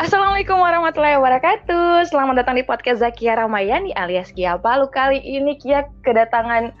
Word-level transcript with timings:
Assalamualaikum 0.00 0.56
warahmatullahi 0.56 1.20
wabarakatuh. 1.20 2.08
Selamat 2.08 2.40
datang 2.40 2.56
di 2.56 2.64
podcast 2.64 3.04
Zakia 3.04 3.36
Ramayani 3.36 3.92
alias 3.92 4.32
Kia 4.32 4.56
Palu. 4.56 4.88
Kali 4.88 5.20
ini 5.20 5.60
Kia 5.60 5.84
kedatangan 6.00 6.72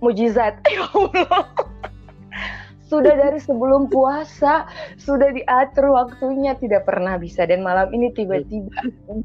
mujizat. 0.00 0.56
Ya 0.72 0.88
Allah. 0.88 1.52
Sudah 2.88 3.12
dari 3.12 3.36
sebelum 3.44 3.92
puasa, 3.92 4.64
sudah 4.96 5.36
diatur 5.36 6.00
waktunya 6.00 6.56
tidak 6.56 6.88
pernah 6.88 7.20
bisa 7.20 7.44
dan 7.44 7.60
malam 7.60 7.92
ini 7.92 8.08
tiba-tiba 8.16 8.72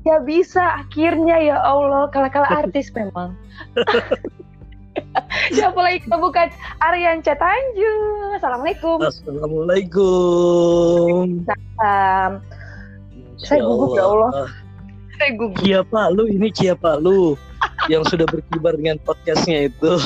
dia 0.04 0.20
bisa 0.27 0.84
akhirnya 0.84 1.39
ya 1.39 1.55
Allah 1.55 2.11
kala-kala 2.11 2.52
artis 2.52 2.91
memang. 2.91 3.32
Siapa 5.55 5.79
lagi 5.79 6.04
kita 6.04 6.20
bukan 6.20 6.52
Aryan 6.84 7.23
Catanju. 7.23 7.95
Assalamualaikum. 8.36 9.00
Assalamualaikum. 9.00 11.48
Salam. 11.48 12.43
Saya 13.45 13.62
gugup 13.66 13.98
ya 13.98 14.05
Allah. 14.05 14.31
Saya 15.18 15.31
gugup. 15.38 15.62
Kia 15.62 15.82
Palu 15.86 16.23
ini 16.30 16.48
Kia 16.54 16.76
Palu 16.77 17.38
yang 17.90 18.05
sudah 18.05 18.26
berkibar 18.30 18.77
dengan 18.77 19.02
podcastnya 19.02 19.70
itu. 19.70 19.98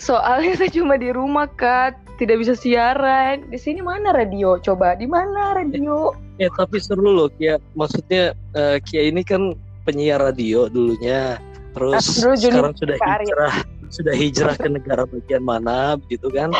Soalnya 0.00 0.56
saya 0.56 0.70
cuma 0.72 0.96
di 0.96 1.12
rumah 1.12 1.44
Kak, 1.60 1.96
tidak 2.16 2.40
bisa 2.40 2.56
siaran. 2.56 3.44
Di 3.52 3.58
sini 3.60 3.84
mana 3.84 4.16
radio? 4.16 4.56
Coba 4.56 4.96
di 4.96 5.04
mana 5.04 5.56
radio? 5.56 6.16
Ya 6.40 6.48
tapi 6.56 6.80
seru 6.80 7.04
loh 7.04 7.28
Kia. 7.36 7.60
Maksudnya 7.76 8.32
uh, 8.56 8.80
Kia 8.80 9.12
ini 9.12 9.20
kan 9.20 9.52
penyiar 9.84 10.24
radio 10.24 10.68
dulunya. 10.72 11.36
Terus 11.76 12.02
dulu 12.18 12.34
Juni 12.34 12.52
sekarang 12.56 12.74
sudah 12.80 12.96
hijrah, 12.98 13.54
sudah 13.92 14.14
hijrah 14.16 14.54
ke 14.58 14.68
negara 14.68 15.02
bagian 15.06 15.44
mana 15.44 16.00
gitu 16.10 16.26
kan? 16.32 16.50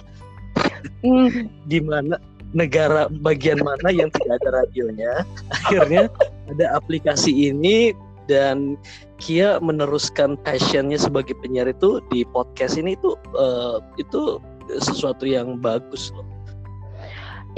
Hmm, 1.02 1.48
Di 1.66 1.80
mana 1.82 2.20
negara 2.50 3.06
bagian 3.22 3.62
mana 3.62 3.88
yang 3.90 4.10
tidak 4.15 4.43
ada 4.43 4.65
radionya. 4.65 5.12
Akhirnya 5.65 6.10
ada 6.51 6.66
aplikasi 6.74 7.51
ini 7.52 7.95
dan 8.26 8.79
Kia 9.20 9.60
meneruskan 9.60 10.40
passionnya 10.46 10.96
sebagai 10.96 11.37
penyiar 11.45 11.68
itu 11.68 12.01
di 12.09 12.24
podcast 12.24 12.80
ini 12.80 12.96
itu 12.96 13.12
eh, 13.37 13.76
itu 14.01 14.40
sesuatu 14.80 15.28
yang 15.28 15.60
bagus 15.60 16.09
loh. 16.16 16.24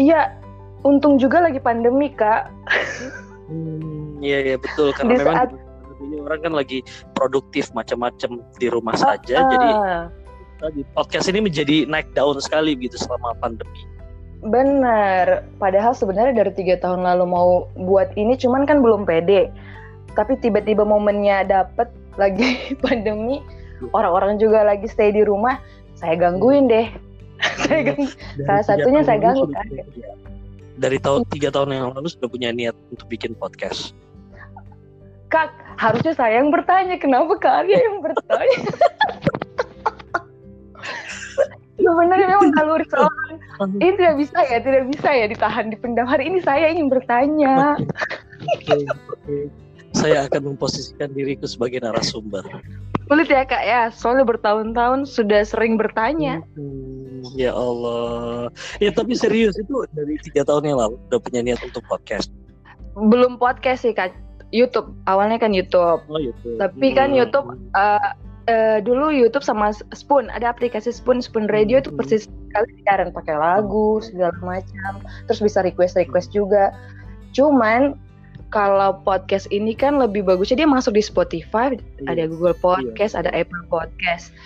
Iya, 0.01 0.33
untung 0.83 1.21
juga 1.21 1.45
lagi 1.45 1.61
pandemi 1.61 2.11
Kak. 2.11 2.51
Hmm, 3.47 4.19
iya 4.25 4.55
iya 4.55 4.57
betul 4.57 4.91
karena 4.97 5.13
Di 5.13 5.19
memang 5.23 5.37
saat- 5.37 5.55
ini 6.03 6.17
orang 6.19 6.41
kan 6.43 6.53
lagi 6.57 6.79
produktif 7.15 7.71
macam-macam 7.79 8.43
di 8.59 8.67
rumah 8.67 8.97
saja 8.99 9.39
jadi 9.39 9.69
Ah, 10.63 10.71
di 10.71 10.87
podcast 10.95 11.27
ini 11.27 11.43
menjadi 11.43 11.91
naik 11.91 12.15
daun 12.15 12.39
sekali 12.39 12.79
gitu 12.79 12.95
selama 12.95 13.35
pandemi. 13.43 13.83
Bener. 14.43 15.47
Padahal 15.63 15.95
sebenarnya 15.95 16.35
dari 16.45 16.53
tiga 16.55 16.75
tahun 16.79 17.07
lalu 17.07 17.25
mau 17.31 17.51
buat 17.79 18.11
ini, 18.19 18.35
cuman 18.35 18.67
kan 18.67 18.83
belum 18.83 19.07
pede. 19.07 19.49
Tapi 20.19 20.37
tiba-tiba 20.43 20.83
momennya 20.83 21.47
dapet 21.47 21.89
lagi 22.23 22.75
pandemi, 22.83 23.41
orang-orang 23.95 24.37
juga 24.43 24.67
lagi 24.67 24.91
stay 24.91 25.15
di 25.15 25.23
rumah. 25.23 25.59
Saya 25.95 26.19
gangguin 26.19 26.67
deh. 26.67 26.91
saya 27.67 27.95
ganggu. 27.95 28.07
Dari 28.11 28.47
Salah 28.47 28.65
satunya 28.67 29.01
saya 29.07 29.19
ganggu, 29.23 29.47
kan? 29.51 29.67
Dari 30.79 30.99
tahun 30.99 31.23
tiga 31.31 31.55
tahun 31.55 31.71
yang 31.75 31.87
lalu 31.95 32.09
sudah 32.11 32.29
punya 32.31 32.51
niat 32.51 32.75
untuk 32.91 33.07
bikin 33.07 33.39
podcast. 33.39 33.95
Kak, 35.33 35.49
harusnya 35.81 36.13
saya 36.13 36.45
yang 36.45 36.53
bertanya. 36.53 37.01
Kenapa 37.01 37.33
Kak 37.41 37.65
Arya 37.65 37.79
yang 37.81 38.05
bertanya? 38.05 38.59
Sebenarnya 41.83 42.27
memang 42.31 42.53
naluri 42.55 42.87
seorang 42.87 43.22
ini 43.69 43.93
tidak 43.99 44.17
bisa 44.19 44.39
ya, 44.47 44.59
tidak 44.59 44.85
bisa 44.91 45.09
ya 45.13 45.27
ditahan 45.31 45.67
dipendam. 45.71 46.07
Hari 46.09 46.29
ini 46.29 46.39
saya 46.43 46.71
ingin 46.71 46.89
bertanya. 46.91 47.79
Oke, 48.59 48.77
oke. 48.87 49.37
Saya 49.93 50.25
akan 50.27 50.57
memposisikan 50.57 51.13
diriku 51.13 51.45
sebagai 51.45 51.85
narasumber. 51.85 52.43
Sulit 53.07 53.29
ya 53.29 53.45
kak 53.45 53.61
ya, 53.61 53.83
soalnya 53.93 54.25
bertahun-tahun 54.25 55.05
sudah 55.05 55.45
sering 55.45 55.77
bertanya. 55.77 56.41
Hmm, 56.57 57.21
ya 57.37 57.53
Allah. 57.53 58.49
Ya 58.81 58.89
tapi 58.89 59.13
serius 59.13 59.59
itu 59.61 59.85
dari 59.93 60.17
tiga 60.25 60.49
tahun 60.49 60.73
yang 60.73 60.79
lalu 60.81 60.97
udah 61.13 61.21
punya 61.21 61.45
niat 61.45 61.61
untuk 61.61 61.85
podcast. 61.87 62.33
Belum 62.97 63.37
podcast 63.37 63.85
sih 63.85 63.93
kak, 63.93 64.17
YouTube. 64.49 64.97
Awalnya 65.05 65.37
kan 65.37 65.53
YouTube. 65.53 66.01
Oh 66.09 66.21
YouTube. 66.21 66.57
Tapi 66.57 66.87
kan 66.97 67.13
YouTube 67.13 67.53
eh, 67.77 68.11
eh, 68.53 68.79
dulu 68.85 69.09
YouTube 69.09 69.41
sama 69.41 69.73
Spoon, 69.97 70.29
ada 70.29 70.53
aplikasi 70.53 70.93
Spoon, 70.93 71.25
Spoon 71.25 71.49
Radio 71.49 71.81
itu 71.81 71.89
Hmm. 71.89 71.97
persis 71.97 72.29
sekali 72.29 72.71
siaran 72.85 73.09
pakai 73.17 73.41
lagu 73.41 74.05
segala 74.05 74.37
macam. 74.45 75.01
Terus 75.25 75.41
bisa 75.41 75.65
request-request 75.65 76.37
juga. 76.37 76.77
Cuman 77.33 77.97
kalau 78.53 79.01
podcast 79.01 79.49
ini 79.49 79.73
kan 79.73 79.97
lebih 79.97 80.29
bagusnya 80.29 80.61
dia 80.61 80.69
masuk 80.69 80.93
di 80.93 81.01
Spotify, 81.01 81.73
ada 82.05 82.29
Google 82.29 82.53
Podcast, 82.61 83.17
ada 83.17 83.33
Apple 83.33 83.65
Podcast. 83.73 84.37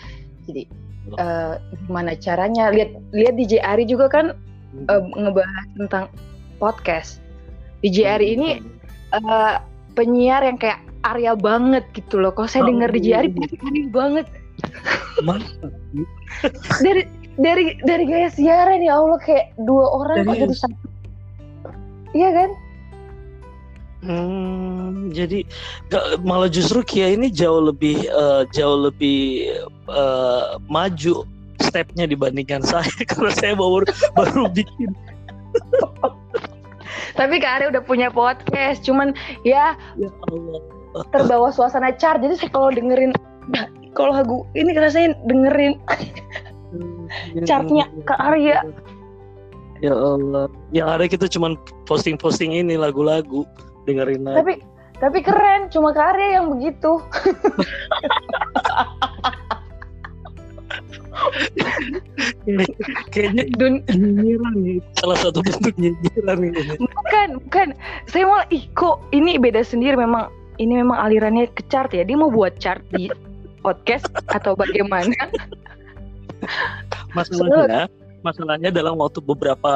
Jadi 0.47 0.71
eh, 1.19 1.55
gimana 1.87 2.15
caranya? 2.15 2.71
Lihat 2.71 2.95
lihat 3.11 3.35
di 3.35 3.45
JRI 3.51 3.85
juga 3.91 4.07
kan 4.07 4.27
eh, 4.87 5.03
ngebahas 5.19 5.67
tentang 5.75 6.07
podcast. 6.63 7.19
Di 7.83 7.91
JRI 7.91 8.39
ini 8.39 8.63
eh, 9.11 9.55
penyiar 9.99 10.47
yang 10.47 10.55
kayak 10.55 10.86
Arya 11.07 11.33
banget 11.37 11.85
gitu 11.95 12.19
loh. 12.19 12.33
Kalau 12.33 12.49
saya 12.49 12.63
Oh, 12.67 12.71
dengar 12.71 12.91
di 12.91 13.01
iya. 13.05 13.23
JRI 13.23 13.31
pasti 13.35 13.57
Arya 13.61 13.87
banget. 13.91 14.27
Dari 16.83 17.03
dari 17.37 17.77
dari 17.85 18.05
gaya 18.09 18.33
siaran 18.33 18.81
ya 18.81 18.97
Allah 18.97 19.21
kayak 19.21 19.53
dua 19.61 19.85
orang 19.93 20.25
kok 20.25 20.37
jadi 20.37 20.57
satu. 20.57 20.87
Iya 22.17 22.31
kan? 22.33 22.51
Hmm, 24.01 25.11
jadi 25.11 25.43
gak- 25.89 26.23
malah 26.23 26.49
justru 26.49 26.81
Kia 26.81 27.13
ini 27.13 27.29
jauh 27.29 27.61
lebih 27.61 28.07
eh, 28.07 28.43
jauh 28.55 28.89
lebih 28.89 29.51
eh, 29.89 30.45
maju 30.69 31.27
stepnya 31.61 32.07
dibandingkan 32.07 32.63
saya 32.63 32.89
karena 33.11 33.33
saya 33.35 33.53
baru 33.53 33.85
baru 34.15 34.49
bikin. 34.53 34.93
Tapi 37.19 37.41
Kak 37.41 37.53
Arya 37.61 37.69
udah 37.73 37.83
punya 37.85 38.09
podcast, 38.13 38.85
cuman 38.85 39.13
ya 39.43 39.73
Ya 39.97 40.11
Allah. 40.29 40.61
Terbawa 41.13 41.49
suasana 41.53 41.93
chart. 41.97 42.23
Jadi 42.23 42.35
saya 42.41 42.51
kalau 42.53 42.71
dengerin 42.73 43.13
nah, 43.51 43.67
kalau 43.93 44.13
lagu 44.15 44.37
ini 44.57 44.73
rasanya 44.77 45.17
dengerin 45.29 45.77
chartnya 47.45 47.89
Kak 48.05 48.21
Arya. 48.21 48.63
Ya 49.85 49.93
Allah. 49.93 50.49
Yang 50.73 50.89
ada 50.89 51.05
kita 51.05 51.27
cuman 51.29 51.53
posting-posting 51.85 52.57
ini 52.57 52.81
lagu-lagu 52.81 53.45
dengerin 53.85 54.25
lagu. 54.25 54.41
Tapi 54.41 54.55
tapi 54.97 55.21
keren, 55.21 55.69
cuma 55.69 55.93
Kak 55.93 56.17
Arya 56.17 56.41
yang 56.41 56.57
begitu. 56.57 56.97
Kayaknya 63.13 63.45
Dun 63.59 63.85
nyinyiran 63.93 64.55
nih. 64.63 64.79
Salah 64.97 65.19
satu 65.21 65.45
bentuk 65.45 65.75
nyinyiran 65.77 66.39
ini. 66.41 66.61
Bukan, 66.81 67.29
bukan. 67.45 67.69
Saya 68.09 68.25
malah 68.25 68.47
ih 68.49 68.65
kok 68.73 69.03
ini 69.13 69.37
beda 69.37 69.61
sendiri 69.67 69.99
memang 69.99 70.33
ini 70.57 70.81
memang 70.81 70.99
alirannya 70.99 71.49
ke 71.53 71.63
chart 71.69 71.93
ya. 71.93 72.03
Dia 72.05 72.17
mau 72.17 72.33
buat 72.33 72.57
chart 72.61 72.83
di 72.93 73.09
podcast 73.61 74.07
atau 74.31 74.55
bagaimana? 74.55 75.15
Masalahnya, 77.17 77.89
masalahnya 78.21 78.71
dalam 78.71 79.01
waktu 79.01 79.19
beberapa 79.25 79.73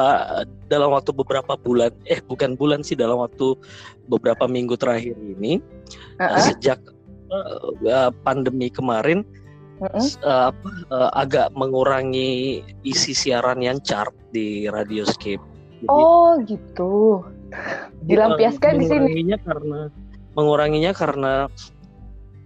dalam 0.69 0.93
waktu 0.93 1.11
beberapa 1.11 1.57
bulan, 1.57 1.91
eh 2.05 2.21
bukan 2.23 2.53
bulan 2.55 2.85
sih 2.85 2.93
dalam 2.95 3.17
waktu 3.19 3.57
beberapa 4.07 4.45
minggu 4.45 4.77
terakhir 4.77 5.17
ini 5.17 5.57
Heeh, 6.21 6.41
sejak 6.53 6.79
eh, 7.31 8.11
pandemi 8.21 8.69
kemarin 8.69 9.25
eh, 9.81 10.09
apa, 10.23 10.69
eh, 10.93 11.11
agak 11.17 11.49
mengurangi 11.57 12.61
isi 12.85 13.11
siaran 13.17 13.59
yang 13.59 13.81
chart 13.81 14.13
di 14.31 14.69
Radioscape. 14.69 15.41
Jadi, 15.81 15.89
Oh, 15.89 16.37
gitu. 16.45 17.25
dilampiaskan 18.05 18.79
di 18.79 18.85
sini. 18.87 19.11
karena 19.43 19.89
menguranginya 20.33 20.91
karena 20.95 21.47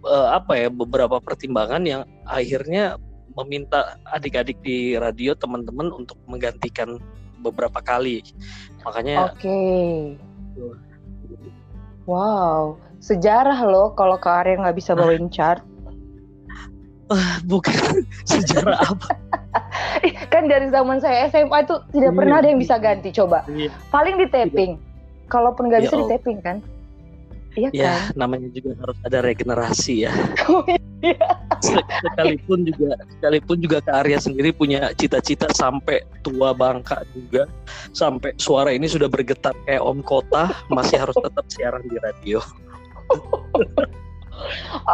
eh, 0.05 0.27
apa 0.33 0.53
ya 0.57 0.67
beberapa 0.69 1.21
pertimbangan 1.21 1.83
yang 1.85 2.01
akhirnya 2.25 2.97
meminta 3.35 3.99
adik-adik 4.15 4.55
di 4.63 4.95
radio 4.95 5.35
teman-teman 5.35 5.91
untuk 5.91 6.15
menggantikan 6.25 6.97
beberapa 7.43 7.83
kali 7.83 8.23
makanya 8.81 9.29
Oke. 9.35 9.59
Wow, 12.05 12.77
sejarah 13.01 13.65
loh 13.65 13.97
kalau 13.97 14.15
Kak 14.21 14.45
Arya 14.45 14.61
nggak 14.61 14.77
bisa 14.77 14.93
bawain 14.93 15.25
chart. 15.33 15.61
bukan 17.51 17.73
sejarah 18.31 18.77
apa 18.81 19.09
Eh, 20.05 20.13
kan 20.29 20.45
dari 20.45 20.69
zaman 20.69 21.01
saya 21.01 21.29
SMA 21.29 21.65
itu 21.65 21.75
tidak 21.93 22.11
Iya. 22.13 22.17
pernah 22.17 22.35
ada 22.41 22.47
yang 22.49 22.59
bisa 22.61 22.75
ganti. 22.77 23.09
Coba, 23.09 23.41
Iya. 23.49 23.73
paling 23.89 24.15
di 24.21 24.27
taping. 24.29 24.77
Kalaupun 25.29 25.69
nggak 25.69 25.81
Ya 25.81 25.85
bisa 25.89 25.95
di 25.97 26.05
taping 26.11 26.39
kan? 26.45 26.57
Iya 27.55 27.69
ya 27.71 27.93
kan? 27.95 28.19
namanya 28.19 28.51
juga 28.51 28.75
harus 28.83 28.97
ada 29.07 29.19
regenerasi 29.23 30.07
ya 30.07 30.11
Iya. 31.05 31.27
sekalipun 32.03 32.65
juga 32.65 32.97
sekalipun 33.15 33.57
juga 33.61 33.77
ke 33.79 33.91
Arya 33.93 34.19
sendiri 34.19 34.49
punya 34.51 34.91
cita-cita 34.97 35.47
sampai 35.53 36.01
tua 36.25 36.51
bangka 36.51 37.05
juga 37.15 37.47
sampai 37.95 38.35
suara 38.41 38.73
ini 38.73 38.89
sudah 38.89 39.07
bergetar 39.07 39.53
kayak 39.69 39.85
om 39.85 40.01
kota 40.01 40.51
masih 40.73 40.99
harus 40.99 41.15
tetap 41.15 41.45
siaran 41.47 41.85
di 41.87 41.97
radio. 42.01 42.41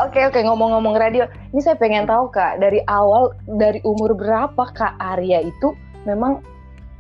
Oke 0.06 0.22
oke 0.22 0.38
ngomong-ngomong 0.38 0.96
radio, 0.96 1.26
ini 1.52 1.60
saya 1.66 1.76
pengen 1.76 2.06
tahu 2.06 2.30
kak 2.30 2.62
dari 2.62 2.84
awal 2.86 3.34
dari 3.58 3.82
umur 3.82 4.14
berapa 4.14 4.70
kak 4.78 4.96
Arya 5.02 5.42
itu 5.48 5.74
memang 6.06 6.46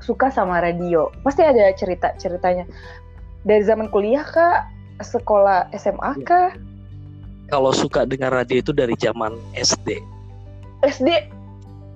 suka 0.02 0.34
sama 0.34 0.57
radio? 0.60 1.14
Pasti 1.22 1.46
ada 1.46 1.69
cerita 1.78 2.12
ceritanya 2.18 2.66
dari 3.46 3.62
zaman 3.62 3.94
kuliah 3.94 4.25
kak, 4.25 4.68
sekolah 5.03 5.69
SMA 5.75 6.12
iya. 6.18 6.25
kak? 6.25 6.51
kalau 7.51 7.75
suka 7.75 8.07
dengan 8.07 8.31
radio 8.31 8.63
itu 8.63 8.71
dari 8.71 8.95
zaman 8.95 9.36
SD. 9.59 10.00
SD? 10.88 11.27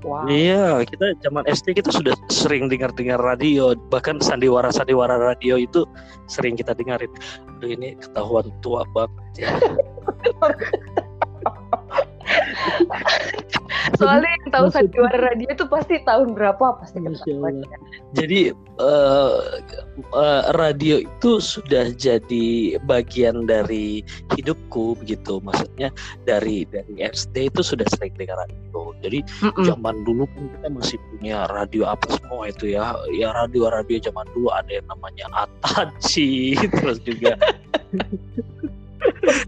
Wow. 0.05 0.29
Iya, 0.29 0.85
kita 0.85 1.17
zaman 1.25 1.49
SD 1.49 1.81
kita 1.81 1.89
sudah 1.89 2.13
sering 2.29 2.69
dengar-dengar 2.69 3.17
radio, 3.17 3.73
bahkan 3.89 4.21
sandiwara-sandiwara 4.21 5.17
radio 5.17 5.57
itu 5.57 5.81
sering 6.29 6.53
kita 6.53 6.77
dengarin. 6.77 7.09
Aduh 7.57 7.73
ini 7.73 7.97
ketahuan 7.97 8.53
tua 8.61 8.85
banget 8.93 9.49
ya. 9.49 9.49
Soalnya 13.99 14.29
yang 14.29 14.47
tahu 14.51 14.67
sandiwara 14.73 15.17
radio 15.31 15.47
itu 15.53 15.65
pasti 15.69 16.01
tahun 16.03 16.33
berapa 16.33 16.81
pasti 16.81 16.99
Jadi 18.15 18.39
uh, 18.81 19.61
uh, 20.15 20.43
radio 20.57 21.05
itu 21.05 21.31
sudah 21.37 21.93
jadi 21.93 22.77
bagian 22.83 23.45
dari 23.45 24.01
hidupku 24.33 24.97
begitu. 24.99 25.37
Maksudnya 25.43 25.93
dari 26.25 26.65
dari 26.67 26.97
SD 26.99 27.53
itu 27.53 27.61
sudah 27.61 27.85
sering 27.93 28.13
dengar 28.17 28.41
radio. 28.41 28.93
Jadi 29.05 29.19
mm 29.21 29.51
-mm. 29.53 29.65
zaman 29.69 29.95
dulu 30.03 30.25
kan 30.33 30.43
kita 30.49 30.67
masih 30.73 30.97
punya 31.13 31.45
radio 31.53 31.83
apa 31.85 32.07
semua 32.17 32.49
itu 32.49 32.73
ya. 32.73 32.97
Ya 33.13 33.31
radio-radio 33.31 34.01
zaman 34.01 34.25
dulu 34.33 34.49
ada 34.49 34.71
yang 34.71 34.87
namanya 34.89 35.25
Atachi 35.61 36.57
terus 36.81 36.99
juga 37.05 37.37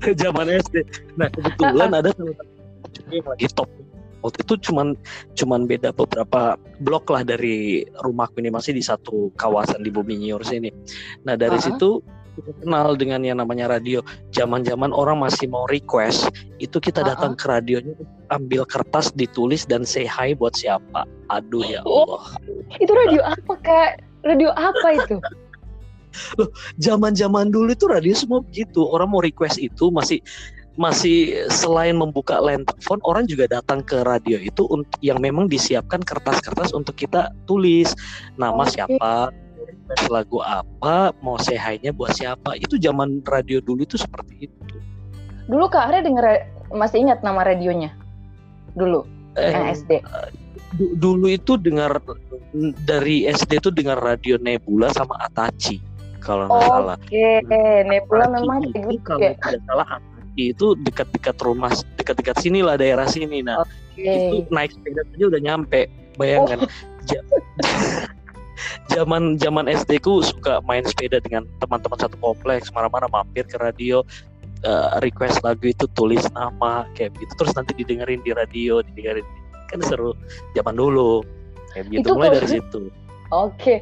zaman 0.22 0.46
SD. 0.62 0.86
Nah 1.18 1.28
kebetulan 1.34 1.92
ada 1.98 2.14
salah 2.14 2.36
satu 2.38 2.46
yang 2.46 2.57
lagi 3.12 3.48
top 3.56 3.70
waktu 4.26 4.44
itu 4.44 4.54
cuman 4.70 4.98
cuman 5.38 5.70
beda 5.70 5.94
beberapa 5.94 6.58
blok 6.82 7.14
lah 7.14 7.22
dari 7.22 7.86
rumahku 8.02 8.42
ini 8.42 8.50
masih 8.50 8.74
di 8.74 8.84
satu 8.84 9.30
kawasan 9.38 9.86
di 9.86 9.94
Bumi 9.94 10.18
Nyur 10.20 10.42
sini. 10.42 10.74
Nah 11.24 11.38
dari 11.38 11.56
uh 11.56 11.62
-huh. 11.62 11.68
situ 11.72 11.90
kita 12.38 12.54
kenal 12.62 12.94
dengan 12.94 13.26
yang 13.26 13.42
namanya 13.42 13.66
radio. 13.66 14.06
Zaman-zaman 14.30 14.94
orang 14.94 15.26
masih 15.26 15.50
mau 15.50 15.66
request, 15.74 16.30
itu 16.62 16.78
kita 16.78 17.02
datang 17.02 17.34
uh 17.34 17.38
-huh. 17.38 17.42
ke 17.42 17.46
radionya, 17.50 17.96
ambil 18.30 18.62
kertas, 18.70 19.10
ditulis 19.18 19.66
dan 19.66 19.82
say 19.82 20.06
hi 20.06 20.38
buat 20.38 20.54
siapa. 20.54 21.10
Aduh 21.34 21.66
ya 21.66 21.82
oh, 21.82 22.06
Allah. 22.06 22.24
Oh, 22.38 22.78
itu 22.78 22.94
radio 22.94 23.22
apa 23.26 23.54
kak? 23.66 23.92
Radio 24.22 24.50
apa 24.54 24.88
itu? 25.02 25.18
Loh, 26.38 26.50
zaman-zaman 26.82 27.54
dulu 27.54 27.74
itu 27.74 27.86
radio 27.90 28.14
semua 28.14 28.42
begitu. 28.42 28.86
Orang 28.86 29.14
mau 29.14 29.22
request 29.22 29.62
itu 29.62 29.90
masih 29.94 30.22
masih 30.78 31.50
selain 31.50 31.98
membuka 31.98 32.38
line 32.38 32.62
telepon 32.62 33.02
orang 33.10 33.26
juga 33.26 33.50
datang 33.50 33.82
ke 33.82 34.06
radio 34.06 34.38
itu 34.38 34.64
untuk 34.70 34.94
yang 35.02 35.18
memang 35.18 35.50
disiapkan 35.50 36.06
kertas-kertas 36.06 36.70
untuk 36.72 36.94
kita 36.94 37.34
tulis 37.50 37.98
nama 38.38 38.62
okay. 38.62 38.78
siapa 38.78 39.34
lagu 40.14 40.38
apa 40.46 41.12
mau 41.26 41.42
sehainya 41.42 41.90
buat 41.90 42.14
siapa 42.14 42.54
itu 42.62 42.78
zaman 42.78 43.26
radio 43.26 43.58
dulu 43.58 43.82
itu 43.82 43.98
seperti 43.98 44.48
itu 44.48 44.64
dulu 45.50 45.66
kak 45.66 45.90
Arya 45.90 46.06
denger 46.06 46.26
masih 46.70 47.10
ingat 47.10 47.26
nama 47.26 47.42
radionya 47.42 47.90
dulu 48.78 49.02
eh, 49.34 49.50
yang 49.50 49.74
SD 49.74 50.06
dulu 51.02 51.26
itu 51.26 51.58
dengar 51.58 51.98
dari 52.86 53.26
SD 53.26 53.66
itu 53.66 53.74
dengar 53.74 53.98
radio 53.98 54.38
Nebula 54.38 54.94
sama 54.94 55.18
Atachi 55.26 55.82
kalau 56.22 56.52
nggak 56.52 56.60
oh, 56.60 56.68
salah. 56.68 56.98
Oke, 57.00 57.40
okay. 57.40 57.88
Nebula 57.88 58.26
memang 58.28 58.68
itu 58.68 59.00
kalau 59.08 59.24
ya. 59.24 59.32
tidak 59.40 59.64
salah 59.64 59.88
itu 60.38 60.78
dekat-dekat 60.86 61.36
rumah 61.42 61.74
dekat-dekat 61.98 62.38
sini 62.38 62.62
lah 62.62 62.78
daerah 62.78 63.10
sini 63.10 63.42
nah 63.42 63.66
okay. 63.98 64.38
itu 64.38 64.46
naik 64.54 64.72
sepeda 64.72 65.02
aja 65.02 65.26
udah 65.34 65.42
nyampe 65.42 65.90
bayangkan 66.22 66.64
oh. 66.64 66.70
zaman 68.94 69.38
zaman 69.38 69.70
SD 69.70 70.02
ku 70.02 70.22
suka 70.22 70.62
main 70.66 70.86
sepeda 70.86 71.22
dengan 71.22 71.46
teman-teman 71.62 71.98
satu 71.98 72.18
kompleks 72.22 72.74
mana-mana 72.74 73.10
mampir 73.10 73.46
ke 73.46 73.58
radio 73.58 74.02
uh, 74.66 74.98
request 75.02 75.42
lagu 75.46 75.70
itu 75.70 75.86
tulis 75.94 76.26
nama 76.34 76.86
kayak 76.98 77.14
gitu 77.18 77.34
terus 77.42 77.54
nanti 77.54 77.74
didengerin 77.78 78.22
di 78.26 78.34
radio 78.34 78.82
didengerin 78.82 79.26
kan 79.68 79.84
seru 79.84 80.16
zaman 80.56 80.80
dulu 80.80 81.22
kayak 81.76 81.92
gitu 81.92 82.16
mulai 82.16 82.34
dari 82.34 82.48
situ 82.58 82.90
oke 83.34 83.54
okay. 83.58 83.78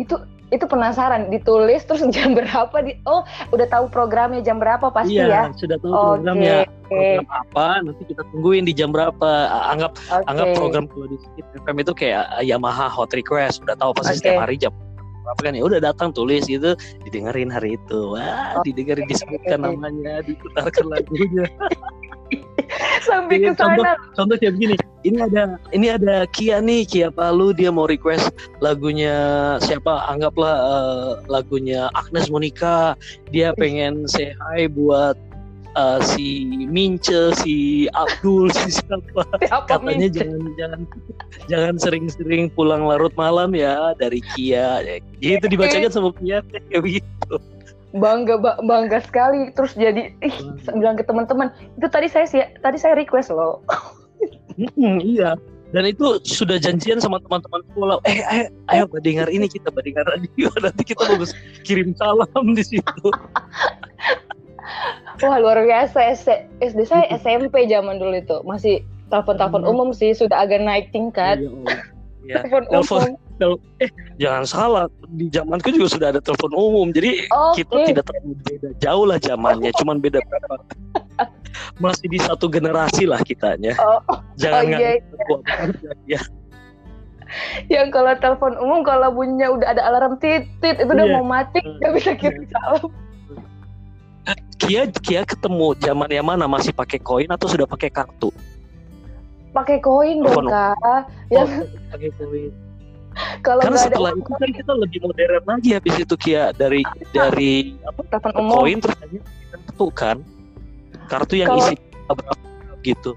itu 0.00 0.16
itu 0.52 0.68
penasaran 0.68 1.32
ditulis 1.32 1.82
terus 1.88 2.04
jam 2.14 2.36
berapa 2.36 2.76
di 2.84 3.00
oh 3.08 3.24
udah 3.50 3.66
tahu 3.72 3.88
programnya 3.88 4.44
jam 4.44 4.60
berapa 4.60 4.92
pasti 4.92 5.16
iya, 5.16 5.48
ya? 5.48 5.56
sudah 5.56 5.80
tahu 5.80 5.90
programnya. 5.90 6.68
Program 6.92 7.24
apa 7.32 7.66
nanti 7.88 8.02
kita 8.04 8.22
tungguin 8.36 8.68
di 8.68 8.76
jam 8.76 8.92
berapa. 8.92 9.30
Anggap 9.72 9.96
okay. 9.96 10.28
anggap 10.28 10.46
program 10.52 10.84
kalau 10.92 11.08
di 11.08 11.16
FM 11.64 11.76
itu 11.80 11.92
kayak 11.96 12.28
Yamaha 12.44 12.92
Hot 12.92 13.16
Request 13.16 13.64
udah 13.64 13.80
tahu 13.80 13.96
pasti 13.96 14.20
okay. 14.20 14.20
setiap 14.20 14.44
hari 14.44 14.60
jam 14.60 14.72
apa 15.24 15.40
kan. 15.40 15.56
Ya 15.56 15.64
udah 15.64 15.80
datang 15.80 16.12
tulis 16.12 16.44
gitu 16.44 16.76
didengerin 17.08 17.48
hari 17.48 17.80
itu. 17.80 18.12
Wah 18.12 18.60
oh, 18.60 18.62
didengerin 18.68 19.08
disebutkan 19.08 19.64
namanya 19.64 20.20
diputarkan 20.28 20.84
lagunya 20.92 21.48
sampai 23.08 23.36
ke 23.42 23.50
sana. 23.54 23.76
contoh, 23.76 23.94
contoh 24.16 24.36
kayak 24.38 24.54
begini. 24.56 24.74
Ini 25.02 25.18
ada 25.26 25.58
ini 25.74 25.86
ada 25.90 26.30
Kia 26.30 26.62
nih 26.62 26.86
Kia 26.86 27.10
Palu 27.10 27.50
dia 27.50 27.74
mau 27.74 27.90
request 27.90 28.30
lagunya 28.62 29.14
siapa? 29.58 30.06
Anggaplah 30.06 30.54
uh, 30.62 31.10
lagunya 31.26 31.90
Agnes 31.98 32.30
Monica. 32.30 32.94
Dia 33.34 33.50
pengen 33.58 34.06
say 34.06 34.30
hi 34.30 34.70
buat 34.70 35.18
uh, 35.74 35.98
si 36.14 36.46
Mince 36.70 37.34
si 37.42 37.86
Abdul 37.98 38.54
si 38.54 38.78
siapa, 38.78 39.26
siapa 39.42 39.66
katanya 39.66 40.06
Mince? 40.06 40.18
jangan 40.22 40.42
jangan 40.54 40.80
jangan 41.50 41.74
sering-sering 41.82 42.46
pulang 42.54 42.86
larut 42.86 43.12
malam 43.18 43.58
ya 43.58 43.98
dari 43.98 44.22
Kia. 44.38 44.86
Gitu 45.18 45.44
dibacakan 45.50 45.90
sama 45.90 46.14
Kia 46.22 46.46
kayak 46.46 46.78
begitu 46.78 47.34
bangga 47.92 48.40
bangga 48.64 49.04
sekali 49.04 49.52
terus 49.52 49.76
jadi 49.76 50.16
ih 50.24 50.36
bilang 50.72 50.96
ke 50.96 51.04
teman-teman 51.04 51.52
itu 51.76 51.86
tadi 51.92 52.08
saya 52.08 52.24
sih 52.24 52.40
tadi 52.64 52.80
saya 52.80 52.96
request 52.96 53.32
loh 53.32 53.60
Hmm, 54.56 55.00
iya. 55.00 55.34
Dan 55.72 55.88
itu 55.88 56.20
sudah 56.28 56.60
janjian 56.60 57.00
sama 57.00 57.16
teman-teman 57.24 57.64
sekolah. 57.72 57.96
Eh, 58.04 58.20
ayo, 58.28 58.44
ayo 58.68 58.84
dengar 59.00 59.32
ini 59.32 59.48
kita 59.48 59.72
dengar 59.72 60.04
radio. 60.04 60.52
Nanti 60.64 60.82
kita 60.84 61.08
bagus 61.08 61.32
kirim 61.64 61.96
salam 61.96 62.28
di 62.52 62.60
situ. 62.60 63.08
Wah 65.22 65.36
luar 65.38 65.64
biasa 65.64 66.12
SD 66.60 66.78
saya 66.88 67.04
SMP 67.14 67.68
zaman 67.68 68.00
dulu 68.00 68.16
itu 68.16 68.36
masih 68.44 68.84
telepon-telepon 69.08 69.64
umum 69.64 69.92
sih 69.92 70.12
sudah 70.12 70.44
agak 70.44 70.60
naik 70.60 70.92
tingkat. 70.92 71.40
Iya, 71.40 71.48
oh. 71.48 71.66
Ya. 72.26 72.42
telepon 72.42 72.64
umum. 72.70 73.02
Tel 73.40 73.56
eh 73.80 73.90
jangan 74.20 74.44
salah 74.44 74.84
di 75.08 75.26
zamanku 75.32 75.72
juga 75.72 75.88
sudah 75.88 76.08
ada 76.12 76.20
telepon 76.20 76.52
umum 76.52 76.92
jadi 76.92 77.26
okay. 77.26 77.64
kita 77.64 77.74
tidak 77.88 78.04
terlalu 78.06 78.36
beda 78.44 78.68
jauh 78.78 79.04
lah 79.08 79.18
zamannya, 79.18 79.72
cuman 79.80 79.96
beda 79.98 80.20
berapa 80.28 80.56
masih 81.80 82.06
di 82.08 82.18
satu 82.20 82.46
generasi 82.48 83.08
lah 83.08 83.20
kitanya. 83.24 83.76
Oh, 83.80 84.00
Jangan 84.36 84.62
oh, 84.62 84.78
iya, 84.78 84.90
iya. 84.98 86.18
ya. 86.18 86.20
Yang 87.72 87.96
kalau 87.96 88.12
telepon 88.20 88.52
umum 88.60 88.84
kalau 88.84 89.08
bunyinya 89.08 89.48
udah 89.56 89.68
ada 89.72 89.82
alarm 89.88 90.20
titit 90.20 90.76
itu 90.76 90.92
udah 90.92 91.06
yeah. 91.08 91.16
mau 91.16 91.24
mati 91.24 91.60
nggak 91.64 91.92
bisa 91.96 92.12
kirim 92.16 92.44
salam. 92.52 92.92
Kia 94.60 94.86
Kia 95.02 95.26
ketemu 95.26 95.74
zaman 95.80 96.06
yang 96.12 96.28
mana 96.28 96.46
masih 96.46 96.70
pakai 96.70 97.00
koin 97.02 97.26
atau 97.32 97.50
sudah 97.50 97.66
pakai 97.66 97.90
kartu? 97.90 98.30
Pakai 99.52 99.78
koin 99.84 100.24
dong 100.24 100.48
kak. 100.48 100.76
Oh, 100.80 101.00
yang 101.28 101.48
pakai 101.92 102.10
koin. 102.16 102.52
Kalau 103.46 103.60
Karena 103.60 103.78
setelah 103.78 104.10
itu 104.16 104.32
kan 104.32 104.50
kita 104.56 104.72
lebih 104.72 104.98
modern 105.04 105.44
lagi 105.44 105.70
habis 105.76 105.94
itu 106.00 106.14
Kia 106.16 106.56
dari 106.56 106.80
dari 107.12 107.76
apa 107.84 108.00
telepon 108.08 108.32
umum. 108.40 108.56
koin 108.64 108.78
terus 108.80 108.96
kartu 109.52 109.86
kan 109.92 110.16
kartu 111.12 111.34
yang 111.36 111.52
Kalo... 111.52 111.60
isi 111.60 111.74
berapa 112.08 112.32
gitu. 112.80 113.12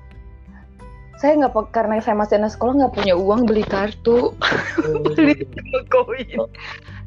Saya 1.15 1.39
nggak 1.39 1.71
karena 1.71 2.03
saya 2.03 2.19
masih 2.19 2.43
anak 2.43 2.51
sekolah 2.51 2.73
nggak 2.75 2.93
punya 2.99 3.15
uang 3.15 3.47
beli 3.47 3.63
kartu. 3.63 4.35
Oh, 4.35 4.99
beli 5.15 5.47
koin. 5.87 6.43
Oh. 6.43 6.49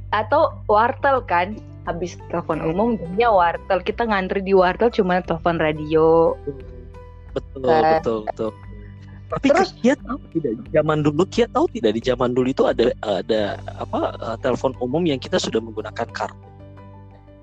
atau 0.08 0.56
wartel 0.72 1.20
kan. 1.28 1.60
Habis 1.84 2.20
telepon 2.28 2.60
umum 2.60 3.00
punya 3.00 3.32
wartel. 3.32 3.80
Kita 3.80 4.04
ngantri 4.04 4.44
di 4.44 4.52
wartel 4.52 4.92
cuma 4.92 5.20
telepon 5.24 5.56
radio. 5.60 6.36
Betul 7.32 7.64
kan. 7.64 8.00
betul 8.00 8.18
betul 8.28 8.50
tapi 9.28 9.52
terus 9.52 9.76
Kia 9.76 9.94
tahu 10.00 10.18
tidak 10.32 10.52
zaman 10.72 11.04
dulu 11.04 11.22
Kia 11.28 11.46
tahu 11.52 11.68
tidak 11.76 11.92
di 11.96 12.00
zaman 12.00 12.32
dulu 12.32 12.48
itu 12.48 12.64
ada 12.64 12.88
ada 13.04 13.60
apa 13.76 14.16
uh, 14.24 14.36
telepon 14.40 14.72
umum 14.80 15.04
yang 15.04 15.20
kita 15.20 15.36
sudah 15.36 15.60
menggunakan 15.60 16.08
kartu 16.12 16.36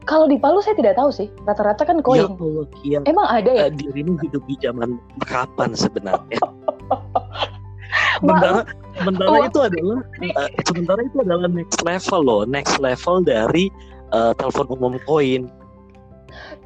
Kalau 0.05 0.29
di 0.29 0.37
Palu 0.37 0.61
saya 0.61 0.77
tidak 0.77 1.01
tahu 1.01 1.09
sih. 1.09 1.25
Rata-rata 1.49 1.81
kan 1.81 1.97
koin. 2.05 2.21
Ya 2.21 2.29
Allah, 2.29 2.65
Kia. 2.77 2.99
Emang 3.09 3.25
ada 3.25 3.49
ya? 3.49 3.65
Eh, 3.65 3.71
dirimu 3.73 4.21
hidup 4.21 4.45
di 4.45 4.53
zaman 4.61 5.01
kapan 5.25 5.73
sebenarnya? 5.73 6.37
sementara 8.21 8.61
sementara 9.01 9.29
Oh. 9.33 9.49
itu 9.49 9.59
adalah 9.65 9.99
eh, 10.21 10.61
sementara 10.61 11.01
itu 11.09 11.17
adalah 11.25 11.49
next 11.49 11.81
level 11.81 12.21
loh, 12.21 12.41
next 12.45 12.77
level 12.77 13.25
dari 13.25 13.73
eh, 14.13 14.31
telepon 14.37 14.69
umum 14.77 14.93
koin. 15.09 15.49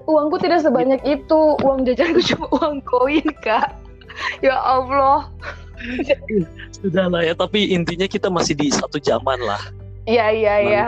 Uangku 0.03 0.35
tidak 0.41 0.59
sebanyak 0.65 0.99
itu. 1.07 1.39
Uang 1.63 1.87
jajanku 1.87 2.19
cuma 2.35 2.51
uang 2.59 2.83
koin, 2.83 3.23
Kak. 3.39 3.71
Ya 4.45 4.55
Allah. 4.57 5.27
Sudah 6.75 7.07
lah 7.07 7.23
ya, 7.23 7.33
tapi 7.35 7.71
intinya 7.71 8.07
kita 8.07 8.27
masih 8.27 8.55
di 8.55 8.67
satu 8.71 8.99
zaman 8.99 9.39
lah. 9.43 9.59
Iya, 10.07 10.27
iya, 10.33 10.55
iya. 10.59 10.85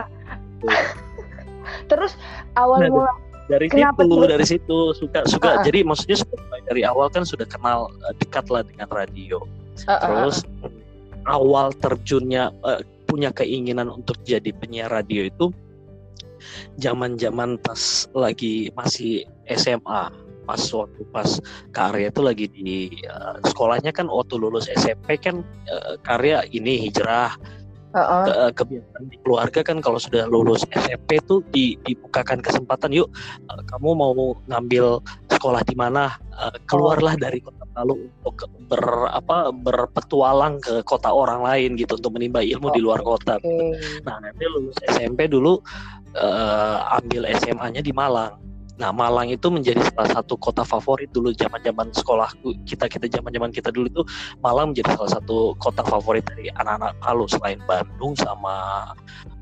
Terus 1.91 2.17
awal 2.57 2.87
Nah, 2.87 2.89
mula 2.91 3.13
Dari 3.51 3.67
Kenapa 3.67 4.07
situ, 4.07 4.15
dari 4.23 4.45
situ 4.47 4.77
suka 4.95 5.27
suka. 5.27 5.59
Ah. 5.59 5.63
Jadi 5.67 5.83
maksudnya 5.83 6.23
mulai 6.23 6.63
dari 6.63 6.81
awal 6.87 7.11
kan 7.11 7.27
sudah 7.27 7.43
kenal 7.43 7.91
eh, 8.07 8.15
dekat 8.23 8.47
lah 8.47 8.63
dengan 8.63 8.87
radio. 8.87 9.43
Ah, 9.91 9.99
ah. 9.99 10.07
Terus 10.07 10.47
awal 11.27 11.75
terjunnya 11.75 12.55
eh, 12.63 12.79
punya 13.11 13.35
keinginan 13.35 13.91
untuk 13.91 14.15
jadi 14.23 14.55
penyiar 14.55 14.87
radio 14.87 15.27
itu 15.27 15.51
zaman-zaman 16.79 17.59
pas 17.59 18.07
lagi 18.15 18.71
masih 18.71 19.27
SMA 19.51 20.07
pas 20.51 20.59
waktu 20.75 21.01
pas 21.15 21.29
karya 21.71 22.11
itu 22.11 22.21
lagi 22.21 22.45
di 22.51 22.91
eh, 23.07 23.35
sekolahnya 23.47 23.95
kan 23.95 24.11
waktu 24.11 24.35
lulus 24.35 24.67
SMP 24.75 25.15
kan 25.15 25.47
eh, 25.71 25.95
karya 26.03 26.43
ini 26.51 26.91
hijrah 26.91 27.31
Ah, 27.91 27.99
ah. 27.99 28.23
ke, 28.23 28.31
eh, 28.31 28.51
kebiasaan 28.55 29.03
di 29.11 29.19
keluarga 29.19 29.59
kan 29.67 29.83
kalau 29.83 29.99
sudah 29.99 30.23
lulus 30.23 30.63
SMP 30.71 31.19
tuh 31.27 31.43
di, 31.51 31.75
dibukakan 31.83 32.39
kesempatan 32.39 32.87
yuk 32.95 33.11
eh, 33.51 33.63
kamu 33.67 33.91
mau 33.91 34.11
ngambil 34.47 35.03
sekolah 35.27 35.59
di 35.67 35.75
mana 35.75 36.15
Eh, 36.41 36.57
keluarlah 36.65 37.13
dari 37.21 37.37
kota 37.37 37.69
Palu 37.69 38.09
untuk 38.25 38.49
ber 38.65 39.13
apa 39.13 39.53
berpetualang 39.53 40.57
ke 40.57 40.81
kota 40.81 41.13
orang 41.13 41.45
lain 41.45 41.77
gitu 41.77 42.01
untuk 42.01 42.17
menimba 42.17 42.41
ilmu 42.41 42.73
di 42.73 42.81
luar 42.81 43.05
kota. 43.05 43.37
Oke. 43.37 43.77
Nah 44.01 44.17
nanti 44.17 44.43
lulus 44.49 44.73
SMP 44.89 45.29
dulu 45.29 45.61
eh, 46.17 46.77
ambil 46.97 47.29
SMA-nya 47.37 47.85
di 47.85 47.93
Malang. 47.93 48.41
Nah 48.79 48.89
Malang 48.95 49.27
itu 49.29 49.47
menjadi 49.51 49.83
salah 49.91 50.21
satu 50.21 50.39
kota 50.39 50.63
favorit 50.63 51.11
dulu 51.11 51.35
zaman-zaman 51.35 51.91
sekolahku 51.91 52.55
kita 52.63 52.87
kita 52.87 53.19
zaman-zaman 53.19 53.51
kita 53.51 53.69
dulu 53.73 53.87
itu 53.91 54.03
Malang 54.39 54.71
menjadi 54.71 54.95
salah 54.95 55.19
satu 55.19 55.53
kota 55.59 55.83
favorit 55.83 56.23
dari 56.27 56.47
anak-anak 56.55 56.95
Palu 57.03 57.25
selain 57.27 57.59
Bandung 57.67 58.15
sama 58.15 58.87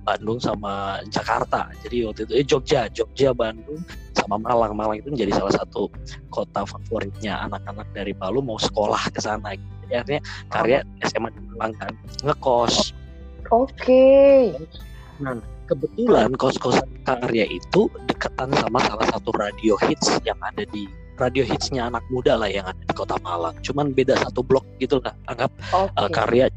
Bandung 0.04 0.42
sama 0.42 0.98
Jakarta. 1.14 1.70
Jadi 1.86 2.08
waktu 2.08 2.22
itu 2.26 2.34
eh 2.34 2.46
Jogja, 2.46 2.90
Jogja, 2.90 3.30
Bandung 3.30 3.78
sama 4.18 4.42
Malang. 4.42 4.74
Malang 4.74 4.98
itu 4.98 5.14
menjadi 5.14 5.38
salah 5.38 5.54
satu 5.54 5.92
kota 6.34 6.66
favoritnya 6.66 7.46
anak-anak 7.46 7.86
dari 7.94 8.18
Palu 8.18 8.42
mau 8.42 8.58
sekolah 8.58 9.14
ke 9.14 9.22
sana. 9.22 9.54
Jadi 9.86 9.94
artinya 9.94 10.22
karya 10.50 10.80
SMA 11.06 11.30
di 11.30 11.42
Malang 11.54 11.74
kan 11.78 11.94
ngekos. 12.26 12.98
Oke. 13.54 14.54
Kebetulan 15.70 16.34
kos-kosan 16.34 16.90
karya 17.06 17.46
itu 17.46 17.86
dekatan 18.10 18.50
sama 18.58 18.82
salah 18.90 19.08
satu 19.14 19.30
radio 19.38 19.78
hits 19.86 20.18
yang 20.26 20.38
ada 20.42 20.66
di 20.74 20.90
radio 21.22 21.46
hitsnya 21.46 21.94
anak 21.94 22.02
muda 22.10 22.42
lah 22.42 22.50
yang 22.50 22.66
ada 22.66 22.82
di 22.82 22.94
kota 22.98 23.22
Malang. 23.22 23.54
Cuman 23.62 23.94
beda 23.94 24.18
satu 24.18 24.42
blok 24.42 24.66
gitu 24.82 24.98
lah. 25.06 25.14
Anggap 25.30 25.54
Oke. 25.70 25.94
uh, 25.94 26.10
karya 26.10 26.50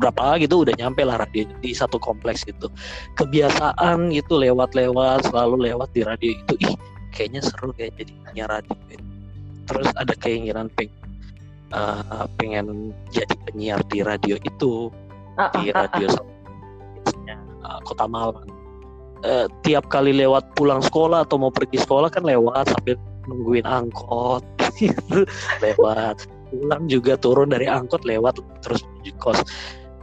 berapa 0.00 0.42
gitu 0.42 0.66
udah 0.66 0.74
nyampe 0.74 1.06
lah 1.06 1.22
radio 1.22 1.46
di 1.62 1.70
satu 1.70 2.02
kompleks 2.02 2.42
gitu 2.42 2.66
kebiasaan 3.14 4.10
gitu 4.10 4.42
lewat-lewat 4.42 5.30
selalu 5.30 5.70
lewat 5.70 5.86
di 5.94 6.02
radio 6.02 6.34
itu 6.34 6.54
ih 6.66 6.74
kayaknya 7.14 7.46
seru 7.46 7.70
kayak 7.78 7.94
jadi 8.02 8.10
penyiar 8.26 8.50
radio 8.50 8.74
gitu. 8.90 9.06
terus 9.70 9.88
ada 9.94 10.10
keinginan 10.18 10.66
peng 10.74 10.90
uh, 11.70 12.26
pengen 12.42 12.90
jadi 13.14 13.38
penyiar 13.46 13.86
di 13.86 14.02
radio 14.02 14.34
itu 14.42 14.90
Ah, 15.34 15.50
ah, 15.50 15.58
di 15.58 15.74
ah, 15.74 15.74
ah. 15.74 15.80
radio 15.90 16.06
hitsnya, 16.06 16.22
uh, 16.22 16.33
kota 17.84 18.08
Malang. 18.08 18.48
Eh, 19.24 19.48
tiap 19.64 19.88
kali 19.88 20.12
lewat 20.12 20.52
pulang 20.52 20.84
sekolah 20.84 21.24
atau 21.24 21.40
mau 21.40 21.48
pergi 21.48 21.80
sekolah 21.80 22.12
kan 22.12 22.28
lewat 22.28 22.68
sambil 22.68 23.00
nungguin 23.24 23.64
angkot. 23.64 24.44
Gitu. 24.80 25.24
Lewat. 25.62 26.26
Pulang 26.50 26.84
juga 26.90 27.14
turun 27.16 27.48
dari 27.48 27.64
angkot 27.64 28.04
lewat 28.04 28.36
terus 28.60 28.84
menuju 28.84 29.12
kos. 29.22 29.40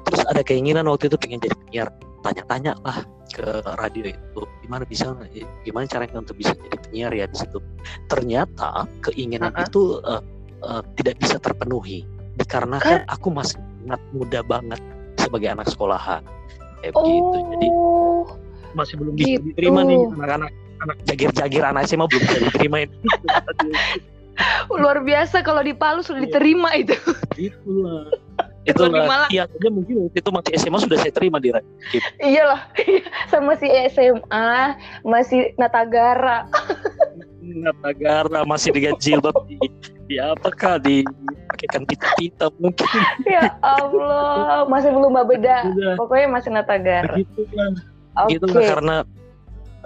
Terus 0.10 0.22
ada 0.26 0.42
keinginan 0.42 0.90
waktu 0.90 1.12
itu 1.12 1.18
pengen 1.22 1.44
jadi 1.44 1.54
penyiar. 1.54 1.90
Tanya-tanya 2.22 2.78
lah 2.86 3.02
ke 3.34 3.62
radio 3.82 4.14
itu 4.14 4.42
gimana 4.62 4.84
bisa 4.86 5.14
gimana 5.66 5.86
caranya 5.90 6.22
untuk 6.22 6.38
bisa 6.38 6.54
jadi 6.58 6.78
penyiar 6.82 7.12
ya 7.14 7.26
di 7.30 7.38
situ? 7.38 7.58
Ternyata 8.10 8.90
keinginan 9.06 9.54
Uh-uh. 9.54 9.66
itu 9.70 9.82
eh, 10.02 10.24
eh, 10.66 10.82
tidak 10.98 11.16
bisa 11.22 11.38
terpenuhi. 11.38 12.10
Dikarenakan 12.42 13.06
aku 13.06 13.28
masih 13.30 13.62
sangat 13.86 14.02
muda 14.14 14.40
banget 14.46 14.82
sebagai 15.20 15.50
anak 15.52 15.68
sekolahan 15.70 16.26
kayak 16.82 16.94
begitu 16.94 17.38
jadi 17.52 17.68
Oh. 17.72 18.24
masih 18.72 18.96
belum 18.96 19.14
bisa 19.14 19.28
Gitu. 19.32 19.44
diterima 19.48 19.82
nih 19.84 19.98
anak-anak 20.12 20.52
anak 20.82 20.96
jagir-jagir 21.06 21.62
anak 21.62 21.86
SMA 21.86 22.06
belum 22.06 22.22
bisa 22.22 22.38
diterima 22.42 22.78
ini 22.82 22.96
Luar 24.72 24.98
biasa 25.00 25.44
kalau 25.44 25.62
di 25.62 25.70
Palu 25.72 26.02
sudah 26.02 26.18
Iya. 26.18 26.26
diterima 26.26 26.70
itu. 26.74 26.96
itulah 28.64 28.90
Malang. 29.12 29.30
iya 29.30 29.46
aja 29.46 29.70
mungkin 29.70 30.08
waktu 30.08 30.18
itu 30.18 30.30
masih 30.32 30.52
SMA 30.56 30.78
sudah 30.80 30.98
saya 30.98 31.10
terima 31.12 31.38
di 31.38 31.50
radio 31.50 31.70
Iyalah. 32.18 32.62
Sama 33.28 33.54
si 33.56 33.68
SMA, 33.88 34.52
masih 35.04 35.54
Natagara. 35.56 36.50
negara 37.82 38.42
masih 38.42 38.72
dengan 38.72 38.96
jilbab 38.96 39.36
di, 39.46 39.60
di 40.12 40.20
apakah 40.20 40.76
di 40.84 41.08
pakaikan 41.56 41.88
pita-pita 41.88 42.52
mungkin? 42.60 42.84
Ya 43.24 43.56
Allah, 43.64 44.68
masih 44.68 44.92
belum 44.92 45.16
beda. 45.24 45.72
Pokoknya 45.96 46.28
masih 46.28 46.52
Oke. 48.20 48.36
gitu 48.36 48.46
lah 48.52 48.64
karena 48.76 48.98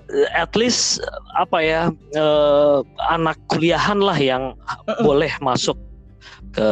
eh, 0.10 0.30
at 0.34 0.50
least 0.58 0.98
apa 1.38 1.62
ya 1.62 1.82
eh, 2.18 2.78
anak 3.14 3.38
kuliahan 3.54 4.02
lah 4.02 4.18
yang 4.18 4.58
boleh 5.06 5.30
masuk 5.46 5.78
ke 6.58 6.68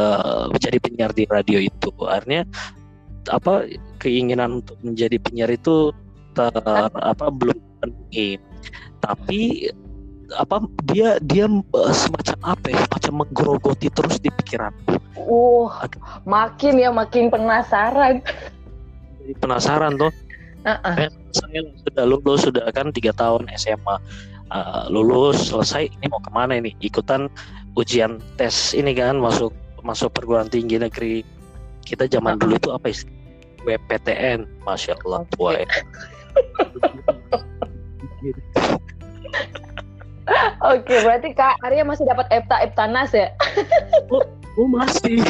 menjadi 0.50 0.78
penyiar 0.82 1.12
di 1.14 1.24
radio 1.30 1.62
itu. 1.62 1.94
Artinya 2.02 2.42
apa 3.30 3.70
keinginan 4.02 4.66
untuk 4.66 4.74
menjadi 4.82 5.22
penyiar 5.22 5.54
itu 5.54 5.94
ter, 6.34 6.50
apa 6.90 7.30
belum 7.30 7.54
terpenuhi. 7.78 8.42
Tapi 8.98 9.70
apa 10.36 10.66
dia 10.90 11.16
dia 11.22 11.46
eh, 11.48 11.94
semacam 11.94 12.38
apa 12.56 12.66
ya 12.72 12.78
semacam 12.90 13.12
menggerogoti 13.24 13.88
terus 13.90 14.18
di 14.18 14.30
pikiran. 14.30 14.72
Wah, 15.14 15.88
makin 16.28 16.78
ya 16.78 16.90
makin 16.92 17.32
penasaran. 17.32 18.20
jadi 19.24 19.34
penasaran 19.40 19.96
tuh. 19.96 20.12
Uh-uh. 20.64 20.96
Eh, 20.96 21.12
saya 21.32 21.60
sudah 21.84 22.04
lulus 22.08 22.48
sudah 22.48 22.64
kan 22.72 22.88
tiga 22.92 23.12
tahun 23.12 23.48
SMA 23.56 24.00
Eh, 24.52 24.84
lulus 24.92 25.48
selesai 25.48 25.88
ini 25.88 26.06
mau 26.12 26.20
ke 26.20 26.28
mana 26.28 26.60
ini? 26.60 26.76
Ikutan 26.84 27.32
ujian 27.80 28.20
tes 28.36 28.76
ini 28.76 28.92
kan 28.92 29.16
masuk 29.16 29.56
masuk 29.80 30.12
perguruan 30.12 30.52
tinggi 30.52 30.76
negeri. 30.76 31.24
Kita 31.82 32.04
zaman 32.06 32.36
dulu 32.36 32.60
itu 32.60 32.70
apa 32.70 32.92
sih? 32.92 33.08
WPTN 33.64 34.44
masya 34.68 34.94
Allah 35.02 35.24
tua 35.32 35.56
ya. 35.64 35.66
Oke, 40.64 40.94
berarti 41.04 41.36
Kak 41.36 41.60
Arya 41.60 41.84
masih 41.84 42.08
dapat 42.08 42.26
Epta 42.32 42.56
Eptanas 42.64 43.12
ya? 43.12 43.28
oh 44.54 44.68
masih 44.70 45.20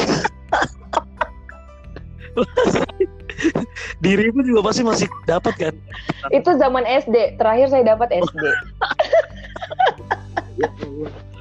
dirimu 4.05 4.43
juga 4.43 4.71
pasti 4.71 4.83
masih 4.83 5.09
dapat 5.27 5.55
kan 5.59 5.75
Itu 6.35 6.59
zaman 6.59 6.83
SD. 6.87 7.39
Terakhir 7.39 7.71
saya 7.71 7.95
dapat 7.95 8.11
SD. 8.11 8.43
Allah. 8.43 8.59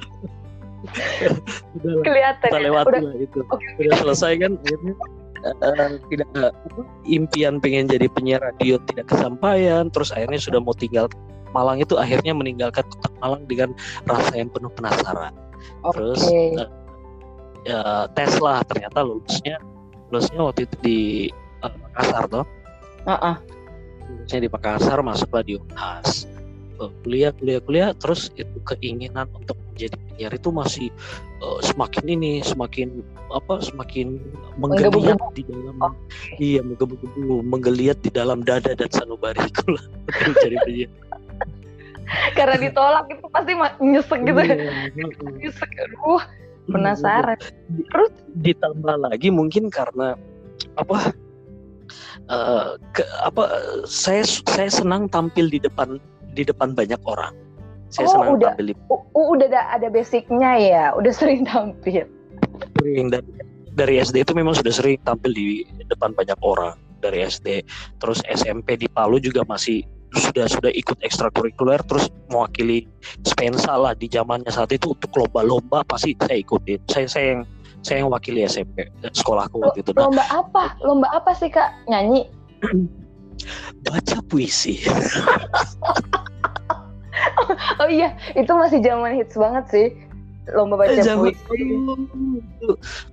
Udahlah. 1.74 2.02
Kelihatan. 2.06 2.48
ya. 2.50 2.60
lewat 2.70 2.84
Udah. 2.86 3.02
itu 3.18 3.40
Oke. 3.50 3.66
udah 3.82 3.96
selesai 3.98 4.32
kan 4.38 4.52
akhirnya 4.62 4.94
eh, 5.42 5.98
tidak 6.12 6.28
apa, 6.38 6.82
impian 7.08 7.54
pengen 7.58 7.90
jadi 7.90 8.06
penyiar 8.14 8.40
radio 8.42 8.78
tidak 8.86 9.10
kesampaian 9.10 9.90
terus 9.90 10.14
akhirnya 10.14 10.38
sudah 10.38 10.60
mau 10.62 10.74
tinggal 10.76 11.10
Malang 11.54 11.78
itu 11.78 11.94
akhirnya 11.94 12.34
meninggalkan 12.34 12.82
kota 12.90 13.08
Malang 13.22 13.46
dengan 13.46 13.70
rasa 14.10 14.34
yang 14.34 14.50
penuh 14.50 14.70
penasaran 14.74 15.32
terus 15.94 16.22
Oke. 16.26 16.60
eh, 16.60 16.68
ya, 17.70 18.10
tes 18.12 18.34
lah 18.42 18.60
ternyata 18.66 19.06
lulusnya 19.06 19.56
lulusnya 20.10 20.40
waktu 20.42 20.66
itu 20.66 20.76
di 20.82 20.98
eh, 21.62 21.72
Makassar 21.72 22.26
toh 22.26 22.44
Uh-uh. 23.04 23.36
lulusnya 24.10 24.40
di 24.42 24.48
Makassar 24.50 24.98
masuklah 25.00 25.46
di 25.46 25.54
Unhas 25.56 26.26
Eh, 26.74 26.90
kuliah 27.06 27.30
kuliah 27.38 27.60
kuliah 27.62 27.90
terus 27.94 28.34
itu 28.34 28.58
keinginan 28.66 29.30
untuk 29.30 29.54
menjadi 29.70 29.94
penyiar 29.94 30.32
itu 30.34 30.50
masih 30.50 30.88
eh, 31.38 31.58
semakin 31.62 32.04
ini 32.18 32.32
semakin 32.42 32.98
apa 33.30 33.62
semakin 33.62 34.18
menggeliat 34.58 35.14
di 35.38 35.46
dalam 35.46 35.78
Oke. 35.78 35.94
iya 36.42 36.66
menggebu-gebu 36.66 37.46
menggeliat 37.46 38.02
di 38.02 38.10
dalam 38.10 38.42
dada 38.42 38.74
dan 38.74 38.90
sanubariku 38.90 39.70
lah 39.70 39.86
menjadi 40.26 40.56
penyiar 40.66 40.90
karena 42.38 42.56
ditolak 42.58 43.06
itu 43.10 43.26
pasti 43.30 43.52
nyesek 43.80 44.20
gitu. 44.26 44.40
Ya 44.40 44.56
nyesek 45.42 45.70
aduh 45.80 46.22
penasaran. 46.68 47.38
Terus 47.92 48.12
ditambah 48.40 48.96
lagi 49.04 49.28
mungkin 49.28 49.68
karena 49.68 50.16
apa 50.80 51.12
uh, 52.32 52.80
ke, 52.96 53.04
apa 53.20 53.42
saya 53.84 54.24
saya 54.24 54.70
senang 54.72 55.10
tampil 55.12 55.48
di 55.48 55.60
depan 55.60 56.00
di 56.32 56.42
depan 56.42 56.72
banyak 56.72 57.00
orang. 57.04 57.34
Saya 57.92 58.10
oh, 58.10 58.12
senang 58.16 58.30
udah, 58.40 58.52
tampil 58.56 58.66
di 58.72 58.74
uh, 58.90 59.02
udah 59.14 59.46
ada, 59.52 59.62
ada 59.76 59.88
basicnya 59.92 60.52
ya 60.56 60.84
udah 60.96 61.12
sering 61.12 61.44
tampil. 61.46 62.08
Sering 62.80 63.12
dari 63.12 63.28
dari 63.74 63.94
SD 63.98 64.22
itu 64.22 64.32
memang 64.32 64.54
sudah 64.54 64.72
sering 64.72 64.98
tampil 65.02 65.34
di 65.34 65.66
depan 65.90 66.14
banyak 66.14 66.38
orang 66.40 66.78
dari 67.04 67.20
SD 67.26 67.60
terus 68.00 68.24
SMP 68.24 68.80
di 68.80 68.88
Palu 68.88 69.20
juga 69.20 69.44
masih 69.44 69.84
sudah 70.18 70.46
sudah 70.46 70.70
ikut 70.74 70.98
ekstrakurikuler 71.02 71.80
terus 71.86 72.10
mewakili 72.30 72.86
Spensa 73.26 73.74
lah 73.74 73.92
di 73.94 74.06
zamannya 74.10 74.50
saat 74.50 74.70
itu 74.70 74.94
untuk 74.94 75.10
lomba-lomba 75.14 75.82
pasti 75.86 76.14
saya 76.22 76.38
ikutin. 76.40 76.80
Saya 76.90 77.06
saya 77.10 77.26
yang 77.36 77.42
saya 77.84 77.96
yang 78.04 78.10
wakili 78.10 78.46
SMP 78.48 78.88
sekolahku 79.12 79.60
waktu 79.60 79.84
itu. 79.84 79.92
Nah, 79.92 80.08
lomba 80.08 80.24
apa? 80.32 80.64
Lomba 80.80 81.08
apa 81.12 81.30
sih 81.36 81.52
kak? 81.52 81.74
Nyanyi? 81.90 82.26
Baca 83.84 84.18
puisi. 84.30 84.80
Oh 87.78 87.88
iya 87.90 88.14
itu 88.34 88.50
masih 88.50 88.82
zaman 88.82 89.14
hits 89.14 89.38
banget 89.38 89.64
sih 89.70 89.86
lomba 90.52 90.76
baca 90.76 90.92
eh, 90.92 91.16
puisi. 91.16 91.62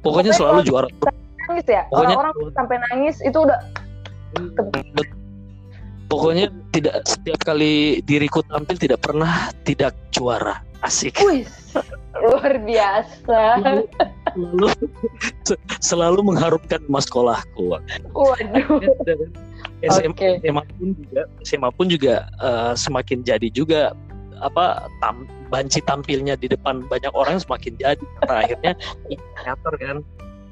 pokoknya 0.04 0.32
selalu 0.36 0.68
juara 0.68 0.88
nangis 1.48 1.68
ya 1.68 1.88
orang-orang 1.96 2.34
sampai 2.58 2.78
nangis 2.92 3.22
itu 3.24 3.38
udah 3.40 3.60
pokoknya 6.12 6.52
tidak 6.76 7.08
setiap 7.08 7.40
kali 7.48 8.04
diriku 8.04 8.44
tampil 8.52 8.76
tidak 8.76 9.00
pernah 9.00 9.48
tidak 9.64 9.96
juara. 10.12 10.60
Asik. 10.84 11.16
Wih, 11.24 11.48
luar 12.20 12.60
biasa. 12.60 13.40
Selalu 14.36 14.68
selalu 15.80 16.20
mengharumkan 16.26 16.82
mas 16.92 17.08
sekolahku. 17.08 17.80
Waduh. 18.12 18.82
SMA, 19.82 20.14
okay. 20.14 20.38
SMA 20.42 20.62
pun 20.78 20.90
juga 20.94 21.22
SMA 21.42 21.70
pun 21.74 21.86
juga 21.90 22.16
uh, 22.42 22.74
semakin 22.78 23.26
jadi 23.26 23.50
juga 23.50 23.94
apa 24.42 24.90
tam, 25.02 25.30
banci 25.54 25.82
tampilnya 25.86 26.34
di 26.38 26.50
depan 26.50 26.82
banyak 26.90 27.14
orang 27.14 27.38
semakin 27.38 27.78
jadi. 27.78 28.06
Karena 28.26 28.36
akhirnya 28.42 28.74
teater 29.38 29.74
kan. 29.78 29.98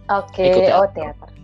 Oke 0.09 0.45
okay. 0.45 0.73
oh 0.73 0.87
teater 0.93 1.38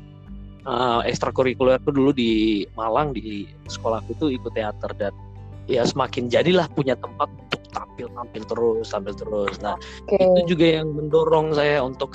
uh, 0.66 1.02
ekstrakurikuler 1.06 1.80
itu 1.80 1.92
dulu 1.94 2.12
di 2.12 2.32
Malang 2.74 3.14
di 3.14 3.50
sekolahku 3.70 4.18
itu 4.18 4.36
ikut 4.36 4.52
teater 4.54 4.92
dan 4.98 5.14
ya 5.66 5.82
semakin 5.82 6.30
jadilah 6.30 6.70
punya 6.74 6.94
tempat 6.98 7.26
untuk 7.26 7.62
tampil 7.74 8.08
tampil 8.14 8.44
terus 8.46 8.86
tampil 8.94 9.14
terus 9.18 9.56
nah 9.60 9.76
okay. 10.06 10.22
itu 10.22 10.56
juga 10.56 10.66
yang 10.82 10.94
mendorong 10.94 11.58
saya 11.58 11.82
untuk 11.82 12.14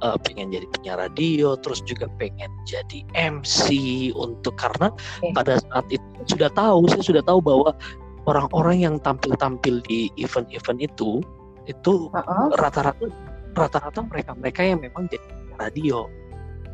uh, 0.00 0.16
pengen 0.24 0.50
jadi 0.50 0.66
penyiar 0.72 0.98
radio 0.98 1.54
terus 1.60 1.84
juga 1.84 2.08
pengen 2.16 2.48
jadi 2.64 3.04
MC 3.14 3.68
untuk 4.16 4.56
karena 4.56 4.88
okay. 5.20 5.32
pada 5.36 5.60
saat 5.60 5.86
itu 5.92 6.04
sudah 6.26 6.50
tahu 6.56 6.88
saya 6.88 7.04
sudah 7.04 7.22
tahu 7.22 7.44
bahwa 7.44 7.76
orang-orang 8.24 8.84
yang 8.84 8.94
tampil-tampil 9.00 9.80
di 9.84 10.08
event-event 10.16 10.80
itu 10.80 11.20
itu 11.68 12.08
rata-rata 12.56 13.04
uh 13.04 13.08
-uh. 13.08 13.12
rata-rata 13.52 14.00
mereka-mereka 14.00 14.60
yang 14.64 14.80
memang 14.80 15.08
jadi 15.12 15.28
radio 15.60 16.08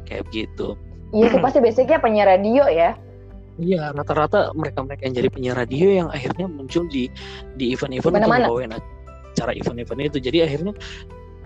kayak 0.07 0.31
gitu 0.31 0.79
Iya 1.15 1.27
sih 1.31 1.41
pasti 1.41 1.59
basicnya 1.63 2.03
penyiar 2.03 2.27
radio 2.27 2.67
ya. 2.67 2.99
Iya 3.55 3.95
rata-rata 3.95 4.51
mereka-mereka 4.59 5.07
yang 5.07 5.15
jadi 5.15 5.29
penyiar 5.31 5.57
radio 5.63 5.87
yang 6.03 6.09
akhirnya 6.11 6.51
muncul 6.51 6.91
di 6.91 7.07
di 7.55 7.71
event-event 7.71 8.19
untuk 8.19 8.35
bawain 8.51 8.75
acara 8.75 9.55
event-event 9.55 10.11
itu. 10.11 10.19
Jadi 10.19 10.39
akhirnya 10.43 10.75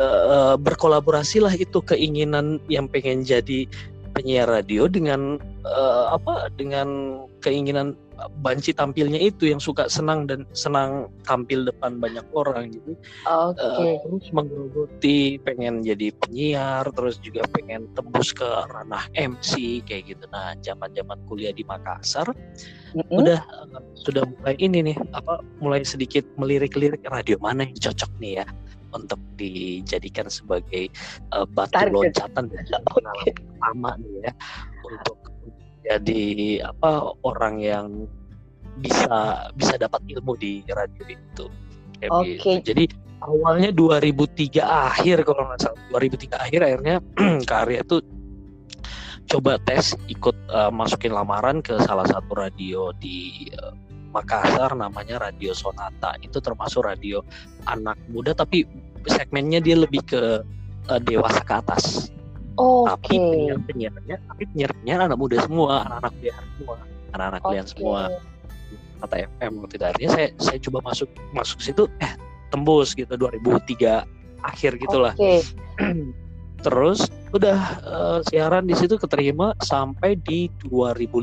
uh, 0.00 0.56
berkolaborasi 0.56 1.44
lah 1.44 1.52
itu 1.52 1.84
keinginan 1.84 2.64
yang 2.72 2.88
pengen 2.88 3.28
jadi 3.28 3.68
penyiar 4.16 4.48
radio 4.48 4.88
dengan 4.88 5.36
uh, 5.68 6.16
apa 6.16 6.48
dengan 6.56 7.20
keinginan 7.44 7.92
banci 8.42 8.74
tampilnya 8.74 9.20
itu 9.22 9.50
yang 9.50 9.62
suka 9.62 9.86
senang 9.86 10.26
dan 10.26 10.42
senang 10.50 11.06
tampil 11.22 11.62
depan 11.62 12.02
banyak 12.02 12.26
orang 12.34 12.74
gitu. 12.74 12.98
Okay. 13.24 13.94
Uh, 13.94 14.02
terus 14.02 14.26
menggerogoti 14.34 15.38
pengen 15.42 15.86
jadi 15.86 16.10
penyiar, 16.24 16.84
terus 16.90 17.22
juga 17.22 17.46
pengen 17.54 17.86
tembus 17.94 18.34
ke 18.34 18.48
ranah 18.74 19.06
MC 19.14 19.82
kayak 19.86 20.16
gitu. 20.16 20.24
Nah, 20.34 20.58
zaman-zaman 20.64 21.18
kuliah 21.30 21.54
di 21.54 21.62
Makassar 21.62 22.26
mm-hmm. 22.30 23.18
udah 23.22 23.40
uh, 23.70 23.82
sudah 23.94 24.26
mulai 24.26 24.54
ini 24.58 24.92
nih 24.92 24.96
apa 25.14 25.40
mulai 25.62 25.86
sedikit 25.86 26.26
melirik-lirik 26.34 27.04
radio 27.06 27.38
mana 27.38 27.66
yang 27.68 27.78
cocok 27.78 28.10
nih 28.18 28.42
ya 28.42 28.46
untuk 28.96 29.20
dijadikan 29.36 30.32
sebagai 30.32 30.88
uh, 31.36 31.44
batu 31.44 31.76
Target. 31.76 31.92
loncatan 31.92 32.44
dan 32.48 32.82
pengalaman 32.88 33.34
pertama 33.36 33.90
nih 34.00 34.14
ya 34.24 34.32
untuk 34.88 35.18
jadi 35.96 36.68
apa 36.68 37.16
orang 37.24 37.64
yang 37.64 37.86
bisa 38.78 39.48
bisa 39.56 39.74
dapat 39.80 40.04
ilmu 40.06 40.36
di 40.36 40.62
radio 40.68 41.04
itu. 41.08 41.46
Oke. 42.08 42.38
Okay. 42.38 42.54
Gitu. 42.60 42.66
Jadi 42.74 42.84
awalnya 43.22 43.70
2003 43.74 44.62
akhir 44.62 45.26
kalau 45.26 45.42
nggak 45.50 45.60
salah 45.62 45.82
2003 45.90 46.44
akhir 46.46 46.60
akhirnya 46.62 46.96
karya 47.50 47.82
itu 47.82 47.98
coba 49.28 49.60
tes 49.66 49.92
ikut 50.08 50.36
uh, 50.48 50.72
masukin 50.72 51.12
lamaran 51.12 51.60
ke 51.60 51.76
salah 51.84 52.06
satu 52.08 52.32
radio 52.32 52.94
di 52.96 53.48
uh, 53.60 53.74
Makassar 54.08 54.72
namanya 54.72 55.20
Radio 55.20 55.52
Sonata 55.52 56.16
itu 56.24 56.40
termasuk 56.40 56.80
radio 56.80 57.20
anak 57.68 58.00
muda 58.08 58.32
tapi 58.32 58.64
segmennya 59.04 59.60
dia 59.60 59.76
lebih 59.76 60.00
ke 60.08 60.40
uh, 60.88 61.00
dewasa 61.04 61.44
ke 61.44 61.54
atas 61.60 62.08
Oh, 62.58 62.90
tapi 62.90 63.22
okay. 63.22 63.30
penyiar 63.30 63.58
penyiarnya 63.62 64.16
tapi 64.26 64.42
penyiar 64.50 64.72
penyiar 64.82 65.00
anak 65.06 65.18
muda 65.18 65.38
semua 65.46 65.86
anak-anak 65.86 66.12
kuliah 66.18 66.36
semua 66.42 66.76
anak-anak 67.14 67.40
kuliah 67.46 67.64
okay. 67.64 67.72
semua 67.72 68.00
kata 68.98 69.14
FM 69.38 69.52
waktu 69.62 69.74
itu 69.78 69.84
akhirnya 69.86 70.10
saya 70.10 70.28
saya 70.42 70.58
coba 70.66 70.78
masuk 70.90 71.08
masuk 71.30 71.58
situ 71.62 71.82
eh 72.02 72.12
tembus 72.50 72.98
gitu 72.98 73.14
2003 73.14 74.42
akhir 74.42 74.72
gitulah 74.82 75.14
okay. 75.14 75.46
terus 76.66 77.06
udah 77.30 77.58
uh, 77.86 78.18
siaran 78.26 78.66
di 78.66 78.74
situ 78.74 78.98
keterima 78.98 79.54
sampai 79.62 80.18
di 80.26 80.50
2005 80.66 81.14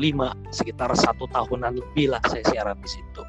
sekitar 0.56 0.90
satu 0.96 1.28
tahunan 1.28 1.76
lebih 1.76 2.16
lah 2.16 2.22
saya 2.32 2.44
siaran 2.48 2.80
di 2.80 2.88
situ 2.88 3.22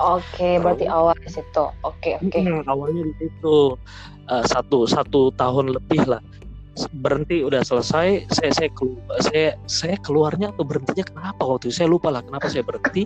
Oke, 0.00 0.24
okay, 0.32 0.54
berarti 0.56 0.88
awal 0.88 1.12
di 1.20 1.28
situ. 1.28 1.60
Oke, 1.84 2.16
okay, 2.16 2.24
oke. 2.24 2.32
Okay. 2.32 2.40
Hmm, 2.40 2.64
awalnya 2.64 3.04
di 3.04 3.14
situ 3.20 3.76
uh, 4.32 4.44
satu 4.48 4.88
satu 4.88 5.28
tahun 5.36 5.76
lebih 5.76 6.08
lah 6.08 6.24
berhenti 7.02 7.42
udah 7.42 7.60
selesai 7.66 8.30
saya 8.30 8.50
saya 8.54 8.70
keluar 8.72 9.02
saya 9.20 9.48
saya 9.66 9.96
keluarnya 10.00 10.54
atau 10.54 10.64
berhentinya 10.64 11.04
kenapa 11.06 11.42
waktu 11.42 11.68
itu? 11.70 11.82
Saya 11.82 11.88
lupa 11.90 12.08
lah 12.14 12.22
kenapa 12.22 12.46
saya 12.46 12.62
berhenti. 12.62 13.04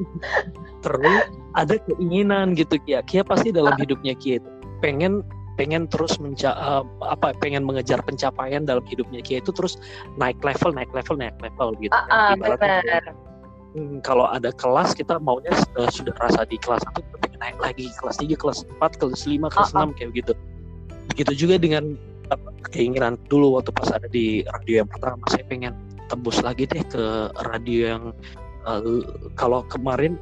Terus 0.84 1.28
ada 1.58 1.74
keinginan 1.84 2.56
gitu 2.56 2.80
Kia. 2.86 3.04
Kia 3.04 3.26
pasti 3.26 3.52
dalam 3.52 3.76
hidupnya 3.76 4.16
Kia 4.16 4.40
itu 4.40 4.48
pengen 4.80 5.20
pengen 5.60 5.84
terus 5.92 6.16
menca 6.16 6.56
uh, 6.56 6.80
apa 7.04 7.36
pengen 7.36 7.68
mengejar 7.68 8.00
pencapaian 8.00 8.64
dalam 8.64 8.80
hidupnya 8.88 9.20
Kia 9.20 9.44
itu 9.44 9.52
terus 9.52 9.76
naik 10.16 10.40
level 10.40 10.72
naik 10.72 10.88
level 10.96 11.20
naik 11.20 11.36
level 11.44 11.76
gitu 11.84 11.92
uh, 11.92 12.32
uh, 12.32 12.56
benar. 12.56 13.12
Hmm, 13.76 14.02
kalau 14.02 14.26
ada 14.26 14.50
kelas 14.56 14.96
kita 14.96 15.20
maunya 15.20 15.52
uh, 15.76 15.90
sudah 15.92 16.16
rasa 16.16 16.48
di 16.48 16.56
kelas 16.56 16.80
satu 16.80 17.04
pengen 17.20 17.38
naik 17.38 17.58
lagi 17.60 17.92
kelas 18.00 18.16
3 18.18 18.34
kelas 18.40 18.58
4 18.80 18.98
kelas 18.98 19.22
5 19.28 19.52
kelas 19.52 19.70
uh, 19.76 19.84
uh. 19.84 19.92
6 19.92 19.98
kayak 20.00 20.10
gitu. 20.16 20.32
Begitu 21.12 21.32
juga 21.46 21.54
dengan 21.60 21.94
keinginan 22.68 23.16
dulu 23.32 23.56
waktu 23.56 23.72
pas 23.72 23.88
ada 23.92 24.08
di 24.10 24.44
radio 24.44 24.84
yang 24.84 24.90
pertama. 24.90 25.22
Saya 25.32 25.44
pengen 25.48 25.72
tembus 26.10 26.42
lagi 26.44 26.66
deh 26.66 26.82
ke 26.84 27.30
radio 27.48 27.80
yang 27.96 28.04
uh, 28.66 28.82
kalau 29.38 29.64
kemarin 29.70 30.18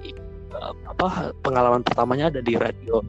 uh, 0.55 0.75
apa 0.87 1.33
pengalaman 1.43 1.83
pertamanya 1.83 2.29
ada 2.31 2.41
di 2.45 2.55
radio 2.55 3.01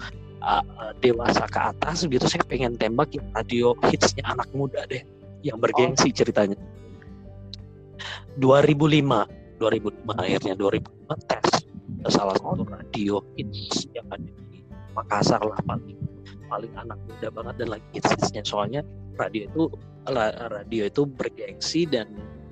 uh, 0.42 0.64
dewasa 1.04 1.46
ke 1.52 1.60
atas 1.60 2.08
gitu 2.08 2.24
saya 2.26 2.44
pengen 2.48 2.80
tembak 2.80 3.12
yang 3.12 3.28
radio 3.36 3.76
hitsnya 3.92 4.24
anak 4.26 4.48
muda 4.56 4.88
deh 4.88 5.04
yang 5.44 5.60
bergengsi 5.60 6.10
oh. 6.10 6.16
ceritanya. 6.16 6.58
2005 8.40 9.60
2005 9.60 10.16
akhirnya 10.16 10.54
2005 10.56 11.28
tes 11.28 11.48
salah 12.08 12.36
satu 12.40 12.64
radio 12.64 13.20
hits 13.36 13.92
yang 13.92 14.08
ada 14.08 14.24
di 14.24 14.64
Makassar 14.96 15.44
lah 15.44 15.60
paling 15.68 16.00
paling 16.50 16.74
anak 16.76 16.98
muda 17.06 17.30
banget 17.30 17.56
dan 17.62 17.68
lagi 17.78 17.88
hitsnya 17.94 18.44
soalnya 18.44 18.82
radio 19.16 19.46
itu 19.46 19.64
radio 20.50 20.84
itu 20.90 21.06
bergengsi 21.06 21.86
dan 21.86 22.10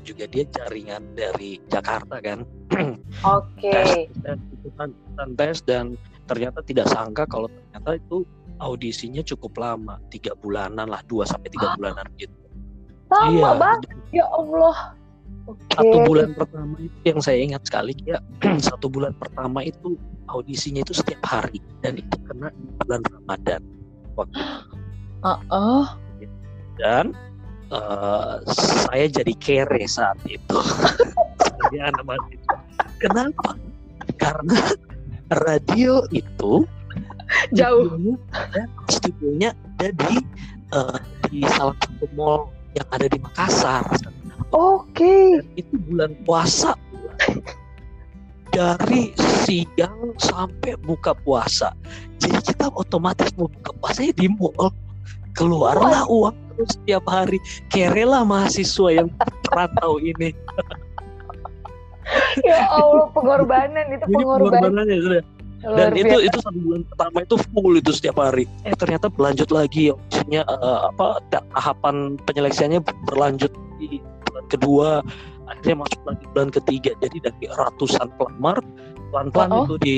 juga 0.07 0.23
dia 0.31 0.47
jaringan 0.47 1.03
dari 1.19 1.60
Jakarta 1.67 2.23
kan. 2.23 2.47
Oke. 3.27 3.67
Okay. 3.67 4.07
tes, 4.23 4.39
tes, 4.63 5.29
tes 5.36 5.57
dan 5.67 5.99
ternyata 6.31 6.63
tidak 6.63 6.88
sangka 6.88 7.27
kalau 7.27 7.51
ternyata 7.51 7.99
itu 7.99 8.23
audisinya 8.63 9.19
cukup 9.21 9.60
lama, 9.60 9.99
tiga 10.07 10.31
bulanan 10.39 10.88
lah, 10.88 11.03
dua 11.12 11.27
sampai 11.27 11.51
tiga 11.51 11.75
bulanan 11.75 12.07
gitu. 12.15 12.33
Lama 13.12 13.31
iya. 13.31 13.51
banget, 13.55 13.79
ya 14.15 14.25
Allah. 14.27 14.95
Satu 15.47 15.97
bulan 16.03 16.36
pertama 16.36 16.75
itu 16.75 16.97
yang 17.07 17.19
saya 17.23 17.39
ingat 17.39 17.63
sekali 17.63 17.95
ya 18.03 18.19
satu 18.67 18.91
bulan 18.91 19.15
pertama 19.15 19.63
itu 19.63 19.95
audisinya 20.27 20.83
itu 20.83 20.91
setiap 20.91 21.23
hari 21.23 21.63
dan 21.79 21.95
itu 21.95 22.19
kena 22.27 22.51
bulan 22.83 22.99
Ramadan 23.07 23.63
waktu. 24.17 24.38
Uh 25.25 25.39
-uh. 25.49 25.86
dan 26.77 27.13
uh, 27.73 28.38
saya 28.89 29.10
jadi 29.10 29.34
kere 29.38 29.86
saat 29.86 30.17
itu. 30.30 30.58
anak. 31.77 32.21
Kenapa? 32.97 33.58
Karena 34.17 34.58
radio 35.30 36.06
itu 36.15 36.63
Jauh. 37.51 38.15
studionya 38.88 39.51
ada, 39.77 39.91
di 39.91 40.15
uh, 40.71 40.97
di 41.27 41.43
salah 41.51 41.75
satu 41.84 42.08
mall 42.15 42.49
yang 42.73 42.88
ada 42.95 43.08
di 43.12 43.19
Makassar. 43.19 43.84
Oke. 44.56 45.43
Dan 45.43 45.47
itu 45.60 45.75
bulan 45.91 46.12
puasa 46.23 46.71
dari 48.57 49.13
siang 49.45 50.17
sampai 50.17 50.73
buka 50.81 51.13
puasa. 51.21 51.77
Jadi 52.17 52.41
kita 52.41 52.73
otomatis 52.73 53.29
mau 53.37 53.45
buka 53.45 53.69
puasanya 53.77 54.17
di 54.17 54.25
mall. 54.33 54.73
Keluarlah 55.37 56.09
uang 56.09 56.33
terus 56.57 56.73
setiap 56.73 57.05
hari. 57.05 57.37
Kerelah 57.69 58.25
mahasiswa 58.25 58.89
yang 58.89 59.13
perantau 59.45 60.01
ini. 60.01 60.33
Ya 62.41 62.65
Allah, 62.71 63.11
pengorbanan 63.13 63.85
itu 63.93 64.05
pengorbanan. 64.09 64.41
pengorbanannya 64.57 64.97
sudah. 65.05 65.23
Luar 65.57 65.77
Dan 65.77 65.91
itu 65.97 66.15
biasa. 66.17 66.27
itu 66.29 66.37
satu 66.45 66.59
bulan 66.61 66.81
pertama 66.85 67.17
itu 67.25 67.35
full 67.49 67.73
itu 67.77 67.91
setiap 67.93 68.17
hari. 68.17 68.45
Eh 68.65 68.73
ternyata 68.77 69.09
berlanjut 69.09 69.49
lagi 69.53 69.93
maksudnya 69.93 70.41
eh, 70.45 70.79
apa 70.89 71.05
tahapan 71.29 72.15
penyeleksiannya 72.25 72.81
berlanjut 73.09 73.51
di 73.77 74.01
bulan 74.25 74.45
kedua 74.49 74.89
akhirnya 75.47 75.75
masuk 75.83 76.01
lagi 76.05 76.23
bulan 76.36 76.49
ketiga. 76.51 76.91
Jadi 77.01 77.17
dari 77.23 77.45
ratusan 77.51 78.07
pelamar 78.19 78.57
pelan-pelan 79.12 79.49
Oh. 79.55 79.63
itu 79.63 79.75
di 79.79 79.97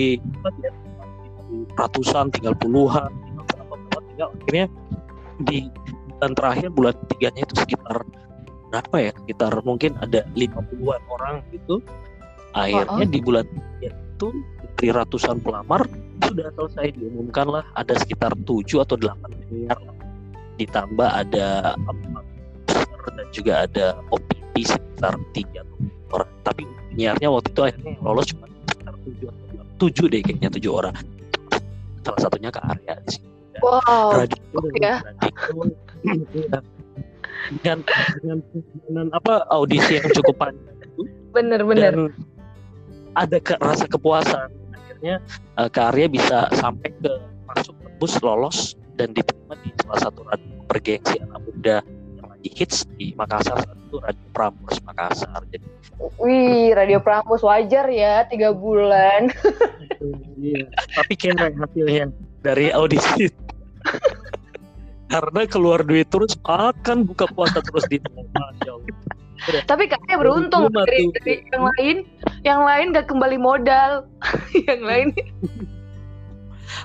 ya, 0.62 0.72
di 1.50 1.58
ratusan 1.74 2.30
tinggal 2.30 2.54
puluhan 2.62 3.10
tinggal 3.26 3.46
berapa 3.50 3.76
tinggal 4.06 4.30
akhirnya 4.38 4.68
di 5.42 5.58
bulan 6.20 6.32
terakhir 6.38 6.68
bulan 6.76 6.94
ketiganya 7.06 7.42
itu 7.48 7.56
sekitar 7.58 7.98
berapa 8.70 8.96
ya 9.02 9.12
sekitar 9.26 9.54
mungkin 9.66 9.98
ada 9.98 10.22
50-an 10.38 11.02
orang 11.10 11.42
gitu. 11.50 11.82
Akhirnya 12.54 13.08
di 13.10 13.20
bulan 13.22 13.46
ketiga 13.50 13.90
itu 13.98 14.28
dari 14.78 14.90
ratusan 14.94 15.38
pelamar 15.42 15.90
sudah 16.22 16.54
selesai 16.54 16.94
diumumkan 16.94 17.50
lah 17.50 17.64
ada 17.74 17.98
sekitar 17.98 18.36
7 18.46 18.86
atau 18.86 18.96
8 19.00 19.50
miliar. 19.50 19.80
Ditambah 20.60 21.10
ada 21.10 21.74
dan 23.10 23.28
juga 23.34 23.66
ada 23.66 23.98
OPT 24.14 24.70
sekitar 25.00 25.16
3 25.32 25.64
atau 25.64 25.76
4 25.80 26.16
orang 26.20 26.32
tapi 26.44 26.62
penyiarnya 26.92 27.28
waktu 27.32 27.50
itu 27.56 27.62
akhirnya 27.64 27.92
yang 27.96 28.04
lolos 28.04 28.26
cuma 28.36 28.46
sekitar 28.68 28.96
7 29.00 29.32
atau 29.32 29.88
7 29.88 30.12
deh 30.12 30.22
kayaknya 30.28 30.50
7 30.52 30.68
orang 30.68 30.96
salah 32.04 32.20
satunya 32.20 32.50
ke 32.52 32.60
area 32.60 32.96
di 33.08 33.12
sini 33.16 33.28
Wow. 33.60 34.24
radio 34.24 34.40
dan 34.56 34.80
ya. 34.80 34.96
iya. 36.32 36.60
dengan, 37.60 38.40
dengan 38.88 39.08
apa 39.12 39.44
audisi 39.52 40.00
yang 40.00 40.08
cukup 40.16 40.36
panjang 40.40 40.80
Bener-bener. 41.36 41.92
dan 41.92 42.16
ada 43.20 43.38
ke, 43.44 43.60
rasa 43.60 43.84
kepuasan 43.84 44.48
akhirnya 44.72 45.20
uh, 45.60 45.68
Kak 45.68 45.92
Arya 45.92 46.08
bisa 46.08 46.48
sampai 46.56 46.88
ke 47.04 47.12
masuk 47.52 47.76
tembus 47.84 48.16
lolos 48.24 48.80
dan 48.96 49.12
diterima 49.12 49.60
di 49.60 49.76
salah 49.84 50.08
satu 50.08 50.24
radio 50.24 50.56
bergengsi 50.72 51.20
anak 51.20 51.40
muda 51.44 51.78
lagi 52.40 52.56
hits 52.56 52.88
di 52.96 53.12
Makassar 53.20 53.60
saat 53.60 53.76
itu 53.76 54.00
Radio 54.00 54.28
Prambors 54.32 54.80
Makassar 54.88 55.44
jadi 55.52 55.68
Wih, 56.24 56.72
Radio 56.72 57.04
Prambos 57.04 57.44
wajar 57.44 57.84
ya, 57.92 58.24
tiga 58.32 58.56
bulan. 58.56 59.28
iya. 60.40 60.64
tapi 60.96 61.20
keren 61.20 61.60
hasilnya 61.60 62.08
dari 62.40 62.72
audisi 62.72 63.28
karena 65.12 65.44
keluar 65.52 65.84
duit 65.84 66.08
terus 66.08 66.40
akan 66.48 67.04
buka 67.04 67.28
puasa 67.36 67.60
terus 67.60 67.84
di 67.92 68.00
Allah. 68.08 68.80
Tapi 69.68 69.92
kakaknya 69.92 70.18
beruntung 70.20 70.72
dari, 70.72 71.12
dari 71.20 71.44
yang 71.52 71.64
lain, 71.68 71.98
yang 72.48 72.62
lain 72.64 72.86
gak 72.96 73.08
kembali 73.12 73.36
modal. 73.36 74.08
yang 74.72 74.84
lain 74.88 75.08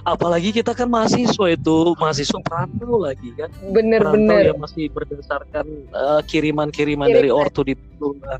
apalagi 0.05 0.53
kita 0.53 0.77
kan 0.77 0.87
mahasiswa 0.87 1.47
itu 1.49 1.97
mahasiswa 1.97 2.38
perantau 2.45 3.01
lagi 3.01 3.33
kan 3.35 3.49
perantau 3.49 3.73
bener-bener. 3.73 4.53
yang 4.53 4.61
masih 4.61 4.93
berdasarkan 4.93 5.67
eh, 5.90 6.21
kiriman-kiriman 6.29 7.09
Kiriman. 7.09 7.17
dari 7.17 7.31
ortu 7.33 7.64
di 7.64 7.75
Nah, 8.05 8.37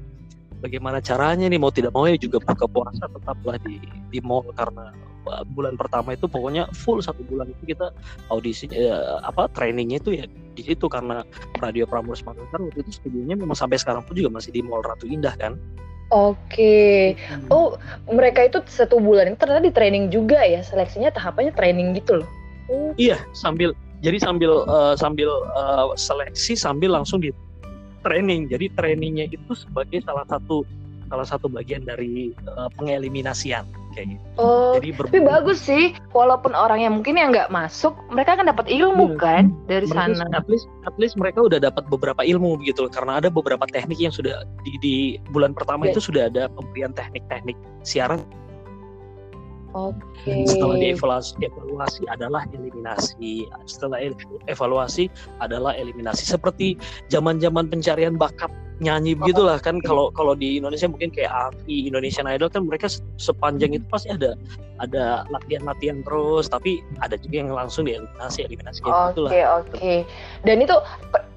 bagaimana 0.61 1.01
caranya 1.01 1.49
nih 1.49 1.57
mau 1.57 1.73
tidak 1.73 1.97
mau 1.97 2.05
ya 2.05 2.21
juga 2.21 2.37
buka 2.45 2.69
puasa 2.69 3.09
tetaplah 3.09 3.57
di 3.65 3.81
di 4.13 4.19
mall 4.21 4.45
karena 4.53 4.93
bulan 5.53 5.75
pertama 5.75 6.13
itu 6.15 6.29
pokoknya 6.29 6.69
full 6.73 7.01
satu 7.01 7.25
bulan 7.27 7.51
itu 7.51 7.75
kita 7.75 7.91
audisi 8.29 8.69
eh, 8.71 9.19
apa 9.25 9.49
trainingnya 9.53 9.99
itu 10.01 10.11
ya 10.17 10.25
di 10.55 10.63
situ 10.63 10.87
karena 10.87 11.27
Radio 11.59 11.89
Prambors 11.89 12.23
Makassar 12.23 12.63
waktu 12.63 12.85
itu 12.87 13.03
studionya 13.03 13.35
memang 13.35 13.59
sampai 13.59 13.81
sekarang 13.81 14.07
pun 14.07 14.15
juga 14.15 14.31
masih 14.31 14.55
di 14.55 14.61
Mall 14.63 14.85
Ratu 14.85 15.09
Indah 15.09 15.35
kan 15.37 15.59
Oke. 16.13 17.17
Oh, 17.49 17.81
mereka 18.07 18.45
itu 18.47 18.61
satu 18.69 19.01
bulan 19.01 19.35
itu 19.35 19.41
ternyata 19.41 19.67
di 19.67 19.75
training 19.75 20.13
juga 20.13 20.45
ya. 20.45 20.61
Seleksinya 20.61 21.09
tahapannya 21.11 21.51
training 21.57 21.97
gitu 21.97 22.23
loh. 22.23 22.29
Iya, 23.01 23.19
sambil 23.33 23.73
jadi 24.05 24.21
sambil 24.21 24.63
eh, 24.69 24.95
sambil 25.01 25.27
eh, 25.33 25.87
seleksi 25.97 26.55
sambil 26.55 26.93
langsung 26.95 27.25
di 27.25 27.33
training. 28.05 28.53
Jadi 28.53 28.69
trainingnya 28.77 29.33
itu 29.33 29.53
sebagai 29.57 30.05
salah 30.05 30.29
satu 30.29 30.63
salah 31.15 31.27
satu 31.27 31.47
bagian 31.47 31.87
dari 31.87 32.35
eh, 32.35 32.69
pengeliminasian 32.75 33.63
kayak 33.95 34.19
gitu. 34.19 34.27
Oh, 34.43 34.75
Jadi 34.75 34.91
tapi 34.99 35.19
bagus 35.23 35.63
sih. 35.63 35.95
Walaupun 36.11 36.51
orang 36.51 36.83
yang 36.83 36.99
mungkin 36.99 37.15
yang 37.15 37.31
nggak 37.31 37.55
masuk, 37.55 37.95
mereka 38.11 38.35
kan 38.35 38.51
dapat 38.51 38.67
ilmu 38.67 39.15
Iya. 39.15 39.23
kan 39.23 39.45
dari 39.71 39.87
Mereka, 39.87 40.19
sana. 40.19 40.35
at 40.35 40.47
least 40.51 40.67
at 40.83 40.97
least 40.99 41.15
mereka 41.15 41.47
udah 41.47 41.63
dapat 41.63 41.87
beberapa 41.87 42.27
ilmu 42.27 42.59
gitu 42.67 42.87
loh. 42.87 42.93
karena 42.93 43.23
ada 43.23 43.31
beberapa 43.31 43.63
teknik 43.71 44.03
yang 44.03 44.11
sudah 44.11 44.43
di, 44.67 44.75
di 44.83 44.95
bulan 45.31 45.55
pertama 45.55 45.87
Iya. 45.87 45.95
itu 45.95 46.11
sudah 46.11 46.27
ada 46.27 46.51
pemberian 46.51 46.91
teknik-teknik 46.91 47.55
siaran 47.87 48.19
Oke. 49.75 50.31
dan 50.31 50.47
setelah 50.47 50.79
dievaluasi 50.79 51.35
evaluasi 51.43 52.03
adalah 52.07 52.43
eliminasi 52.55 53.43
setelah 53.67 53.99
el- 53.99 54.15
evaluasi 54.47 55.11
adalah 55.43 55.75
eliminasi 55.75 56.23
seperti 56.23 56.79
zaman-zaman 57.11 57.67
pencarian 57.67 58.15
bakat 58.15 58.51
nyanyi 58.83 59.15
begitulah 59.15 59.63
kan 59.63 59.79
kalau 59.79 60.11
kalau 60.11 60.35
di 60.35 60.59
Indonesia 60.59 60.91
mungkin 60.91 61.15
kayak 61.15 61.31
AVI 61.31 61.87
Indonesian 61.87 62.27
Idol 62.27 62.51
kan 62.51 62.67
mereka 62.67 62.91
se- 62.91 63.07
sepanjang 63.23 63.71
itu 63.79 63.87
pasti 63.87 64.11
ada 64.11 64.35
ada 64.83 65.23
latihan-latihan 65.31 66.03
terus 66.03 66.51
tapi 66.51 66.83
ada 66.99 67.15
juga 67.15 67.47
yang 67.47 67.55
langsung 67.55 67.87
dieliminasi 67.87 68.43
eliminasi 68.43 68.83
kayak 68.83 68.95
Oke 68.95 69.07
gitulah 69.15 69.31
oke. 69.63 69.95
Dan 70.43 70.57
itu 70.59 70.75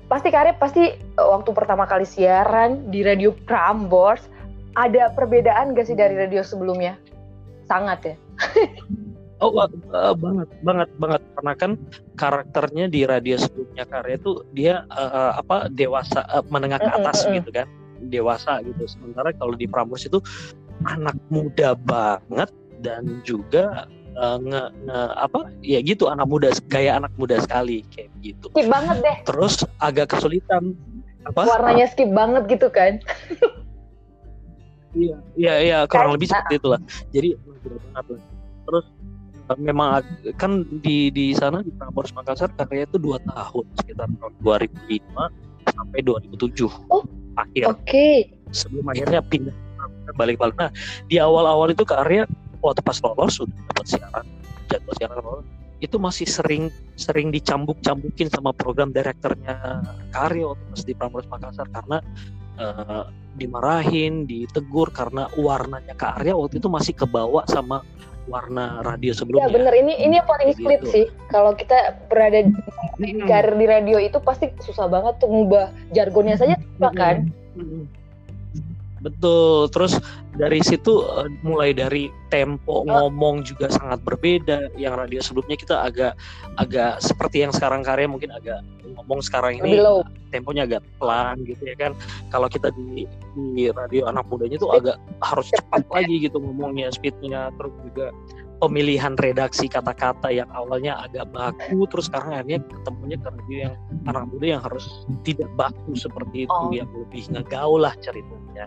pasti 0.09 0.33
karya 0.33 0.57
pasti 0.57 0.97
uh, 1.21 1.27
waktu 1.37 1.49
pertama 1.53 1.85
kali 1.85 2.07
siaran 2.09 2.89
di 2.89 3.05
radio 3.05 3.29
Prambors 3.45 4.25
ada 4.73 5.13
perbedaan 5.13 5.77
gak 5.77 5.89
sih 5.89 5.97
dari 5.97 6.17
radio 6.17 6.41
sebelumnya? 6.41 6.97
Sangat 7.69 7.99
ya. 8.01 8.15
Oh 9.37 9.53
eh, 9.53 10.13
banget 10.17 10.49
banget 10.65 10.89
banget 10.97 11.21
karena 11.37 11.53
kan 11.53 11.71
karakternya 12.17 12.85
di 12.89 13.05
radio 13.05 13.37
sebelumnya 13.37 13.85
karya 13.85 14.17
itu 14.17 14.31
dia 14.57 14.81
eh, 14.89 15.31
apa 15.37 15.69
dewasa 15.69 16.25
eh, 16.33 16.43
menengah 16.49 16.81
ke 16.81 16.89
atas 16.89 17.25
mm-mm. 17.25 17.37
gitu 17.41 17.49
kan 17.53 17.67
dewasa 18.09 18.61
gitu 18.65 18.83
sementara 18.89 19.29
kalau 19.37 19.53
di 19.53 19.69
Prambors 19.69 20.09
itu 20.09 20.17
anak 20.89 21.17
muda 21.29 21.77
banget 21.85 22.49
dan 22.81 23.21
juga 23.21 23.85
eh, 24.17 24.37
nge, 24.41 24.63
nge- 24.89 25.13
apa 25.21 25.39
ya 25.61 25.85
gitu 25.85 26.09
anak 26.09 26.25
muda 26.25 26.49
gaya 26.73 26.97
anak 26.97 27.13
muda 27.21 27.37
sekali 27.37 27.85
kayak 27.93 28.09
gitu 28.25 28.49
Skip 28.57 28.69
banget 28.73 28.97
deh. 29.05 29.17
terus 29.21 29.61
agak 29.77 30.17
kesulitan 30.17 30.73
apa 31.27 31.43
Warnanya 31.43 31.91
skip 31.91 32.09
banget 32.15 32.47
gitu 32.47 32.71
kan. 32.71 33.03
Iya, 34.95 35.15
iya, 35.35 35.53
iya, 35.61 35.77
kurang 35.85 36.09
Kan? 36.09 36.15
lebih 36.15 36.27
seperti 36.31 36.53
itulah. 36.57 36.79
Jadi. 37.11 37.29
Terus 38.67 38.85
memang 39.55 40.03
kan 40.35 40.67
di 40.83 41.07
di 41.07 41.31
sana 41.31 41.63
di 41.63 41.71
Prambors 41.71 42.11
Makassar 42.11 42.51
karya 42.59 42.83
itu 42.83 42.99
dua 42.99 43.15
tahun 43.23 43.65
sekitar 43.79 44.11
tahun 44.19 44.33
2005 44.43 45.71
sampai 45.71 45.99
2007 46.03 46.67
Oh, 46.91 47.07
akhir 47.39 47.71
Oke. 47.71 48.27
sebelum 48.51 48.91
akhirnya 48.91 49.23
pindah 49.23 49.55
balik-balik. 50.19 50.55
Nah 50.59 50.71
di 51.07 51.15
awal-awal 51.15 51.71
itu 51.71 51.87
karya 51.87 52.27
waktu 52.59 52.81
pas 52.83 52.99
lolos 52.99 53.39
sudah 53.39 53.55
dapat 53.71 53.85
siaran 53.87 54.25
jadwal 54.67 54.95
siaran 54.99 55.19
lolos 55.23 55.45
itu 55.77 55.95
masih 56.01 56.25
sering 56.25 56.73
sering 56.97 57.29
dicambuk-cambukin 57.29 58.33
sama 58.33 58.49
program 58.49 58.89
direkturnya 58.89 59.85
karya 60.09 60.49
waktu 60.49 60.63
pas 60.73 60.81
di 60.83 60.93
Prambors 60.97 61.27
Makassar 61.29 61.69
karena 61.69 62.01
eh, 62.57 63.03
dimarahin, 63.37 64.25
ditegur 64.25 64.89
karena 64.89 65.29
warnanya 65.37 65.93
Kak 65.93 66.19
Arya 66.19 66.33
waktu 66.33 66.57
itu 66.57 66.67
masih 66.67 66.97
kebawa 66.97 67.45
sama 67.45 67.85
warna 68.27 68.83
radio 68.83 69.11
Ya 69.15 69.17
sebelumnya. 69.17 69.49
bener 69.49 69.73
ini 69.73 69.95
ini 69.97 70.19
yang 70.19 70.27
paling 70.27 70.51
sulit 70.53 70.83
gitu. 70.83 70.91
sih. 70.91 71.05
Kalau 71.31 71.55
kita 71.55 71.95
berada 72.11 72.43
di 72.43 72.53
Mm-mm. 73.15 73.25
karir 73.25 73.55
di 73.55 73.65
radio 73.65 73.97
itu 73.97 74.19
pasti 74.19 74.51
susah 74.61 74.85
banget 74.91 75.17
tuh 75.17 75.31
ngubah 75.31 75.71
jargonnya 75.95 76.35
saja 76.35 76.55
susah 76.77 76.93
kan. 76.93 77.31
Mm-mm. 77.57 77.87
betul 78.97 79.69
terus 79.69 80.01
dari 80.35 80.57
situ 80.65 81.05
uh, 81.05 81.29
mulai 81.45 81.69
dari 81.69 82.09
tempo 82.33 82.81
oh. 82.81 82.83
ngomong 82.83 83.45
juga 83.45 83.69
sangat 83.69 84.01
berbeda 84.01 84.73
yang 84.73 84.97
radio 84.97 85.21
sebelumnya 85.21 85.53
kita 85.53 85.85
agak 85.85 86.17
agak 86.57 86.97
seperti 86.97 87.45
yang 87.45 87.53
sekarang 87.53 87.85
karya 87.85 88.09
mungkin 88.09 88.33
agak 88.33 88.65
ngomong 88.95 89.19
sekarang 89.19 89.59
ini 89.59 89.81
temponya 90.31 90.67
agak 90.67 90.83
pelan 90.99 91.43
gitu 91.43 91.63
ya 91.67 91.75
kan. 91.75 91.91
Kalau 92.31 92.47
kita 92.47 92.71
di 92.75 93.03
di 93.35 93.67
radio 93.71 94.07
anak 94.07 94.27
mudanya 94.31 94.59
tuh 94.59 94.71
agak 94.75 94.95
harus 95.23 95.47
cepat 95.51 95.83
lagi 95.95 96.15
gitu 96.23 96.37
ngomongnya 96.39 96.91
speednya. 96.93 97.51
Terus 97.59 97.73
juga 97.83 98.07
pemilihan 98.57 99.13
redaksi 99.17 99.69
kata-kata 99.69 100.33
yang 100.33 100.49
awalnya 100.49 100.97
agak 101.05 101.29
baku 101.29 101.85
terus 101.93 102.09
sekarang 102.09 102.41
akhirnya 102.41 102.59
ketemunya 102.65 103.17
ke 103.21 103.29
radio 103.29 103.57
yang 103.69 103.75
anak 104.09 104.25
muda 104.33 104.45
yang 104.57 104.61
harus 104.65 104.85
tidak 105.21 105.49
baku 105.53 105.93
seperti 105.93 106.49
itu 106.49 106.57
oh. 106.57 106.73
yang 106.73 106.89
lebih 106.89 107.23
ngegaul 107.29 107.85
lah 107.85 107.93
ceritanya 108.01 108.65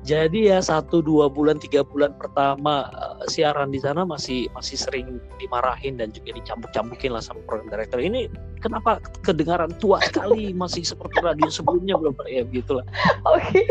jadi 0.00 0.56
ya 0.56 0.58
satu 0.64 1.04
dua 1.04 1.28
bulan 1.28 1.60
tiga 1.60 1.84
bulan 1.84 2.16
pertama 2.16 2.88
uh, 2.96 3.20
siaran 3.28 3.68
di 3.68 3.80
sana 3.80 4.08
masih 4.08 4.48
masih 4.56 4.80
sering 4.80 5.20
dimarahin 5.36 6.00
dan 6.00 6.08
juga 6.10 6.36
dicambuk-cambukin 6.40 7.12
lah 7.12 7.20
sama 7.20 7.44
program 7.44 7.68
director 7.68 8.00
ini 8.00 8.32
kenapa 8.64 9.00
kedengaran 9.20 9.72
tua 9.76 10.00
sekali 10.00 10.52
masih 10.62 10.82
seperti 10.84 11.20
radio 11.20 11.48
sebelumnya 11.52 12.00
belum 12.00 12.16
ya 12.28 12.44
gitulah 12.48 12.86
oke 13.28 13.44
okay. 13.44 13.66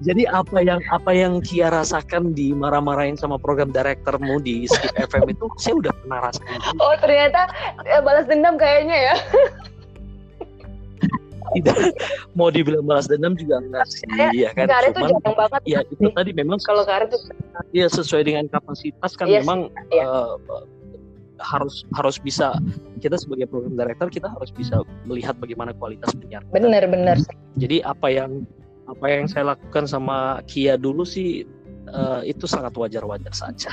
Jadi 0.00 0.24
apa 0.24 0.64
yang 0.64 0.80
apa 0.88 1.12
yang 1.12 1.44
Kia 1.44 1.68
rasakan 1.68 2.32
di 2.32 2.56
marah-marahin 2.56 3.20
sama 3.20 3.36
program 3.36 3.68
direkturmu 3.68 4.40
di 4.40 4.64
Skip 4.64 4.96
FM 4.96 5.28
itu 5.36 5.44
saya 5.60 5.74
udah 5.76 5.92
pernah 5.92 6.18
rasain. 6.24 6.60
Oh 6.80 6.94
ternyata 6.96 7.52
ya, 7.84 8.00
balas 8.00 8.24
dendam 8.24 8.56
kayaknya 8.56 9.12
ya. 9.12 9.14
Tidak 11.52 11.76
mau 12.38 12.48
dibilang 12.48 12.84
balas 12.88 13.06
dendam 13.10 13.36
juga 13.36 13.60
enggak 13.60 13.84
sih 13.90 14.06
ya 14.32 14.50
kan. 14.56 14.70
Cuman 14.96 15.10
itu 15.12 15.32
banget. 15.36 15.60
Ya 15.68 15.80
itu 15.84 16.08
tadi 16.14 16.30
memang 16.32 16.58
kalau 16.64 16.88
karet 16.88 17.12
itu 17.12 17.18
ya 17.76 17.86
sesuai 17.90 18.24
dengan 18.24 18.48
kapasitas 18.48 19.12
kan 19.18 19.28
yes, 19.28 19.32
iya 19.32 19.40
memang 19.44 19.60
iya. 19.92 20.04
uh, 20.08 20.64
harus 21.42 21.84
harus 21.98 22.16
bisa 22.16 22.56
kita 23.02 23.18
sebagai 23.18 23.50
program 23.50 23.76
director 23.76 24.08
kita 24.08 24.30
harus 24.30 24.48
bisa 24.54 24.80
melihat 25.04 25.36
bagaimana 25.36 25.76
kualitas 25.76 26.14
penyiar. 26.16 26.40
Benar 26.54 26.88
benar. 26.88 27.20
Jadi 27.60 27.84
apa 27.84 28.08
yang 28.08 28.46
apa 28.88 29.06
yang 29.08 29.24
saya 29.28 29.56
lakukan 29.56 29.88
sama 29.88 30.44
Kia 30.44 30.76
dulu 30.76 31.04
sih 31.04 31.44
uh, 31.90 32.20
itu 32.24 32.44
sangat 32.48 32.72
wajar-wajar 32.76 33.32
saja. 33.32 33.70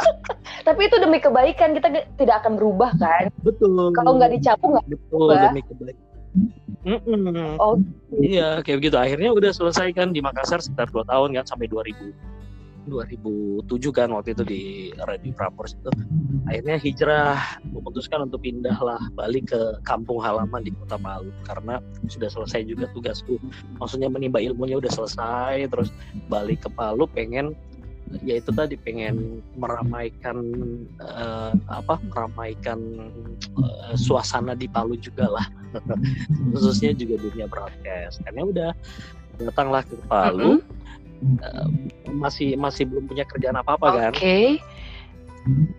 Tapi 0.66 0.80
itu 0.86 0.96
demi 1.00 1.18
kebaikan 1.22 1.72
kita 1.72 2.04
tidak 2.18 2.44
akan 2.44 2.60
berubah 2.60 2.92
kan? 3.00 3.32
Betul. 3.42 3.94
Kalau 3.96 4.18
nggak 4.18 4.30
dicapu 4.36 4.76
nggak 4.76 4.86
Betul 4.86 5.30
berubah. 5.30 5.50
demi 5.50 5.62
kebaikan. 5.64 6.09
Oh. 7.60 7.76
Iya 8.22 8.62
kayak 8.64 8.78
begitu. 8.80 8.96
Akhirnya 8.96 9.30
udah 9.34 9.50
selesai 9.52 9.92
kan 9.92 10.14
di 10.14 10.24
Makassar 10.24 10.62
sekitar 10.62 10.88
dua 10.88 11.04
tahun 11.04 11.36
kan 11.36 11.44
sampai 11.44 11.68
2000 11.68 12.40
2007 12.88 13.68
kan 13.92 14.08
waktu 14.10 14.32
itu 14.32 14.44
di 14.46 14.62
Radio 15.04 15.36
Prambors 15.36 15.76
itu 15.76 15.90
akhirnya 16.48 16.80
hijrah 16.80 17.36
memutuskan 17.68 18.24
untuk 18.24 18.40
pindah 18.40 18.74
lah 18.80 19.00
balik 19.12 19.52
ke 19.52 19.60
kampung 19.84 20.18
halaman 20.24 20.64
di 20.64 20.72
kota 20.72 20.96
Palu 20.96 21.28
karena 21.44 21.84
sudah 22.08 22.32
selesai 22.32 22.64
juga 22.64 22.88
tugasku 22.96 23.36
maksudnya 23.76 24.08
menimba 24.08 24.40
ilmunya 24.40 24.80
udah 24.80 24.88
selesai 24.88 25.68
terus 25.68 25.92
balik 26.32 26.64
ke 26.64 26.70
Palu 26.72 27.04
pengen 27.12 27.52
ya 28.26 28.42
itu 28.42 28.50
tadi 28.50 28.74
pengen 28.74 29.44
meramaikan 29.54 30.42
uh, 30.98 31.54
apa 31.70 32.02
meramaikan 32.10 32.78
uh, 33.58 33.94
suasana 33.94 34.58
di 34.58 34.66
Palu 34.66 34.98
juga 34.98 35.30
lah. 35.30 35.46
Khususnya 36.54 36.94
juga 36.94 37.22
dunia 37.22 37.46
broadcast. 37.46 38.22
Karena 38.26 38.42
udah 38.46 38.70
datanglah 39.38 39.86
ke 39.86 39.94
Palu 40.10 40.58
mm 40.58 40.62
-hmm 40.62 40.80
uh, 41.44 41.68
masih 42.10 42.56
masih 42.56 42.88
belum 42.88 43.06
punya 43.06 43.24
kerjaan 43.28 43.56
apa 43.58 43.76
apa 43.76 43.86
okay. 44.12 44.58
kan 44.60 44.74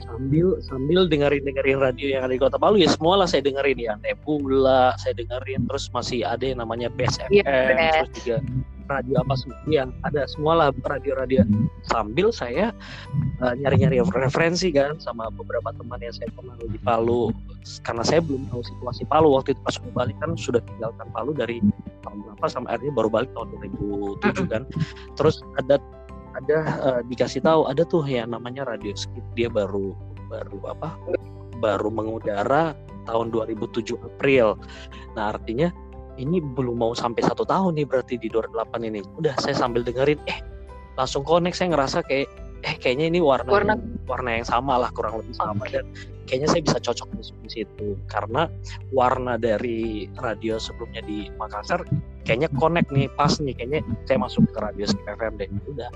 sambil 0.02 0.58
sambil 0.66 1.06
dengerin 1.06 1.46
dengerin 1.46 1.78
radio 1.78 2.18
yang 2.18 2.26
ada 2.26 2.34
di 2.34 2.42
kota 2.42 2.58
Palu 2.58 2.82
ya 2.82 2.90
semua 2.90 3.22
lah 3.22 3.30
saya 3.30 3.46
dengerin. 3.46 3.78
Ya 3.78 3.94
Nebula 4.02 4.98
saya 4.98 5.14
dengerin. 5.14 5.70
Terus 5.70 5.86
masih 5.94 6.26
ada 6.26 6.42
yang 6.42 6.66
namanya 6.66 6.90
BSFM 6.90 7.46
yeah, 7.46 8.02
terus 8.02 8.10
juga 8.26 8.38
radio 8.88 9.22
apa 9.22 9.34
semua 9.38 9.60
yang 9.68 9.90
ada 10.06 10.26
semualah 10.26 10.70
radio-radio. 10.86 11.46
Sambil 11.88 12.34
saya 12.34 12.74
uh, 13.44 13.54
nyari-nyari 13.58 14.02
referensi 14.02 14.72
kan 14.74 14.98
sama 14.98 15.30
beberapa 15.34 15.74
teman 15.76 16.00
yang 16.02 16.16
saya 16.16 16.30
kenal 16.34 16.58
di 16.62 16.80
Palu. 16.82 17.34
Karena 17.86 18.04
saya 18.06 18.20
belum 18.24 18.50
tahu 18.50 18.62
situasi 18.66 19.04
Palu 19.10 19.34
waktu 19.38 19.54
itu 19.54 19.62
pas 19.62 19.76
balik 19.94 20.18
kan 20.22 20.34
sudah 20.38 20.62
tinggalkan 20.66 21.08
Palu 21.14 21.32
dari 21.36 21.62
tahun 22.02 22.18
berapa 22.26 22.46
sampai 22.50 22.70
akhirnya 22.78 22.94
baru 22.98 23.10
balik 23.10 23.30
tahun 23.38 23.48
2007 24.22 24.54
kan. 24.54 24.64
Terus 25.18 25.42
ada 25.62 25.76
ada 26.32 26.58
uh, 26.80 27.02
dikasih 27.06 27.44
tahu 27.44 27.68
ada 27.68 27.84
tuh 27.84 28.04
yang 28.08 28.32
namanya 28.32 28.66
radio 28.66 28.96
skip. 28.96 29.24
Dia 29.36 29.52
baru 29.52 29.94
baru 30.32 30.60
apa? 30.72 30.96
Baru 31.60 31.94
mengudara 31.94 32.74
tahun 33.06 33.34
2007 33.34 33.98
April. 34.00 34.58
Nah 35.18 35.36
artinya 35.36 35.70
ini 36.20 36.44
belum 36.44 36.80
mau 36.80 36.92
sampai 36.92 37.24
satu 37.24 37.48
tahun 37.48 37.80
nih 37.80 37.86
berarti 37.88 38.16
di 38.20 38.28
2008 38.28 38.88
ini. 38.88 39.00
Udah 39.20 39.36
saya 39.40 39.56
sambil 39.56 39.86
dengerin 39.86 40.20
eh 40.28 40.40
langsung 41.00 41.24
connect. 41.24 41.56
Saya 41.60 41.72
ngerasa 41.76 42.04
kayak 42.04 42.28
eh 42.62 42.76
kayaknya 42.78 43.10
ini 43.10 43.20
warna 43.24 43.50
warna 43.50 43.74
yang, 43.74 43.82
warna. 44.06 44.30
yang 44.38 44.48
sama 44.48 44.78
lah 44.78 44.90
kurang 44.94 45.18
lebih 45.18 45.34
sama. 45.34 45.66
Okay. 45.66 45.82
dan 45.82 45.86
kayaknya 46.30 46.48
saya 46.52 46.62
bisa 46.62 46.78
cocok 46.84 47.08
di 47.18 47.50
situ. 47.50 47.88
Karena 48.12 48.52
warna 48.92 49.40
dari 49.40 50.12
radio 50.20 50.60
sebelumnya 50.60 51.02
di 51.06 51.32
Makassar 51.40 51.86
kayaknya 52.28 52.50
connect 52.60 52.90
nih 52.92 53.08
pas 53.16 53.34
nih. 53.40 53.54
Kayaknya 53.56 53.82
saya 54.06 54.18
masuk 54.20 54.44
ke 54.52 54.60
radio 54.60 54.86
FM 54.90 55.34
deh. 55.40 55.50
Udah 55.72 55.90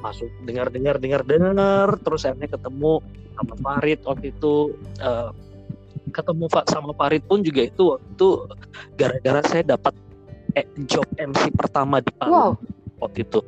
masuk 0.00 0.28
dengar 0.48 0.72
dengar 0.72 0.96
dengar 0.96 1.22
dengar. 1.22 1.88
Terus 2.00 2.24
akhirnya 2.24 2.48
ketemu 2.56 3.04
sama 3.40 3.54
Farid 3.60 4.00
waktu 4.04 4.36
itu 4.36 4.76
uh, 5.00 5.32
ketemu 6.10 6.44
Pak 6.50 6.66
sama 6.70 6.92
Farid 6.94 7.22
pun 7.26 7.40
juga 7.40 7.66
itu 7.66 7.96
waktu 7.96 8.28
gara-gara 8.98 9.40
saya 9.46 9.62
dapat 9.64 9.94
eh, 10.58 10.66
job 10.86 11.06
MC 11.16 11.54
pertama 11.54 12.02
di 12.02 12.10
Palu 12.18 12.32
wow. 12.34 12.52
waktu 13.02 13.24
itu. 13.24 13.40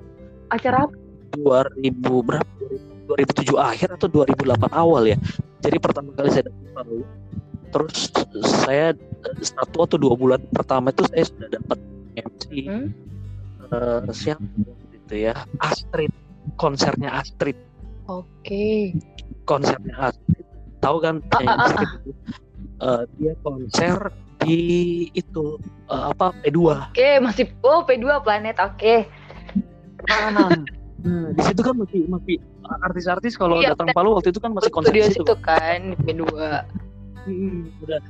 Acara 0.48 0.86
apa? 0.86 0.96
2000 1.36 2.28
berapa? 2.28 2.52
2007 3.12 3.58
akhir 3.58 3.88
atau 3.98 4.08
2008 4.08 4.72
awal 4.72 5.02
ya. 5.10 5.18
Jadi 5.62 5.76
pertama 5.82 6.14
kali 6.14 6.28
saya 6.30 6.48
dapat 6.48 6.66
Palu. 6.72 7.00
Terus 7.72 7.96
saya 8.64 8.86
satu 9.40 9.76
atau 9.84 9.96
dua 9.96 10.14
bulan 10.14 10.40
pertama 10.52 10.92
itu 10.92 11.06
saya 11.08 11.24
sudah 11.24 11.48
dapat 11.56 11.78
MC 12.12 12.44
hmm? 12.68 12.86
uh, 13.72 14.04
siapa 14.12 14.44
itu 14.92 15.14
ya 15.28 15.34
Astrid 15.62 16.12
konsernya 16.60 17.16
Astrid. 17.16 17.56
Oke. 18.10 18.28
Okay. 18.44 18.80
Konsernya 19.48 20.12
Astrid 20.12 20.44
tahu 20.82 20.96
kan 20.98 21.22
ah, 21.30 21.40
ah, 21.46 21.56
ah, 21.62 21.72
ah 21.86 21.90
uh, 22.82 23.02
dia 23.16 23.32
konser 23.46 24.10
di 24.42 24.58
itu 25.14 25.56
uh, 25.86 26.10
apa 26.10 26.34
P2. 26.42 26.58
Oke, 26.58 26.90
okay, 26.92 27.14
masih 27.22 27.46
oh 27.62 27.86
P2 27.86 28.20
planet. 28.26 28.58
Oke. 28.58 28.74
Okay. 28.76 28.98
Nah, 30.10 30.34
nah, 30.34 31.30
di 31.30 31.42
situ 31.46 31.62
kan 31.62 31.78
masih 31.78 32.10
masih 32.10 32.36
artis-artis 32.82 33.38
kalau 33.38 33.62
iya, 33.62 33.74
datang 33.74 33.94
Palu 33.94 34.18
waktu 34.18 34.34
itu 34.34 34.42
kan 34.42 34.50
masih 34.50 34.70
konser 34.74 34.90
di 34.90 35.06
situ 35.06 35.34
kan 35.38 35.94
P2. 36.02 36.26
Hmm, 37.22 37.70
udah 37.86 38.02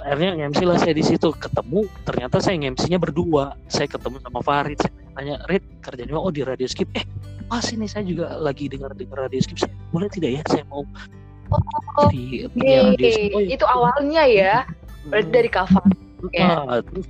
akhirnya 0.00 0.40
nge-MC 0.40 0.64
lah 0.64 0.80
saya 0.80 0.96
di 0.96 1.04
situ 1.04 1.28
ketemu 1.36 1.84
ternyata 2.08 2.40
saya 2.40 2.56
nge-MC-nya 2.56 2.96
berdua 2.96 3.52
saya 3.68 3.84
ketemu 3.84 4.16
sama 4.24 4.40
Farid 4.40 4.80
saya 4.80 4.92
tanya 5.12 5.36
Red 5.52 5.64
kerjanya 5.84 6.16
oh 6.16 6.32
di 6.32 6.40
radio 6.40 6.64
skip 6.64 6.88
eh 6.96 7.04
pas 7.44 7.60
ini 7.68 7.84
saya 7.84 8.08
juga 8.08 8.32
lagi 8.40 8.72
dengar 8.72 8.96
dengar 8.96 9.28
radio 9.28 9.44
skip 9.44 9.60
saya 9.60 9.68
boleh 9.92 10.08
tidak 10.08 10.40
ya 10.40 10.42
saya 10.48 10.64
mau 10.72 10.88
Oh, 11.52 12.08
okay. 12.08 12.48
oh, 12.48 13.40
ya. 13.44 13.52
itu 13.52 13.64
awalnya 13.68 14.22
ya. 14.24 14.54
Berarti 15.08 15.30
dari 15.30 15.50
cover. 15.52 15.84
Ya. 16.32 16.64
Ah, 16.64 16.80
terus 16.80 17.06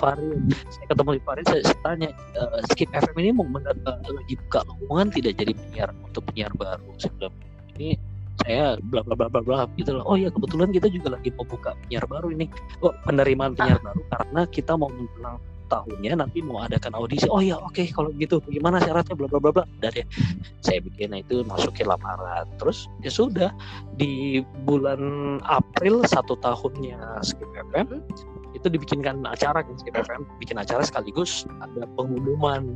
Farid, 0.00 0.56
saya 0.72 0.86
ketemu 0.88 1.10
di 1.20 1.22
Farid, 1.28 1.44
saya, 1.44 1.60
saya 1.60 1.78
tanya, 1.84 2.08
uh, 2.40 2.64
Skip 2.72 2.88
FM 2.88 3.16
ini 3.20 3.30
mau 3.36 3.44
uh, 3.44 4.00
lagi 4.00 4.34
buka 4.48 4.64
lowongan 4.64 5.12
tidak 5.12 5.36
jadi 5.36 5.52
penyiar 5.52 5.90
untuk 6.00 6.24
penyiar 6.32 6.52
baru. 6.56 6.88
Saya 6.96 7.12
bilang, 7.20 7.36
ini 7.76 8.00
saya 8.40 8.80
bla 8.80 9.04
bla 9.04 9.12
bla 9.12 9.28
bla 9.28 9.40
bla 9.44 9.68
gitu 9.76 10.00
loh. 10.00 10.04
Oh 10.08 10.16
ya 10.16 10.32
kebetulan 10.32 10.72
kita 10.72 10.88
juga 10.88 11.20
lagi 11.20 11.28
mau 11.36 11.44
buka 11.44 11.76
penyiar 11.84 12.04
baru 12.08 12.32
ini. 12.32 12.48
Oh 12.80 12.96
penerimaan 13.04 13.52
penyiar 13.52 13.76
ah. 13.84 13.92
baru 13.92 14.00
karena 14.08 14.40
kita 14.48 14.72
mau 14.80 14.88
menjelang 14.88 15.36
tahunnya 15.70 16.18
nanti 16.18 16.42
mau 16.42 16.66
adakan 16.66 16.98
audisi 16.98 17.30
oh 17.30 17.38
ya 17.38 17.56
oke 17.56 17.78
okay, 17.78 17.86
kalau 17.94 18.10
gitu 18.18 18.42
gimana 18.50 18.82
syaratnya? 18.82 19.14
Bla 19.14 19.30
bla 19.30 19.38
bla 19.38 19.50
bla. 19.54 19.64
Dan 19.78 20.02
ya 20.02 20.04
saya 20.66 20.82
bikin 20.82 21.14
itu 21.14 21.46
masukin 21.46 21.86
lamaran. 21.86 22.50
Terus 22.58 22.90
ya 23.00 23.10
sudah 23.14 23.50
di 23.94 24.42
bulan 24.66 25.00
April 25.46 26.02
satu 26.04 26.34
tahunnya 26.42 27.22
Skip 27.22 27.48
FM 27.70 28.02
itu 28.58 28.66
dibikinkan 28.66 29.22
acara 29.24 29.62
kan 29.62 29.74
Skip 29.78 29.94
FM 29.94 30.26
bikin 30.42 30.58
acara 30.58 30.82
sekaligus 30.82 31.46
ada 31.62 31.86
pengumuman 31.94 32.74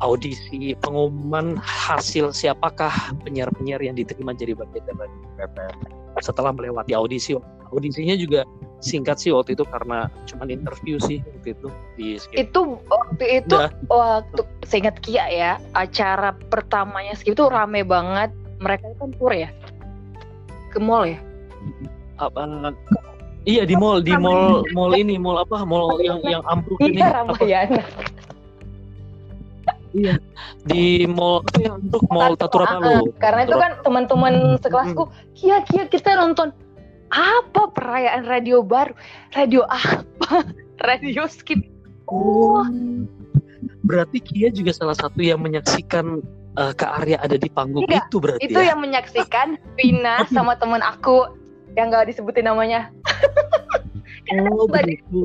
audisi 0.00 0.74
pengumuman 0.80 1.60
hasil 1.60 2.32
siapakah 2.32 2.90
penyiar-penyiar 3.22 3.78
yang 3.84 3.94
diterima 3.94 4.32
jadi 4.34 4.56
bagian 4.56 4.82
dari 4.88 5.14
Skip 5.20 5.38
FM 5.52 5.76
setelah 6.22 6.54
melewati 6.54 6.94
audisi 6.94 7.34
audisinya 7.72 8.14
juga 8.14 8.46
singkat 8.82 9.16
sih 9.22 9.30
waktu 9.32 9.54
itu 9.56 9.64
karena 9.66 10.10
cuma 10.26 10.44
interview 10.44 10.98
sih 10.98 11.22
waktu 11.22 11.54
itu 11.54 11.68
di 11.96 12.06
Skip. 12.18 12.36
Itu 12.50 12.76
waktu 12.90 13.24
itu 13.42 13.56
Udah. 13.56 13.70
waktu 13.88 14.42
seingat 14.66 14.98
Kia 15.00 15.24
ya, 15.30 15.52
acara 15.72 16.34
pertamanya 16.50 17.14
Skip 17.16 17.38
itu 17.38 17.46
rame 17.48 17.86
banget. 17.86 18.34
Mereka 18.62 18.94
kan 18.98 19.10
tour 19.16 19.32
ya. 19.32 19.50
Ke 20.70 20.78
mall 20.78 21.08
ya. 21.10 21.18
apa 22.20 22.46
iya 23.50 23.66
di 23.66 23.74
mall 23.74 23.98
di 23.98 24.14
mall 24.14 24.62
mall 24.70 24.94
ini 24.94 25.18
mall 25.18 25.42
apa 25.42 25.66
mall 25.66 25.98
yang 25.98 26.22
yang 26.22 26.44
ambruk 26.46 26.78
ini 26.78 27.02
Iya 27.02 27.10
apa 27.10 27.34
Ramayana. 27.34 27.82
Iya 29.92 30.16
di 30.64 31.04
mall 31.04 31.40
apa 31.42 31.58
yang 31.60 31.74
ambruk 31.78 32.04
mall 32.08 32.32
Tatura 32.34 32.64
Ah, 32.64 32.72
ah. 32.72 32.80
Palu 32.80 33.06
Karena 33.16 33.40
itu 33.44 33.56
kan 33.56 33.72
teman-teman 33.80 34.32
Hmm. 34.34 34.58
sekelasku, 34.58 35.02
Kia 35.32 35.60
Kia 35.64 35.84
kita 35.86 36.16
nonton 36.16 36.50
apa 37.12 37.68
perayaan 37.70 38.24
radio 38.24 38.64
baru? 38.64 38.96
Radio 39.32 39.68
apa? 39.68 40.48
Radio 40.88 41.28
Skip. 41.28 41.60
oh 42.08 42.64
berarti 43.82 44.18
Kia 44.18 44.48
juga 44.48 44.72
salah 44.72 44.94
satu 44.94 45.20
yang 45.20 45.38
menyaksikan 45.38 46.18
eh, 46.56 46.72
Kak 46.72 47.04
Arya 47.04 47.20
ada 47.20 47.36
di 47.36 47.48
panggung 47.48 47.84
Iya, 47.84 48.02
itu 48.02 48.16
berarti 48.18 48.42
Itu 48.42 48.58
ya 48.58 48.72
yang 48.74 48.80
menyaksikan 48.80 49.48
Vina 49.76 50.24
sama 50.28 50.56
temen 50.56 50.80
aku 50.80 51.28
yang 51.72 51.88
gak 51.88 52.04
disebutin 52.04 52.44
namanya. 52.44 52.92
oh 54.40 54.64
lomba 54.64 54.78
begitu, 54.80 55.20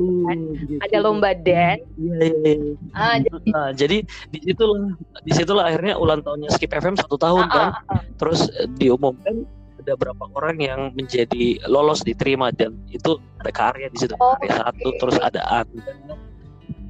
begitu. 0.58 0.80
Ada 0.84 0.96
lomba 1.00 1.30
dance. 1.32 1.84
iya 1.96 2.16
iya, 2.20 2.52
iya. 2.52 2.74
Ah, 2.92 3.16
jadi 3.16 3.48
Nah, 3.48 3.70
jadi 3.72 3.96
di 4.28 4.38
situlah 4.42 4.80
di 5.22 5.32
situlah 5.32 5.64
akhirnya 5.66 5.94
ulang 5.96 6.20
tahunnya 6.20 6.50
Skip 6.52 6.70
FM 6.70 6.94
satu 6.96 7.16
tahun 7.16 7.46
ah, 7.48 7.52
kan 7.52 7.68
ah, 7.72 7.94
ah. 7.96 8.00
terus 8.16 8.50
eh, 8.54 8.68
diumumkan 8.76 9.46
ada 9.78 9.94
berapa 9.94 10.24
orang 10.34 10.58
yang 10.58 10.80
menjadi 10.92 11.62
lolos 11.64 12.02
diterima 12.02 12.50
dan 12.52 12.76
itu 12.90 13.16
ada 13.40 13.48
karya 13.48 13.88
di 13.88 13.98
situ 13.98 14.12
Oh, 14.18 14.34
karya 14.36 14.52
satu 14.58 14.88
oke. 14.90 14.98
terus 15.00 15.16
ada 15.22 15.40
anda 15.48 15.92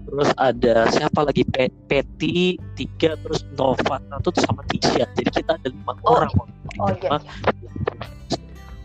terus 0.08 0.30
ada 0.40 0.74
siapa 0.88 1.20
lagi 1.20 1.44
Pe- 1.44 1.68
Peti 1.84 2.56
tiga 2.74 3.12
terus 3.20 3.44
Nova 3.54 4.00
satu 4.00 4.32
sama 4.40 4.64
Tisha 4.64 5.04
jadi 5.12 5.28
kita 5.28 5.60
ada 5.60 5.68
lima 5.68 5.92
Oh, 6.02 6.16
orang 6.16 6.32
Oh 6.80 6.88
iya. 6.96 7.12
Lima. 7.12 7.18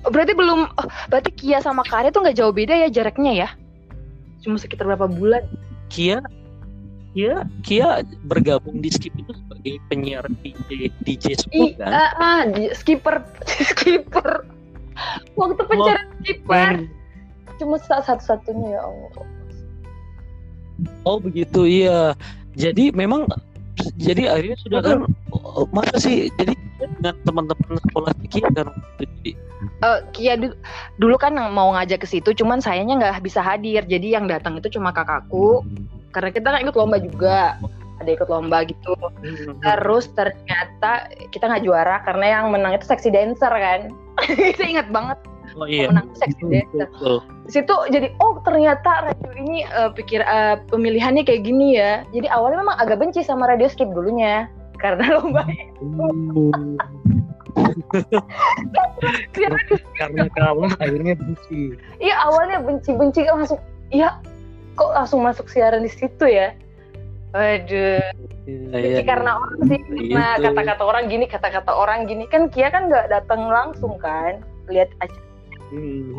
Oh, 0.04 0.12
berarti 0.12 0.36
belum 0.36 0.68
oh, 0.68 0.88
berarti 1.08 1.32
Kia 1.32 1.63
sama 1.63 1.84
Karya 1.88 2.12
tuh 2.12 2.28
nggak 2.28 2.36
jauh 2.36 2.52
beda 2.52 2.76
ya 2.76 2.88
jaraknya 2.92 3.32
ya? 3.48 3.50
Cuma 4.44 4.60
sekitar 4.60 4.84
berapa 4.84 5.08
bulan? 5.08 5.44
Kia 5.88 6.20
Kia 7.16 7.48
Kia 7.63 8.04
bergabung 8.28 8.84
di 8.84 8.92
Skip 8.92 9.16
itu 9.16 9.32
sebagai 9.32 9.80
penyiar 9.88 10.28
DJ 10.44 10.92
DJ 11.08 11.26
Sport 11.39 11.80
kan 11.80 11.92
ah, 11.92 12.12
ah, 12.20 12.39
di- 12.52 12.74
skipper 12.76 13.24
skipper. 13.72 14.44
Waktu 15.39 15.63
pencarian 15.63 16.10
skipper 16.20 16.70
cuma 17.62 17.78
sa- 17.80 18.04
satu-satunya 18.04 18.76
ya 18.76 18.82
Allah. 18.84 19.24
Oh 21.08 21.22
begitu 21.22 21.63
iya. 21.63 22.18
Jadi 22.60 22.92
memang 22.92 23.30
jadi 23.98 24.30
akhirnya 24.30 24.58
sudah 24.62 24.80
kan 24.84 24.98
oh, 25.32 25.66
masa 25.74 25.98
sih 25.98 26.30
jadi 26.38 26.54
dengan 27.00 27.15
teman-teman 27.24 27.76
sekolah 27.89 28.12
Kia 28.30 28.48
kan 28.52 28.67
jadi 29.00 29.32
Eh, 29.63 30.00
Kia 30.12 30.36
du- 30.36 30.58
dulu 31.00 31.15
kan 31.15 31.36
mau 31.36 31.72
ngajak 31.76 32.04
ke 32.04 32.08
situ, 32.08 32.36
cuman 32.36 32.60
sayangnya 32.60 33.00
nggak 33.00 33.24
bisa 33.24 33.39
hadir. 33.39 33.84
Jadi 33.88 34.12
yang 34.12 34.28
datang 34.28 34.60
itu 34.60 34.67
cuma 34.67 34.91
kakakku. 34.91 35.63
Karena 36.12 36.30
kita 36.36 36.48
kan 36.52 36.60
ikut 36.67 36.76
lomba 36.76 37.00
juga, 37.00 37.56
ada 38.00 38.10
ikut 38.12 38.28
lomba 38.28 38.67
gitu. 38.67 38.91
Terus 39.63 40.12
ternyata 40.13 41.08
kita 41.32 41.48
nggak 41.48 41.63
juara 41.63 42.04
karena 42.04 42.26
yang 42.39 42.52
menang 42.52 42.76
itu 42.76 42.86
seksi 42.86 43.10
dancer 43.10 43.50
kan. 43.50 43.88
Saya 44.60 44.67
ingat 44.67 44.89
banget 44.93 45.19
oh 45.54 45.67
iya 45.69 45.89
menang 45.89 46.12
seksi 46.17 46.43
dancer. 46.43 46.88
betul. 46.91 47.17
Di 47.48 47.52
situ 47.60 47.76
jadi 47.91 48.08
oh 48.19 48.39
ternyata 48.43 49.10
radio 49.10 49.32
ini 49.36 49.63
eh, 49.63 49.89
pikir 49.96 50.22
eh, 50.22 50.56
pemilihannya 50.69 51.24
kayak 51.24 51.43
gini 51.48 51.80
ya. 51.80 52.04
Jadi 52.12 52.28
awalnya 52.30 52.62
memang 52.67 52.78
agak 52.84 53.00
benci 53.00 53.24
sama 53.24 53.48
radio 53.48 53.67
skip 53.72 53.89
dulunya 53.89 54.48
karena 54.84 55.06
lomba 55.15 55.41
Hmm. 55.80 56.76
Karena 59.96 60.26
kalah 60.36 60.74
akhirnya 60.82 61.13
benci. 61.15 61.78
Iya 62.02 62.15
awalnya 62.28 62.58
benci-benci 62.65 63.30
langsung 63.30 63.62
iya 63.93 64.17
kok 64.74 64.91
langsung 64.91 65.22
masuk 65.22 65.48
siaran 65.48 65.86
di 65.86 65.91
situ 65.91 66.26
ya. 66.26 66.52
Waduh, 67.34 68.02
Iya, 68.46 68.78
iya. 68.78 69.02
karena 69.02 69.41
orang 69.41 69.62
sih 69.65 69.80
karena 69.82 70.38
Gitu. 70.38 70.43
kata-kata 70.54 70.84
orang 70.86 71.04
gini, 71.10 71.26
kata-kata 71.26 71.72
orang 71.74 72.00
gini 72.06 72.26
kan 72.30 72.46
Kia 72.54 72.69
kan 72.69 72.91
nggak 72.91 73.10
datang 73.10 73.50
langsung 73.50 73.98
kan 73.98 74.43
lihat 74.69 74.93
aja. 75.02 75.19
Hmm, 75.74 76.13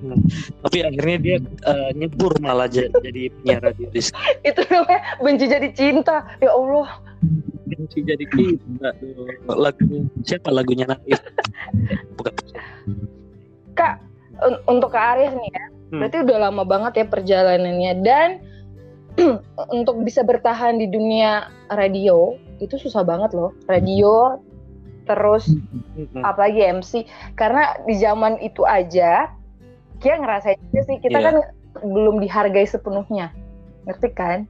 hmm. 0.00 0.20
Tapi 0.64 0.78
akhirnya 0.84 1.16
dia 1.20 1.36
eh, 1.44 1.90
nyebur 1.96 2.32
malah 2.40 2.66
jadi, 2.66 3.30
penyiar 3.40 3.60
radio 3.60 3.88
di 3.92 4.00
Skip. 4.00 4.16
Itu 4.48 4.60
namanya 4.68 5.00
benci 5.20 5.44
jadi 5.48 5.68
cinta. 5.76 6.24
Ya 6.40 6.50
Allah, 6.52 6.88
benci 7.68 8.02
jadi 8.02 8.24
dong. 8.24 8.58
Lagunya 9.46 10.00
siapa 10.24 10.48
lagunya 10.50 10.84
Naif? 10.88 11.20
Bukan. 12.16 12.34
Un- 14.40 14.62
untuk 14.68 14.96
Kak 14.96 15.16
Aris 15.16 15.32
nih 15.36 15.52
ya, 15.52 15.64
Hmm. 15.90 16.00
berarti 16.00 16.16
udah 16.22 16.38
lama 16.38 16.62
banget 16.62 16.92
ya 17.02 17.06
perjalanannya 17.10 17.92
dan 18.06 18.28
untuk 19.76 20.00
bisa 20.06 20.22
bertahan 20.22 20.78
di 20.78 20.86
dunia 20.86 21.50
radio 21.66 22.38
itu 22.62 22.78
susah 22.78 23.02
banget 23.02 23.34
loh. 23.34 23.50
Radio 23.66 24.38
terus 25.04 25.50
Hmm. 25.98 26.22
apalagi 26.22 26.62
MC 26.62 27.04
karena 27.34 27.74
di 27.84 27.98
zaman 27.98 28.38
itu 28.40 28.62
aja 28.62 29.34
Kia 30.00 30.16
ngerasain 30.16 30.56
juga 30.66 30.80
sih 30.82 30.96
kita 30.98 31.18
Iya. 31.18 31.26
kan 31.26 31.36
belum 31.82 32.18
dihargai 32.18 32.64
sepenuhnya. 32.64 33.30
Ngerti 33.80 34.08
kan? 34.12 34.44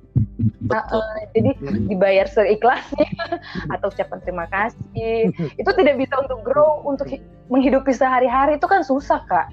Nah, 0.63 0.83
eh, 0.89 1.27
jadi 1.33 1.51
dibayar 1.87 2.27
seikhlasnya 2.27 3.07
atau 3.75 3.87
ucapan 3.89 4.19
terima 4.21 4.47
kasih. 4.47 5.31
Itu 5.61 5.71
tidak 5.71 5.95
bisa 5.97 6.19
untuk 6.19 6.43
grow 6.43 6.83
untuk 6.83 7.07
hi- 7.07 7.23
menghidupi 7.47 7.91
sehari-hari. 7.91 8.57
Itu 8.57 8.67
kan 8.67 8.83
susah 8.83 9.23
kak. 9.25 9.51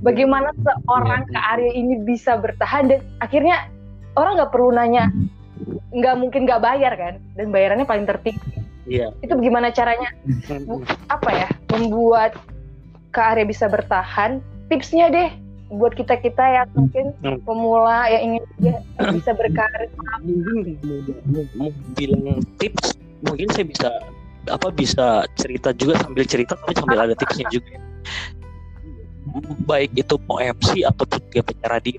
Bagaimana 0.00 0.52
seorang 0.58 1.24
Iya. 1.24 1.32
Kak 1.32 1.44
Arya 1.54 1.72
ini 1.72 1.94
bisa 2.02 2.36
bertahan 2.36 2.88
dan 2.88 3.00
akhirnya 3.18 3.68
orang 4.14 4.36
nggak 4.36 4.52
perlu 4.52 4.68
nanya 4.70 5.08
nggak 5.90 6.14
mungkin 6.18 6.44
nggak 6.44 6.60
bayar 6.60 6.92
kan? 6.94 7.14
Dan 7.36 7.48
bayarannya 7.48 7.84
paling 7.84 8.04
tertinggi. 8.04 8.60
Iya. 8.84 9.16
itu 9.24 9.32
bagaimana 9.32 9.72
caranya 9.72 10.12
apa 11.08 11.30
ya 11.32 11.48
membuat 11.72 12.36
Kak 13.16 13.32
Arya 13.32 13.48
bisa 13.48 13.64
bertahan 13.64 14.44
tipsnya 14.74 15.06
deh 15.06 15.30
buat 15.70 15.94
kita 15.94 16.18
kita 16.18 16.42
yang 16.44 16.68
mungkin 16.72 17.14
Hmm. 17.18 17.38
pemula 17.42 18.06
yang 18.06 18.22
ingin 18.28 18.42
dia 18.60 18.74
bisa 19.10 19.30
berkarir. 19.32 19.86
Mungkin 20.20 20.76
mau- 21.54 21.74
bilang 21.94 22.42
tips 22.58 22.94
mungkin 23.22 23.48
saya 23.48 23.64
bisa 23.64 23.88
apa 24.44 24.68
bisa 24.68 25.06
cerita 25.34 25.72
juga 25.72 25.96
sambil 25.98 26.26
cerita 26.26 26.52
tapi 26.54 26.74
sambil 26.74 26.98
ada 27.00 27.14
tipsnya 27.14 27.46
juga. 27.48 27.80
Baik 29.64 29.94
itu 29.96 30.14
mau 30.28 30.38
MC 30.38 30.84
ataupun 30.84 31.18
juga 31.26 31.42
penyiar 31.44 31.70
radio. 31.72 31.98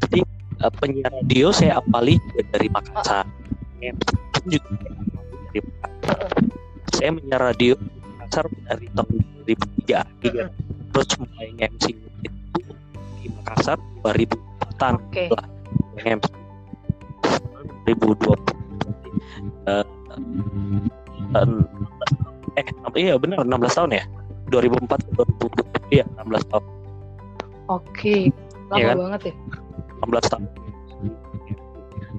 Jadi 0.00 0.18
eh, 0.58 0.72
penyiar 0.80 1.12
radio 1.12 1.46
saya 1.50 1.72
apali 1.76 2.16
juga 2.24 2.42
dari 2.50 2.68
Makassar. 2.68 3.26
MC 3.78 4.00
pun 4.32 4.42
juga 4.48 4.68
dari 5.46 5.60
Makassar. 5.60 6.18
Saya 6.90 7.10
menyiar 7.12 7.42
radio 7.44 7.74
di 7.76 7.86
Makassar 8.16 8.46
dari 8.64 8.86
tahun 8.90 9.14
2003 9.48 10.04
akhir 10.04 10.52
terus 10.92 11.08
mulai 11.16 11.48
MC 11.56 11.84
itu 11.96 12.08
di 13.22 13.26
Makassar 13.40 13.78
2004 14.04 15.00
oke. 15.00 15.24
Yang 16.04 16.20
2020 17.88 18.36
eh, 19.68 19.84
dan 21.32 21.48
eh 22.58 22.64
iya 22.98 23.14
benar 23.16 23.44
16 23.46 23.78
tahun 23.78 23.90
ya? 23.96 24.04
2004 24.52 24.84
ke 24.88 25.10
2020 25.16 25.96
iya 25.96 26.04
16 26.20 26.50
tahun. 26.52 26.64
Oke 27.68 28.32
lama 28.68 28.76
Iya 28.80 28.86
kan? 28.92 28.96
banget 29.00 29.20
ya. 29.28 29.34
16 30.04 30.32
tahun. 30.32 30.44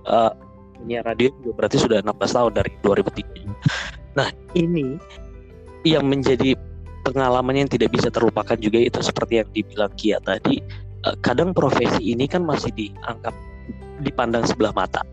Eh, 0.10 0.32
penyiar 0.80 1.04
radio 1.06 1.30
juga 1.44 1.52
berarti 1.64 1.78
sudah 1.78 2.00
16 2.02 2.34
tahun 2.34 2.52
dari 2.56 2.72
2003 2.82 4.18
nah 4.18 4.32
ini 4.56 4.98
yang 5.86 6.08
menjadi 6.08 6.56
pengalaman 7.04 7.66
yang 7.66 7.70
tidak 7.70 7.94
bisa 7.94 8.12
terlupakan 8.12 8.58
juga 8.60 8.80
itu 8.80 9.00
seperti 9.00 9.42
yang 9.44 9.50
dibilang 9.52 9.92
Kia 9.96 10.18
tadi 10.22 10.60
eh, 11.06 11.16
kadang 11.24 11.56
profesi 11.56 12.12
ini 12.14 12.28
kan 12.28 12.44
masih 12.44 12.72
dianggap 12.76 13.34
dipandang 14.04 14.48
sebelah 14.48 14.72
mata. 14.76 15.04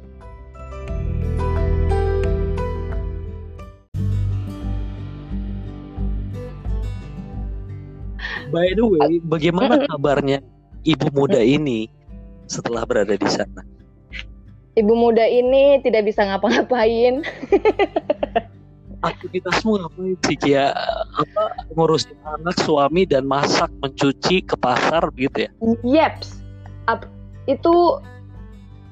By 8.47 8.79
the 8.79 8.87
way, 8.87 9.19
bagaimana 9.27 9.91
kabarnya 9.91 10.39
ibu 10.87 11.11
muda 11.11 11.43
ini 11.43 11.91
setelah 12.47 12.87
berada 12.87 13.19
di 13.19 13.27
sana? 13.27 13.67
ibu 14.77 14.93
muda 14.93 15.25
ini 15.25 15.81
tidak 15.81 16.05
bisa 16.05 16.23
ngapa-ngapain 16.29 17.25
aktivitasmu 19.05 19.81
ngapain? 19.83 20.17
Sih 20.25 20.39
Kia 20.39 20.73
apa 21.17 21.43
ngurusin 21.75 22.17
anak 22.25 22.57
suami 22.63 23.05
dan 23.05 23.29
masak 23.29 23.69
mencuci 23.83 24.45
ke 24.45 24.57
pasar 24.57 25.09
gitu 25.17 25.49
ya? 25.49 25.51
Yeps. 25.83 26.41
Ap, 26.87 27.05
itu 27.51 28.01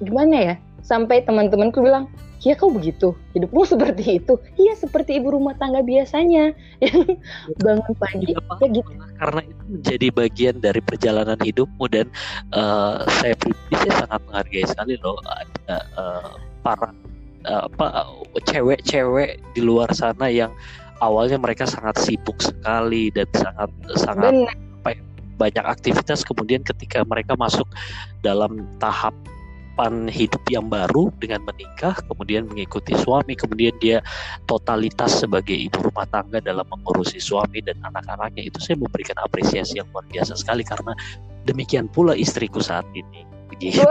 gimana 0.02 0.36
ya? 0.52 0.54
Sampai 0.84 1.24
teman-temanku 1.24 1.80
bilang 1.80 2.10
Kia 2.44 2.52
kau 2.52 2.68
begitu? 2.68 3.16
Hidupmu 3.32 3.64
seperti 3.72 4.20
itu? 4.20 4.36
Iya 4.60 4.76
seperti 4.76 5.16
ibu 5.16 5.32
rumah 5.32 5.56
tangga 5.56 5.80
biasanya. 5.80 6.52
Yang 6.84 7.16
bangun 7.64 7.94
pagi 7.96 8.36
Tidak 8.36 8.44
ya 8.44 8.68
gitu. 8.68 8.92
Karena 9.16 9.40
itu 9.48 9.62
menjadi 9.64 10.06
bagian 10.12 10.56
dari 10.60 10.80
perjalanan 10.84 11.40
hidupmu 11.40 11.84
dan 11.88 12.12
eh, 12.52 12.96
saya 13.22 13.32
pribadi 13.40 13.74
saya 13.80 14.04
sangat 14.04 14.20
menghargai 14.28 14.64
sekali 14.68 14.94
loh 15.00 15.16
ada 15.24 15.76
eh, 15.80 16.32
para 16.60 16.92
apa 17.44 18.08
cewek-cewek 18.48 19.36
di 19.52 19.60
luar 19.60 19.92
sana 19.92 20.32
yang 20.32 20.48
awalnya 21.04 21.36
mereka 21.36 21.68
sangat 21.68 22.00
sibuk 22.00 22.40
sekali 22.40 23.12
dan 23.12 23.28
sangat 23.36 23.70
sangat 24.00 24.32
benar. 24.32 24.96
banyak 25.36 25.64
aktivitas. 25.66 26.24
Kemudian 26.24 26.64
ketika 26.64 27.04
mereka 27.04 27.36
masuk 27.36 27.68
dalam 28.24 28.64
tahapan 28.80 30.08
hidup 30.08 30.40
yang 30.48 30.70
baru 30.70 31.10
dengan 31.18 31.42
menikah 31.42 31.98
kemudian 32.06 32.46
mengikuti 32.46 32.94
suami 32.94 33.34
kemudian 33.34 33.74
dia 33.82 33.98
totalitas 34.46 35.18
sebagai 35.18 35.58
ibu 35.58 35.90
rumah 35.90 36.06
tangga 36.14 36.38
dalam 36.38 36.62
mengurusi 36.70 37.18
suami 37.18 37.58
dan 37.58 37.74
anak-anaknya 37.82 38.46
itu 38.46 38.62
saya 38.62 38.78
memberikan 38.78 39.18
apresiasi 39.18 39.82
yang 39.82 39.90
luar 39.90 40.06
biasa 40.14 40.38
sekali 40.38 40.62
karena 40.62 40.94
demikian 41.44 41.90
pula 41.90 42.14
istriku 42.14 42.62
saat 42.62 42.86
ini. 42.94 43.26
Begitu. 43.50 43.82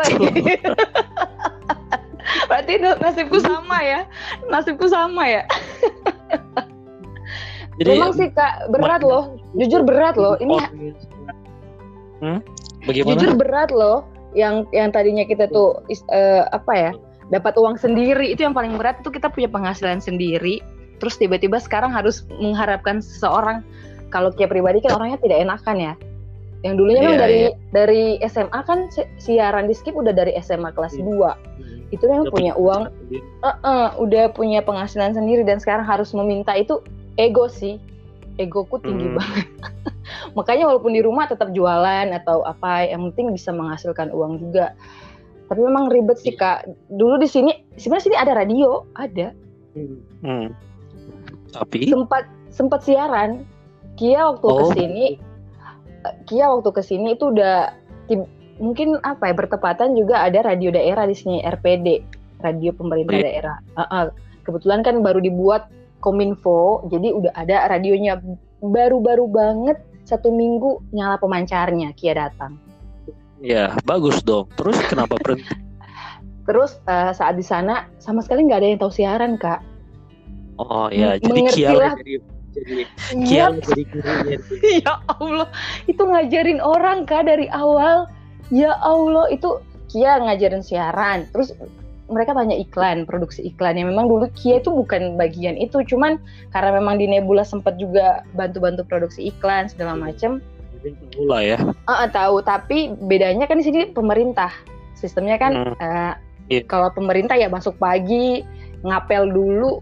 berarti 2.50 2.74
nasibku 2.80 3.38
sama 3.40 3.78
ya 3.84 4.02
nasibku 4.48 4.86
sama 4.88 5.24
ya 5.28 5.44
jadi 7.82 7.98
Memang 7.98 8.14
sih 8.14 8.30
kak 8.30 8.70
berat 8.70 9.02
loh, 9.02 9.34
jujur 9.58 9.82
berat 9.82 10.14
loh. 10.14 10.38
Ini 10.38 10.56
hmm? 12.22 12.40
bagaimana 12.86 13.18
jujur 13.18 13.34
berat 13.34 13.74
loh. 13.74 14.06
Yang 14.34 14.70
yang 14.74 14.90
tadinya 14.94 15.26
kita 15.26 15.50
tuh 15.50 15.82
eh, 15.90 16.44
apa 16.54 16.74
ya 16.74 16.92
dapat 17.34 17.58
uang 17.58 17.78
sendiri 17.82 18.34
itu 18.34 18.46
yang 18.46 18.54
paling 18.54 18.78
berat 18.78 19.02
itu 19.02 19.10
kita 19.10 19.30
punya 19.30 19.50
penghasilan 19.50 19.98
sendiri. 20.02 20.62
Terus 21.02 21.18
tiba-tiba 21.18 21.58
sekarang 21.58 21.90
harus 21.90 22.26
mengharapkan 22.38 23.02
seseorang. 23.02 23.66
Kalau 24.14 24.30
kayak 24.30 24.54
pribadi 24.54 24.78
kan 24.86 24.94
orangnya 24.94 25.18
tidak 25.26 25.42
enakan 25.42 25.78
ya. 25.82 25.94
Yang 26.62 26.74
dulunya 26.80 27.02
memang 27.02 27.18
Iya, 27.18 27.24
dari 27.26 27.40
iya. 27.42 27.52
dari 27.74 28.04
SMA 28.30 28.60
kan 28.70 28.80
si- 28.94 29.10
siaran 29.18 29.66
di 29.66 29.74
skip 29.74 29.98
udah 29.98 30.14
dari 30.14 30.38
SMA 30.38 30.70
kelas 30.78 30.94
Iya. 30.94 31.04
2 31.10 31.73
Itu 31.94 32.10
memang 32.10 32.26
Udah 32.28 32.34
punya 32.34 32.54
uang. 32.58 32.84
Eh, 33.14 33.90
udah 34.02 34.26
punya 34.34 34.60
penghasilan 34.60 35.14
sendiri 35.14 35.46
dan 35.46 35.62
sekarang 35.62 35.86
harus 35.86 36.10
meminta 36.12 36.58
itu 36.58 36.82
ego 37.16 37.46
sih. 37.46 37.78
Egoku 38.42 38.82
tinggi 38.82 39.14
Hmm. 39.14 39.22
banget. 39.22 39.48
Makanya 40.38 40.66
walaupun 40.66 40.98
di 40.98 41.06
rumah 41.06 41.30
tetap 41.30 41.54
jualan 41.54 42.10
atau 42.10 42.42
apa 42.42 42.90
yang 42.90 43.14
penting 43.14 43.30
bisa 43.30 43.54
menghasilkan 43.54 44.10
uang 44.10 44.42
juga. 44.42 44.74
Tapi 45.46 45.62
memang 45.62 45.94
ribet 45.94 46.18
sih 46.18 46.34
kak. 46.34 46.66
Dulu 46.90 47.22
di 47.22 47.30
sini 47.30 47.54
sebenarnya 47.78 48.06
sini 48.10 48.18
ada 48.18 48.34
radio 48.34 48.90
ada. 48.98 49.30
Hmm. 50.26 50.50
tapi? 51.54 51.86
Sempat 51.94 52.26
sempat 52.50 52.82
siaran. 52.82 53.46
Kia 53.94 54.26
waktu 54.26 54.48
Oh. 54.50 54.58
ke 54.58 54.82
sini 54.82 55.06
eh, 56.02 56.16
Kia 56.26 56.50
waktu 56.50 56.70
ke 56.74 56.82
sini 56.82 57.14
itu 57.14 57.30
udah 57.30 57.70
mungkin 58.64 58.96
apa 59.04 59.28
ya 59.28 59.34
bertepatan 59.36 60.00
juga 60.00 60.24
ada 60.24 60.40
radio 60.40 60.72
daerah 60.72 61.04
di 61.04 61.12
sini 61.12 61.44
RPD 61.44 62.00
radio 62.40 62.72
pemerintah 62.72 63.20
iya. 63.20 63.26
daerah. 63.28 63.58
Ah, 63.76 63.84
ah. 63.92 64.06
kebetulan 64.48 64.80
kan 64.84 65.04
baru 65.04 65.20
dibuat 65.20 65.68
kominfo 66.00 66.88
jadi 66.88 67.12
udah 67.12 67.32
ada 67.36 67.68
radionya 67.72 68.20
baru-baru 68.64 69.28
banget 69.28 69.80
satu 70.04 70.32
minggu 70.32 70.84
nyala 70.96 71.20
pemancarnya 71.20 71.92
Kia 71.96 72.16
datang. 72.16 72.56
Ya 73.44 73.76
bagus 73.84 74.24
dong. 74.24 74.48
Terus 74.56 74.80
kenapa 74.88 75.20
berhenti 75.20 75.52
terus 76.48 76.76
eh, 76.88 77.12
saat 77.16 77.40
di 77.40 77.46
sana 77.46 77.88
sama 78.00 78.20
sekali 78.20 78.48
nggak 78.48 78.60
ada 78.64 78.68
yang 78.68 78.80
tahu 78.80 78.92
siaran 78.92 79.36
kak. 79.40 79.64
Oh 80.60 80.88
ya 80.92 81.20
M- 81.20 81.24
jadi 81.24 81.42
Kia 81.52 81.72
jadi 81.72 82.16
jadi 82.54 82.84
Kia 83.24 83.28
Iya. 83.28 83.46
jadi 83.64 83.84
gurunya. 83.90 84.38
Ya 84.84 84.94
Allah, 85.08 85.48
itu 85.88 86.04
ngajarin 86.04 86.60
orang 86.60 87.08
kak 87.08 87.28
dari 87.28 87.48
awal. 87.52 88.08
Ya 88.52 88.76
Allah, 88.82 89.30
itu 89.32 89.60
Kia 89.88 90.18
ngajarin 90.18 90.66
siaran. 90.66 91.30
Terus 91.30 91.54
mereka 92.10 92.36
tanya 92.36 92.58
iklan, 92.58 93.06
produksi 93.06 93.46
iklan. 93.46 93.78
Yang 93.78 93.94
memang 93.96 94.06
dulu 94.10 94.26
Kia 94.34 94.60
itu 94.60 94.74
bukan 94.74 95.16
bagian 95.16 95.56
itu, 95.56 95.80
cuman 95.86 96.18
karena 96.50 96.76
memang 96.82 96.98
di 97.00 97.06
Nebula 97.08 97.46
sempat 97.46 97.78
juga 97.78 98.26
bantu-bantu 98.34 98.84
produksi 98.84 99.30
iklan 99.30 99.70
segala 99.70 99.96
macem. 99.96 100.42
Jadi 100.82 100.98
pemula 101.16 101.40
ya 101.40 101.58
ah, 101.88 102.10
tahu, 102.10 102.44
tapi 102.44 102.92
bedanya 103.08 103.48
kan 103.48 103.62
di 103.62 103.66
sini 103.66 103.88
pemerintah. 103.88 104.52
Sistemnya 104.98 105.40
kan 105.40 105.52
Hmm. 105.54 105.76
eh, 105.80 106.14
Iya. 106.52 106.68
kalau 106.68 106.92
pemerintah 106.92 107.40
ya 107.40 107.48
masuk 107.48 107.80
pagi, 107.80 108.44
ngapel 108.84 109.32
dulu, 109.32 109.80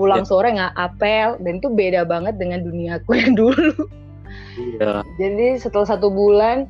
pulang 0.00 0.24
Iya. 0.24 0.28
sore 0.32 0.48
nggak 0.56 0.74
apel, 0.80 1.36
dan 1.44 1.52
itu 1.60 1.68
beda 1.68 2.08
banget 2.08 2.40
dengan 2.40 2.64
duniaku 2.64 3.10
yang 3.20 3.36
dulu. 3.36 3.84
iya 4.56 5.04
Jadi 5.20 5.60
setelah 5.60 5.84
satu 5.92 6.08
bulan 6.08 6.64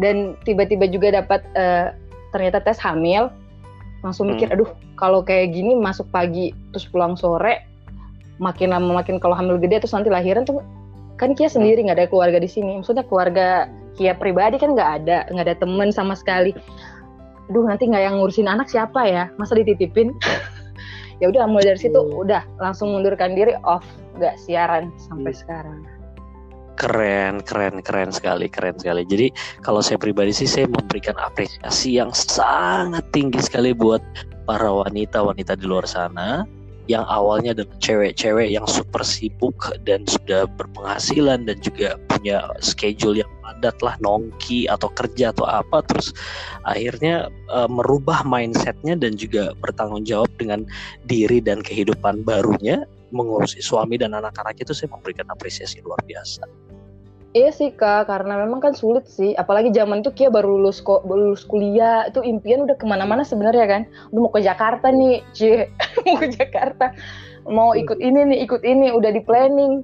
dan 0.00 0.38
tiba-tiba 0.46 0.88
juga 0.88 1.12
dapat 1.20 1.44
eh, 1.56 1.92
ternyata 2.32 2.64
tes 2.64 2.80
hamil, 2.80 3.28
langsung 4.00 4.32
mikir, 4.32 4.48
aduh 4.48 4.68
kalau 4.96 5.20
kayak 5.20 5.52
gini 5.52 5.76
masuk 5.76 6.08
pagi 6.08 6.54
terus 6.72 6.88
pulang 6.88 7.12
sore, 7.18 7.60
makin 8.40 8.72
lama 8.72 9.04
makin 9.04 9.20
kalau 9.20 9.36
hamil 9.36 9.60
gede 9.60 9.84
terus 9.84 9.92
nanti 9.92 10.08
lahiran 10.08 10.48
tuh 10.48 10.64
kan 11.20 11.36
Kia 11.36 11.46
sendiri 11.46 11.84
nggak 11.86 11.98
ada 12.02 12.08
keluarga 12.08 12.42
di 12.42 12.50
sini. 12.50 12.80
Maksudnya 12.80 13.06
keluarga 13.06 13.68
Kia 13.94 14.16
pribadi 14.16 14.56
kan 14.56 14.72
nggak 14.72 14.90
ada, 15.04 15.28
nggak 15.28 15.44
ada 15.46 15.56
temen 15.60 15.92
sama 15.92 16.16
sekali. 16.16 16.56
Aduh 17.52 17.68
nanti 17.68 17.86
nggak 17.86 18.02
yang 18.02 18.16
ngurusin 18.18 18.48
anak 18.48 18.72
siapa 18.72 19.04
ya? 19.04 19.28
Masa 19.36 19.54
dititipin? 19.54 20.16
ya 21.22 21.30
udah 21.30 21.46
mulai 21.46 21.70
dari 21.70 21.78
situ 21.78 21.94
Hmm. 21.94 22.24
udah 22.26 22.42
langsung 22.58 22.90
mundurkan 22.90 23.38
diri 23.38 23.54
off, 23.62 23.86
nggak 24.18 24.34
siaran 24.42 24.90
sampai 24.98 25.30
Hmm. 25.30 25.40
sekarang. 25.44 25.78
Keren 26.76 27.42
keren 27.44 27.80
keren 27.84 28.10
sekali 28.10 28.46
keren 28.48 28.76
sekali. 28.78 29.02
Jadi 29.06 29.28
kalau 29.60 29.80
saya 29.84 30.00
pribadi 30.00 30.32
sih 30.32 30.48
saya 30.48 30.66
memberikan 30.68 31.14
apresiasi 31.20 31.96
yang 31.96 32.10
sangat 32.12 33.04
tinggi 33.12 33.40
sekali 33.40 33.76
buat 33.76 34.02
para 34.44 34.66
wanita-wanita 34.66 35.54
di 35.58 35.64
luar 35.68 35.86
sana 35.86 36.48
yang 36.90 37.06
awalnya 37.06 37.54
adalah 37.54 37.70
cewek-cewek 37.78 38.50
yang 38.50 38.66
super 38.66 39.06
sibuk 39.06 39.54
dan 39.86 40.02
sudah 40.02 40.50
berpenghasilan 40.58 41.46
dan 41.46 41.56
juga 41.62 41.94
punya 42.10 42.42
schedule 42.58 43.22
yang 43.22 43.30
padat 43.46 43.78
lah 43.78 43.94
nongki 44.02 44.66
atau 44.66 44.90
kerja 44.90 45.30
atau 45.30 45.46
apa 45.46 45.86
terus 45.86 46.10
akhirnya 46.66 47.30
eh, 47.54 47.68
merubah 47.70 48.26
mindsetnya 48.26 48.98
dan 48.98 49.14
juga 49.14 49.54
bertanggung 49.62 50.02
jawab 50.02 50.30
dengan 50.42 50.66
diri 51.06 51.38
dan 51.38 51.62
kehidupan 51.62 52.26
barunya 52.26 52.82
mengurusi 53.12 53.60
suami 53.60 54.00
dan 54.00 54.16
anak-anak 54.16 54.56
itu 54.58 54.72
saya 54.72 54.90
memberikan 54.90 55.28
apresiasi 55.28 55.84
luar 55.84 56.00
biasa. 56.08 56.48
Iya 57.32 57.48
sih 57.48 57.72
kak, 57.72 58.12
karena 58.12 58.44
memang 58.44 58.60
kan 58.60 58.76
sulit 58.76 59.08
sih. 59.08 59.32
Apalagi 59.40 59.72
zaman 59.72 60.04
itu 60.04 60.12
Kia 60.12 60.28
baru 60.28 60.60
lulus 60.60 60.84
kok, 60.84 61.08
baru 61.08 61.32
lulus 61.32 61.48
kuliah, 61.48 62.04
itu 62.04 62.20
impian 62.20 62.68
udah 62.68 62.76
ke 62.76 62.84
mana-mana 62.84 63.24
sebenarnya 63.24 63.64
kan. 63.64 63.82
Udah 64.12 64.20
mau 64.28 64.32
ke 64.36 64.44
Jakarta 64.44 64.92
nih, 64.92 65.24
cie, 65.32 65.72
mau 66.04 66.20
ke 66.20 66.28
Jakarta, 66.28 66.92
mau 67.48 67.72
ikut 67.72 67.96
ini 68.04 68.36
nih, 68.36 68.38
ikut 68.44 68.60
ini, 68.68 68.92
udah 68.92 69.08
di 69.16 69.24
planning. 69.24 69.80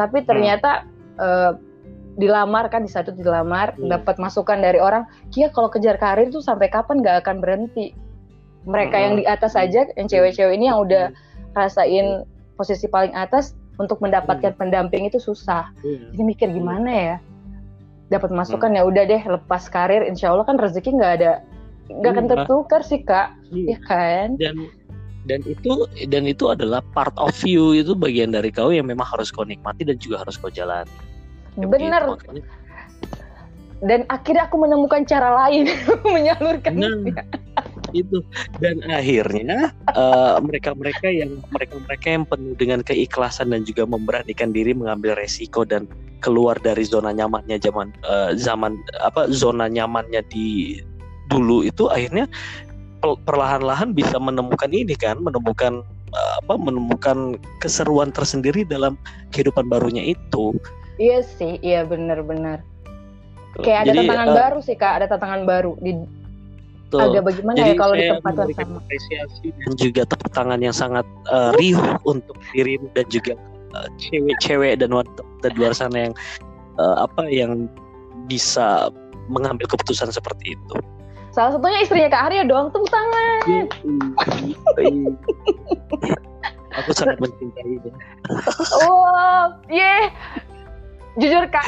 Tapi 0.00 0.24
ternyata 0.24 0.88
eh, 1.20 1.52
dilamar 2.16 2.72
kan 2.72 2.88
di 2.88 2.90
satu 2.90 3.12
dilamar, 3.12 3.76
Hmm. 3.76 3.92
dapat 3.92 4.16
masukan 4.16 4.56
dari 4.56 4.80
orang, 4.80 5.04
Kia 5.28 5.52
kalau 5.52 5.68
kejar 5.68 6.00
karir 6.00 6.32
tuh 6.32 6.40
sampai 6.40 6.72
kapan 6.72 7.04
nggak 7.04 7.20
akan 7.20 7.44
berhenti. 7.44 7.92
Mereka 8.64 8.96
Hmm. 8.96 9.04
yang 9.04 9.14
di 9.20 9.24
atas 9.28 9.60
aja, 9.60 9.84
yang 9.92 10.08
cewek-cewek 10.08 10.56
ini 10.56 10.72
yang 10.72 10.80
udah 10.80 11.12
rasain 11.52 12.24
posisi 12.58 12.90
paling 12.90 13.14
atas 13.14 13.54
untuk 13.78 14.02
mendapatkan 14.02 14.58
pendamping 14.58 15.06
itu 15.06 15.22
susah 15.22 15.70
jadi 16.10 16.22
mikir 16.26 16.48
gimana 16.50 16.90
ya 16.90 17.16
dapat 18.10 18.34
masukan 18.34 18.74
ya 18.74 18.82
udah 18.82 19.04
deh 19.06 19.22
lepas 19.22 19.70
karir 19.70 20.02
insya 20.02 20.34
Allah 20.34 20.42
kan 20.42 20.58
rezeki 20.58 20.98
nggak 20.98 21.12
ada 21.22 21.32
nggak 21.88 22.10
akan 22.10 22.26
Iya. 22.26 22.32
tertukar 22.34 22.80
sih 22.82 23.00
kak 23.00 23.32
Iya. 23.48 23.76
ya 23.76 23.78
kan 23.86 24.28
dan 24.36 24.56
dan 25.24 25.40
itu 25.44 25.84
dan 26.08 26.24
itu 26.24 26.48
adalah 26.48 26.80
part 26.96 27.12
of 27.20 27.36
you 27.44 27.76
itu 27.76 27.92
bagian 27.92 28.32
dari 28.32 28.48
kau 28.48 28.72
yang 28.72 28.88
memang 28.88 29.04
harus 29.04 29.28
kau 29.28 29.44
nikmati 29.44 29.84
dan 29.84 30.00
juga 30.00 30.24
harus 30.24 30.40
kau 30.40 30.48
jalani. 30.48 30.88
Ya 31.60 31.68
bener 31.68 32.00
begitu, 32.08 32.32
makanya. 32.32 32.42
Dan 33.84 34.02
akhirnya 34.10 34.50
aku 34.50 34.56
menemukan 34.58 35.06
cara 35.06 35.46
lain 35.46 35.70
menyalurkan 36.14 36.74
Nah, 36.74 36.94
itu 37.96 38.20
dan 38.60 38.82
akhirnya 38.90 39.72
eh, 39.94 40.36
mereka-mereka 40.42 41.08
yang 41.08 41.40
mereka-mereka 41.54 42.06
yang 42.06 42.24
penuh 42.28 42.54
dengan 42.58 42.80
keikhlasan 42.84 43.54
dan 43.54 43.64
juga 43.64 43.88
memberanikan 43.88 44.52
diri 44.52 44.76
mengambil 44.76 45.16
resiko 45.16 45.64
dan 45.64 45.88
keluar 46.18 46.58
dari 46.58 46.82
zona 46.82 47.14
nyamannya 47.14 47.56
zaman 47.62 47.94
eh, 48.04 48.34
zaman 48.36 48.76
apa 49.00 49.30
zona 49.30 49.70
nyamannya 49.70 50.20
di 50.28 50.78
dulu 51.28 51.64
itu 51.64 51.86
akhirnya 51.88 52.26
perlahan-lahan 53.00 53.94
bisa 53.94 54.18
menemukan 54.18 54.74
ini 54.74 54.98
kan 54.98 55.22
menemukan 55.22 55.86
apa 56.16 56.56
menemukan 56.56 57.36
keseruan 57.60 58.08
tersendiri 58.10 58.64
dalam 58.64 58.96
kehidupan 59.30 59.68
barunya 59.68 60.16
itu. 60.16 60.56
Iya 60.98 61.22
sih, 61.22 61.62
iya 61.62 61.86
benar-benar. 61.86 62.64
Kayak 63.64 63.80
ada 63.88 63.92
tantangan 63.96 64.28
uh, 64.28 64.36
baru 64.36 64.58
sih 64.62 64.76
kak, 64.76 64.92
ada 65.02 65.06
tantangan 65.10 65.42
baru 65.48 65.72
di 65.80 65.92
Tuh. 66.88 67.04
agak 67.04 67.22
bagaimana 67.28 67.56
ya 67.60 67.60
Jadi 67.60 67.72
ya 67.72 67.76
kalau 67.76 67.94
di 67.94 68.04
tempat 68.08 68.32
yang 68.32 68.52
sama. 68.56 68.78
Apresiasi 68.80 69.46
dan 69.52 69.72
juga 69.76 70.02
tepuk 70.08 70.30
tangan 70.32 70.60
yang 70.64 70.72
sangat 70.72 71.06
uh, 71.28 71.52
riuh 71.60 71.84
untuk 72.08 72.36
dirimu 72.56 72.88
dan 72.96 73.04
juga 73.12 73.36
cewek-cewek 74.00 74.72
uh, 74.72 74.78
dan 74.80 74.90
wanita 74.96 75.46
di 75.52 75.56
luar 75.60 75.76
sana 75.76 76.08
yang 76.08 76.14
uh, 76.80 77.04
apa 77.04 77.28
yang 77.28 77.68
bisa 78.24 78.88
mengambil 79.28 79.68
keputusan 79.68 80.08
seperti 80.08 80.56
itu. 80.56 80.74
Salah 81.36 81.52
satunya 81.52 81.84
istrinya 81.84 82.08
Kak 82.08 82.32
Arya 82.32 82.42
doang 82.48 82.72
tepuk 82.72 82.88
tangan. 82.88 83.38
Iya, 83.44 83.64
iya. 84.80 85.10
Aku 86.84 86.90
sangat 86.96 87.20
mencintai 87.20 87.84
dia. 87.84 87.92
Wow, 88.80 89.60
yeah. 89.68 90.08
Jujur 91.18 91.44
Kak, 91.50 91.66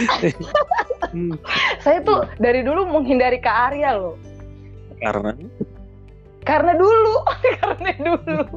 hmm. 1.15 1.35
saya 1.83 1.99
tuh 2.07 2.23
dari 2.39 2.63
dulu 2.63 2.87
menghindari 2.87 3.43
Kak 3.43 3.75
Arya 3.75 3.99
loh. 3.99 4.15
Karena? 5.03 5.35
Karena 6.47 6.73
dulu, 6.79 7.15
karena 7.59 7.91
dulu. 7.99 8.45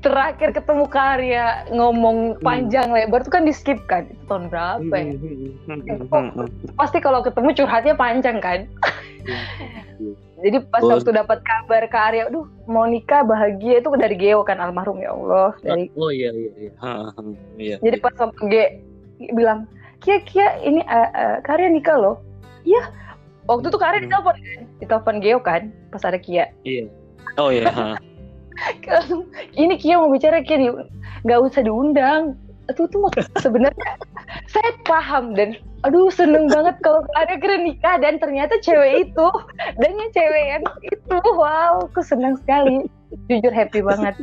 Terakhir 0.00 0.56
ketemu 0.56 0.84
Karya 0.88 1.68
ngomong 1.74 2.38
hmm. 2.38 2.46
panjang 2.46 2.88
lebar 2.88 3.20
tuh 3.26 3.36
kan 3.36 3.44
di 3.44 3.52
skip 3.52 3.84
kan 3.84 4.08
itu 4.08 4.22
tahun 4.30 4.48
berapa 4.48 4.96
ya? 4.96 5.12
Oh, 6.08 6.48
pasti 6.80 7.04
kalau 7.04 7.20
ketemu 7.20 7.52
curhatnya 7.52 7.94
panjang 7.98 8.40
kan? 8.40 8.64
Jadi 10.40 10.56
pas 10.72 10.80
waktu 10.80 11.12
dapat 11.12 11.44
kabar 11.44 11.84
ke 11.84 11.98
Arya, 11.98 12.32
aduh 12.32 12.48
mau 12.64 12.88
nikah 12.88 13.20
bahagia 13.24 13.84
itu 13.84 13.88
dari 13.92 14.16
Geo 14.16 14.40
kan 14.40 14.56
almarhum 14.56 14.96
ya 15.00 15.12
Allah 15.12 15.52
dari. 15.60 15.92
Oh 16.00 16.08
iya 16.08 16.32
iya 16.32 16.50
iya. 16.56 16.72
iya. 17.60 17.76
Jadi 17.84 17.96
pas 18.00 18.16
sama 18.16 18.32
Ge 18.48 18.80
bilang, 19.36 19.68
Kia 20.00 20.24
Kia 20.24 20.56
ini 20.64 20.80
uh, 20.88 21.10
uh, 21.12 21.36
Karya 21.44 21.68
nikah 21.68 21.96
loh. 22.00 22.16
Iya. 22.64 22.88
Waktu 23.48 23.68
itu 23.68 23.78
Karya 23.78 23.98
hmm. 24.00 24.06
ditelepon 24.08 24.36
kan, 24.40 24.60
ditelepon 24.80 25.16
Geo 25.20 25.38
kan 25.44 25.62
pas 25.92 26.02
ada 26.08 26.16
Kia. 26.16 26.48
Iya. 26.64 26.88
Oh 27.36 27.52
iya. 27.52 27.68
ini 29.60 29.74
Kia 29.76 30.00
mau 30.00 30.08
bicara 30.08 30.40
Kia 30.40 30.72
nggak 31.24 31.40
usah 31.44 31.60
diundang. 31.60 32.40
Itu 32.70 32.86
tuh 32.88 33.10
sebenarnya 33.42 33.92
saya 34.46 34.70
paham 34.86 35.34
dan 35.34 35.58
aduh 35.82 36.12
seneng 36.12 36.46
banget 36.46 36.76
kalau 36.84 37.02
ada 37.16 37.34
kira 37.40 37.56
nikah 37.58 37.96
dan 37.98 38.20
ternyata 38.20 38.60
cewek 38.60 39.10
itu 39.10 39.28
dan 39.80 39.90
yang 39.96 40.10
cewek 40.12 40.44
yang 40.56 40.62
itu 40.86 41.16
wow 41.34 41.82
aku 41.90 42.00
senang 42.00 42.38
sekali. 42.40 42.86
Jujur 43.26 43.50
happy 43.50 43.82
banget. 43.82 44.14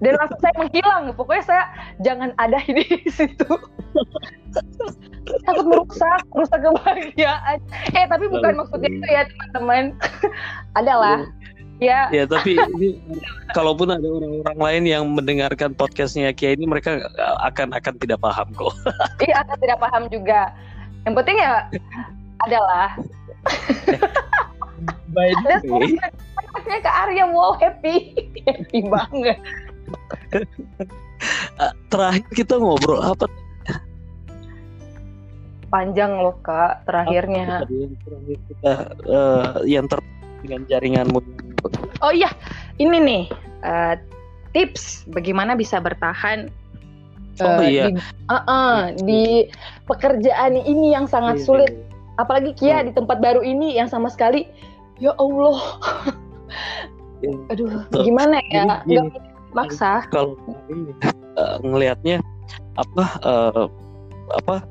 Dan 0.00 0.16
langsung 0.16 0.40
saya 0.40 0.54
menghilang. 0.56 1.12
Pokoknya 1.12 1.44
saya 1.44 1.64
jangan 2.00 2.32
ada 2.40 2.56
di 2.64 2.84
situ. 3.12 3.48
Takut 5.44 5.66
merusak 5.68 6.24
merusak 6.32 6.60
kebahagiaan. 6.64 7.60
Eh 7.92 8.08
tapi 8.08 8.32
bukan 8.32 8.56
maksudnya 8.56 8.88
itu 8.88 9.06
ya 9.12 9.22
teman-teman. 9.28 9.92
Adalah 10.72 11.28
Ya. 11.78 12.10
Ya, 12.10 12.26
tapi 12.26 12.58
ini 12.74 12.98
kalaupun 13.54 13.94
ada 13.94 14.02
orang-orang 14.02 14.58
lain 14.58 14.84
yang 14.90 15.04
mendengarkan 15.14 15.78
podcastnya 15.78 16.34
Kia 16.34 16.58
ini 16.58 16.66
mereka 16.66 17.06
akan 17.46 17.70
akan 17.70 17.94
tidak 18.02 18.18
paham 18.18 18.50
kok. 18.50 18.74
Iya, 19.26 19.46
akan 19.46 19.56
tidak 19.62 19.78
paham 19.78 20.02
juga. 20.10 20.50
Yang 21.06 21.14
penting 21.22 21.36
ya 21.38 21.54
adalah 22.42 22.98
By 25.14 25.30
the 25.46 25.58
way, 25.70 25.94
ke 26.82 26.90
Arya 26.90 27.24
wow 27.30 27.54
happy, 27.56 28.14
happy 28.42 28.82
banget. 28.86 29.38
Terakhir 31.90 32.26
kita 32.34 32.58
ngobrol 32.58 33.02
apa? 33.02 33.26
Panjang 35.68 36.18
loh 36.18 36.36
kak, 36.42 36.86
terakhirnya. 36.86 37.62
Yang 37.70 37.94
terakhir 38.02 38.38
kita 38.50 38.72
uh, 39.06 39.62
yang 39.62 39.86
ter 39.86 40.02
dengan 40.42 40.60
jaringanmu 40.70 41.18
Oh 42.04 42.12
iya, 42.14 42.30
ini 42.78 42.96
nih 43.02 43.24
uh, 43.66 43.94
tips 44.54 45.06
bagaimana 45.10 45.58
bisa 45.58 45.82
bertahan 45.82 46.50
uh, 47.42 47.58
oh, 47.58 47.62
iya. 47.62 47.90
di, 47.90 47.98
uh 48.30 48.34
-uh, 48.46 48.76
di 49.02 49.22
pekerjaan 49.86 50.58
ini 50.58 50.94
yang 50.94 51.10
sangat 51.10 51.42
iya, 51.42 51.44
sulit. 51.44 51.72
Iya. 51.72 51.86
Apalagi 52.18 52.50
Kia 52.58 52.82
hmm. 52.82 52.86
di 52.90 52.92
tempat 52.98 53.18
baru 53.22 53.42
ini 53.46 53.78
yang 53.78 53.86
sama 53.86 54.10
sekali, 54.10 54.46
ya 54.98 55.14
Allah. 55.18 55.58
Iya. 57.22 57.34
Aduh, 57.54 57.82
gimana 58.02 58.38
ya? 58.50 58.82
Gak 58.86 59.10
maksa. 59.54 60.06
Kalau 60.14 60.38
uh, 61.34 61.56
ngelihatnya 61.62 62.22
apa 62.78 63.04
uh, 63.26 63.64
apa 64.44 64.62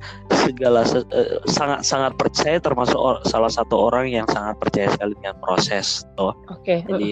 segala 0.48 0.88
uh, 0.88 1.44
sangat 1.52 1.84
sangat 1.84 2.16
percaya 2.16 2.58
termasuk 2.64 2.96
or, 2.96 3.20
salah 3.28 3.52
satu 3.52 3.92
orang 3.92 4.08
yang 4.08 4.28
sangat 4.32 4.56
percaya 4.64 4.88
sekali 4.96 5.14
dengan 5.20 5.36
proses 5.44 6.08
toh. 6.16 6.32
Oke. 6.48 6.64
Okay. 6.64 6.80
Jadi 6.88 7.10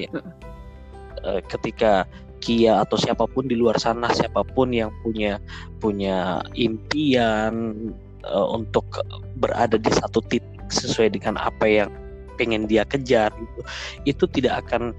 uh, 1.28 1.40
ketika 1.52 2.08
Kia 2.44 2.84
atau 2.86 3.00
siapa 3.00 3.26
pun 3.26 3.50
di 3.50 3.58
luar 3.58 3.80
sana 3.82 4.12
siapa 4.14 4.46
pun 4.46 4.70
yang 4.70 4.94
punya 5.02 5.42
punya 5.82 6.46
impian 6.54 7.74
uh, 8.22 8.48
untuk 8.54 8.86
berada 9.42 9.82
di 9.82 9.90
satu 9.90 10.22
titik 10.30 10.70
sesuai 10.70 11.18
dengan 11.18 11.42
apa 11.42 11.66
yang 11.66 11.90
pengen 12.36 12.68
dia 12.68 12.84
kejar 12.86 13.32
gitu 13.34 13.62
itu 14.06 14.24
tidak 14.30 14.68
akan 14.68 14.92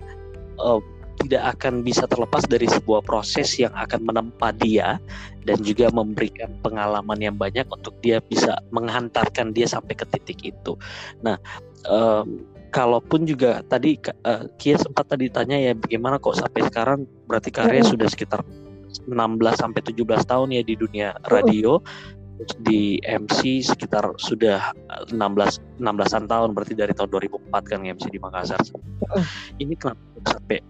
uh, 0.59 0.80
tidak 1.25 1.57
akan 1.57 1.81
bisa 1.81 2.05
terlepas 2.07 2.45
dari 2.45 2.69
sebuah 2.69 3.03
proses 3.03 3.57
yang 3.57 3.73
akan 3.73 4.05
menempa 4.05 4.53
dia 4.57 5.01
dan 5.47 5.59
juga 5.62 5.89
memberikan 5.95 6.53
pengalaman 6.61 7.19
yang 7.23 7.37
banyak 7.39 7.64
untuk 7.71 7.95
dia 8.03 8.21
bisa 8.25 8.59
menghantarkan 8.75 9.55
dia 9.55 9.64
sampai 9.64 9.95
ke 9.97 10.05
titik 10.12 10.43
itu. 10.43 10.77
Nah, 11.23 11.41
um, 11.89 12.45
kalaupun 12.75 13.25
juga 13.25 13.64
tadi 13.67 13.97
uh, 14.29 14.45
Kia 14.61 14.77
sempat 14.77 15.09
tadi 15.09 15.33
tanya 15.33 15.57
ya 15.57 15.73
bagaimana 15.73 16.21
kok 16.21 16.37
sampai 16.37 16.67
sekarang 16.69 17.09
berarti 17.25 17.49
karya 17.49 17.81
hmm. 17.81 17.91
sudah 17.97 18.09
sekitar 18.11 18.41
16 19.09 19.09
sampai 19.57 19.81
17 19.81 20.03
tahun 20.29 20.49
ya 20.53 20.62
di 20.64 20.75
dunia 20.77 21.17
radio. 21.33 21.81
di 22.61 23.01
MC 23.01 23.64
sekitar 23.64 24.05
sudah 24.21 24.69
16 25.09 25.17
16-an 25.81 26.25
tahun 26.29 26.53
berarti 26.53 26.77
dari 26.77 26.93
tahun 26.93 27.09
2004 27.09 27.49
kan 27.64 27.81
MC 27.81 28.12
di 28.12 28.21
Makassar. 28.21 28.61
Ini 29.57 29.73
kenapa 29.81 30.05
sampai 30.37 30.61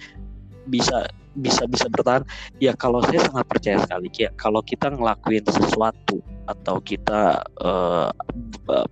bisa 0.67 1.09
bisa 1.37 1.69
bisa 1.69 1.87
bertahan. 1.93 2.25
Ya 2.59 2.73
kalau 2.73 3.05
saya 3.05 3.23
sangat 3.29 3.47
percaya 3.47 3.77
sekali 3.85 4.09
ya 4.17 4.31
kalau 4.41 4.61
kita 4.65 4.93
ngelakuin 4.93 5.45
sesuatu 5.47 6.21
atau 6.47 6.79
kita 6.81 7.43
uh, 7.61 8.09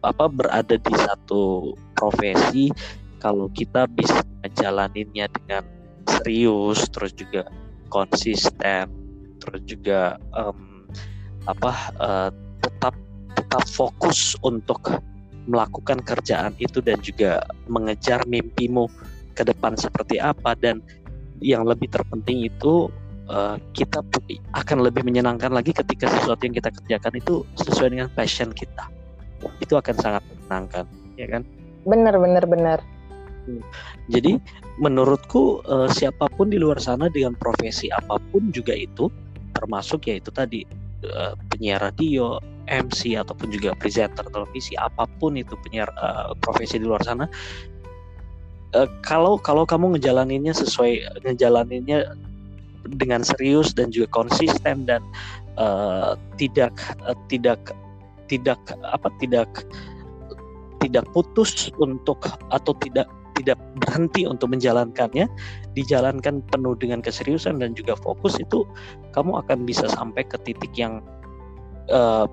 apa 0.03 0.25
berada 0.29 0.77
di 0.77 0.95
satu 0.95 1.75
profesi 1.95 2.71
kalau 3.23 3.49
kita 3.55 3.89
bisa 3.89 4.21
menjalaninnya 4.45 5.31
dengan 5.33 5.65
serius 6.05 6.85
terus 6.93 7.17
juga 7.17 7.49
konsisten 7.89 8.91
terus 9.41 9.63
juga 9.65 10.21
um, 10.37 10.85
apa 11.49 11.73
uh, 12.01 12.31
tetap 12.61 12.95
tetap 13.35 13.65
fokus 13.69 14.37
untuk 14.45 14.81
melakukan 15.45 16.01
kerjaan 16.01 16.57
itu 16.57 16.81
dan 16.81 17.01
juga 17.05 17.45
mengejar 17.69 18.25
mimpimu 18.25 18.89
ke 19.37 19.45
depan 19.45 19.77
seperti 19.77 20.17
apa 20.17 20.57
dan 20.57 20.81
yang 21.43 21.67
lebih 21.67 21.91
terpenting 21.91 22.47
itu 22.47 22.91
uh, 23.31 23.57
kita 23.75 24.05
akan 24.55 24.79
lebih 24.85 25.03
menyenangkan 25.03 25.51
lagi 25.51 25.75
ketika 25.75 26.11
sesuatu 26.11 26.43
yang 26.45 26.55
kita 26.55 26.71
kerjakan 26.71 27.13
itu 27.19 27.35
sesuai 27.59 27.89
dengan 27.95 28.09
passion 28.13 28.51
kita. 28.53 28.87
Itu 29.61 29.75
akan 29.79 29.95
sangat 29.99 30.23
menyenangkan 30.29 30.85
ya 31.19 31.27
kan? 31.31 31.43
Benar 31.85 32.15
benar 32.19 32.45
benar. 32.49 32.81
Hmm. 33.45 33.61
jadi 34.09 34.41
menurutku 34.81 35.61
uh, 35.69 35.85
siapa 35.93 36.33
pun 36.33 36.49
di 36.49 36.57
luar 36.57 36.81
sana 36.81 37.13
dengan 37.13 37.37
profesi 37.37 37.93
apa 37.93 38.17
pun 38.33 38.49
juga 38.49 38.73
itu 38.73 39.13
termasuk 39.53 40.09
yaitu 40.09 40.33
tadi 40.33 40.65
uh, 41.05 41.37
penyiar 41.53 41.85
radio 41.85 42.41
MC 42.65 43.21
ataupun 43.21 43.53
juga 43.53 43.77
presenter 43.77 44.25
televisi 44.33 44.73
apa 44.81 45.05
pun 45.21 45.37
itu 45.37 45.53
penyiar 45.61 45.93
uh, 46.01 46.33
profesi 46.41 46.81
di 46.81 46.89
luar 46.89 47.05
sana 47.05 47.29
uh, 48.75 48.89
kalau 49.07 49.39
kalau 49.39 49.65
kamu 49.65 49.97
ngejalaninnya 49.97 50.53
sesuai 50.53 51.23
ngejalaninnya 51.25 52.13
dengan 52.99 53.25
serius 53.25 53.73
dan 53.73 53.89
juga 53.89 54.11
konsisten 54.13 54.85
dan 54.85 55.01
uh, 55.57 56.19
tidak 56.37 56.75
uh, 57.09 57.17
tidak 57.33 57.73
tidak 58.29 58.61
apa 58.85 59.09
tidak 59.23 59.49
tidak 60.83 61.07
putus 61.17 61.73
untuk 61.81 62.21
atau 62.53 62.77
tidak 62.85 63.09
tidak 63.35 63.59
berhenti 63.83 64.29
untuk 64.31 64.55
menjalankannya 64.55 65.27
dijalankan 65.75 66.39
penuh 66.55 66.79
dengan 66.79 67.03
keseriusan 67.03 67.59
dan 67.59 67.75
juga 67.75 67.99
fokus 67.99 68.39
itu 68.39 68.63
kamu 69.11 69.43
akan 69.43 69.67
bisa 69.67 69.91
sampai 69.91 70.23
ke 70.23 70.39
titik 70.47 70.71
yang 70.79 71.03
uh, 71.91 72.31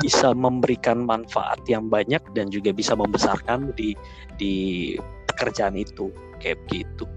bisa 0.00 0.32
memberikan 0.32 1.02
manfaat 1.04 1.60
yang 1.66 1.90
banyak 1.90 2.22
dan 2.32 2.48
juga 2.48 2.70
bisa 2.70 2.94
membesarkan 2.94 3.74
di 3.74 3.92
di 4.38 4.94
pekerjaan 5.40 5.72
itu 5.72 6.12
kayak 6.38 6.60
begitu 6.68 7.08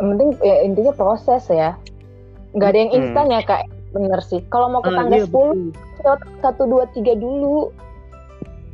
yang 0.00 0.16
penting 0.16 0.30
ya 0.40 0.56
intinya 0.64 0.92
proses 0.92 1.44
ya 1.52 1.76
nggak 2.56 2.68
ada 2.72 2.78
yang 2.80 2.90
Hmm. 2.90 2.98
instan 3.04 3.26
ya 3.28 3.40
kak 3.44 3.62
bener 3.92 4.20
sih 4.24 4.40
kalau 4.48 4.72
mau 4.72 4.80
ke 4.80 4.88
Ah, 4.88 4.96
tangga 4.96 5.20
iya, 5.20 5.28
10 5.28 5.30
betul. 5.30 5.52
lewat 6.00 6.20
satu 6.40 6.62
dua 6.64 6.84
tiga 6.90 7.12
dulu 7.12 7.68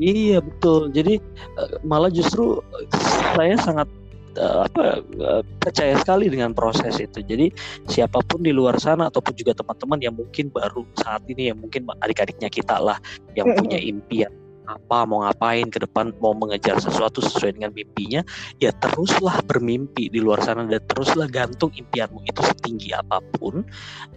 Iya 0.00 0.42
betul. 0.42 0.90
Jadi 0.90 1.20
eh, 1.60 1.72
malah 1.84 2.10
justru 2.10 2.58
saya 3.36 3.54
sangat 3.60 3.86
eh, 4.34 4.58
apa 4.66 4.98
eh, 5.04 5.42
percaya 5.62 5.94
sekali 6.00 6.26
dengan 6.26 6.56
proses 6.56 6.96
itu. 6.98 7.22
Jadi 7.22 7.52
siapa 7.86 8.18
pun 8.24 8.42
di 8.42 8.50
luar 8.50 8.80
sana 8.82 9.12
ataupun 9.12 9.36
juga 9.36 9.52
teman-teman 9.54 10.00
yang 10.02 10.16
mungkin 10.16 10.50
baru 10.50 10.82
saat 10.98 11.22
ini 11.28 11.52
yang 11.52 11.60
mungkin 11.60 11.86
adik-adiknya 12.02 12.50
kita 12.50 12.82
lah 12.82 12.98
yang 13.36 13.52
punya 13.54 13.78
impian 13.78 14.32
apa 14.70 15.04
mau 15.08 15.26
ngapain 15.26 15.66
ke 15.68 15.82
depan 15.82 16.14
mau 16.22 16.32
mengejar 16.32 16.78
sesuatu 16.78 17.18
sesuai 17.18 17.58
dengan 17.58 17.74
mimpinya 17.74 18.20
ya 18.62 18.70
teruslah 18.78 19.42
bermimpi 19.46 20.06
di 20.08 20.22
luar 20.22 20.38
sana 20.42 20.66
dan 20.66 20.82
teruslah 20.86 21.26
gantung 21.26 21.74
impianmu 21.74 22.22
itu 22.24 22.40
setinggi 22.42 22.94
apa 22.94 23.18
pun 23.38 23.66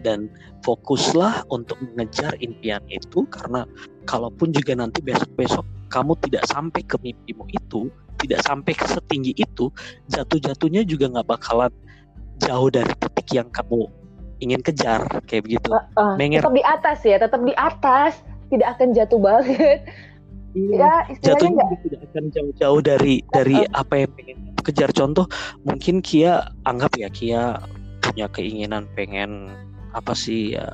dan 0.06 0.30
fokuslah 0.62 1.46
untuk 1.50 1.78
mengejar 1.82 2.38
impian 2.42 2.82
itu 2.90 3.26
karena 3.30 3.66
kalaupun 4.06 4.54
juga 4.54 4.78
nanti 4.78 5.02
besok-besok 5.02 5.66
kamu 5.90 6.18
tidak 6.28 6.44
sampai 6.50 6.82
ke 6.84 6.98
mimpimu 7.00 7.46
itu, 7.54 7.88
tidak 8.20 8.42
sampai 8.44 8.74
ke 8.74 8.86
setinggi 8.90 9.34
itu, 9.38 9.70
jatuh-jatuhnya 10.12 10.84
juga 10.84 11.08
nggak 11.14 11.28
bakalan 11.30 11.72
jauh 12.44 12.68
dari 12.68 12.92
titik 13.00 13.28
yang 13.32 13.48
kamu 13.54 13.88
ingin 14.44 14.60
kejar 14.60 15.08
kayak 15.30 15.48
begitu. 15.48 15.72
Uh, 15.96 16.20
Menger. 16.20 16.44
tetap 16.44 16.56
di 16.56 16.66
atas 16.68 17.00
ya 17.08 17.16
tetap 17.16 17.42
di 17.48 17.54
atas 17.56 18.12
tidak 18.52 18.68
akan 18.76 18.88
jatuh 18.92 19.20
banget 19.24 19.80
ya 20.56 21.04
istilahnya 21.12 21.36
Jatuhnya 21.36 21.64
juga 21.68 21.76
tidak 21.84 22.02
akan 22.10 22.24
jauh-jauh 22.32 22.80
dari 22.82 23.16
dari 23.36 23.58
apa 23.76 23.94
yang 24.00 24.12
pengen 24.16 24.38
kejar. 24.64 24.90
Contoh 24.96 25.28
mungkin 25.68 26.00
Kia 26.00 26.48
anggap 26.64 26.96
ya 26.96 27.12
Kia 27.12 27.60
punya 28.00 28.26
keinginan 28.32 28.88
pengen 28.96 29.52
apa 29.96 30.12
sih 30.16 30.56
ya, 30.56 30.68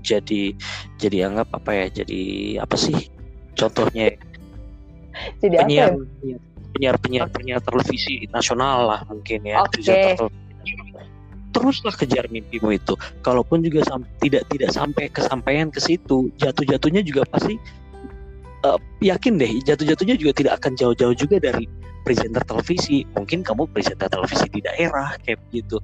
jadi 0.00 0.54
jadi 1.00 1.32
anggap 1.32 1.48
apa 1.56 1.70
ya 1.72 1.86
jadi 2.04 2.22
apa 2.60 2.76
sih 2.76 3.08
contohnya 3.56 4.14
jadi 5.40 5.56
apa 5.60 5.68
ya? 5.68 5.86
penyiar 5.90 5.90
penyiar 6.70 6.96
penyiar 7.02 7.28
penyiar 7.32 7.60
televisi 7.64 8.28
nasional 8.30 8.86
lah 8.86 9.00
mungkin 9.08 9.42
ya 9.42 9.64
televisi. 9.72 10.28
teruslah 11.50 11.94
kejar 11.98 12.30
mimpimu 12.30 12.78
itu 12.78 12.94
kalaupun 13.26 13.58
juga 13.66 13.82
sam- 13.82 14.06
tidak 14.22 14.46
tidak 14.54 14.70
sampai 14.70 15.10
kesampaian 15.10 15.66
ke 15.66 15.82
situ 15.82 16.30
jatuh 16.38 16.62
jatuhnya 16.62 17.02
juga 17.02 17.26
pasti 17.26 17.58
eh, 18.64 18.78
yakin 19.04 19.40
deh 19.40 19.50
jatuh 19.64 19.86
jatuhnya 19.86 20.16
juga 20.16 20.32
tidak 20.36 20.52
akan 20.62 20.72
jauh-jauh 20.76 21.16
juga 21.16 21.36
dari 21.40 21.64
presenter 22.00 22.40
televisi. 22.48 23.04
Mungkin 23.12 23.44
kamu 23.44 23.68
presenter 23.76 24.08
televisi 24.08 24.48
di 24.48 24.60
daerah 24.64 25.14
kayak 25.24 25.40
begitu 25.48 25.76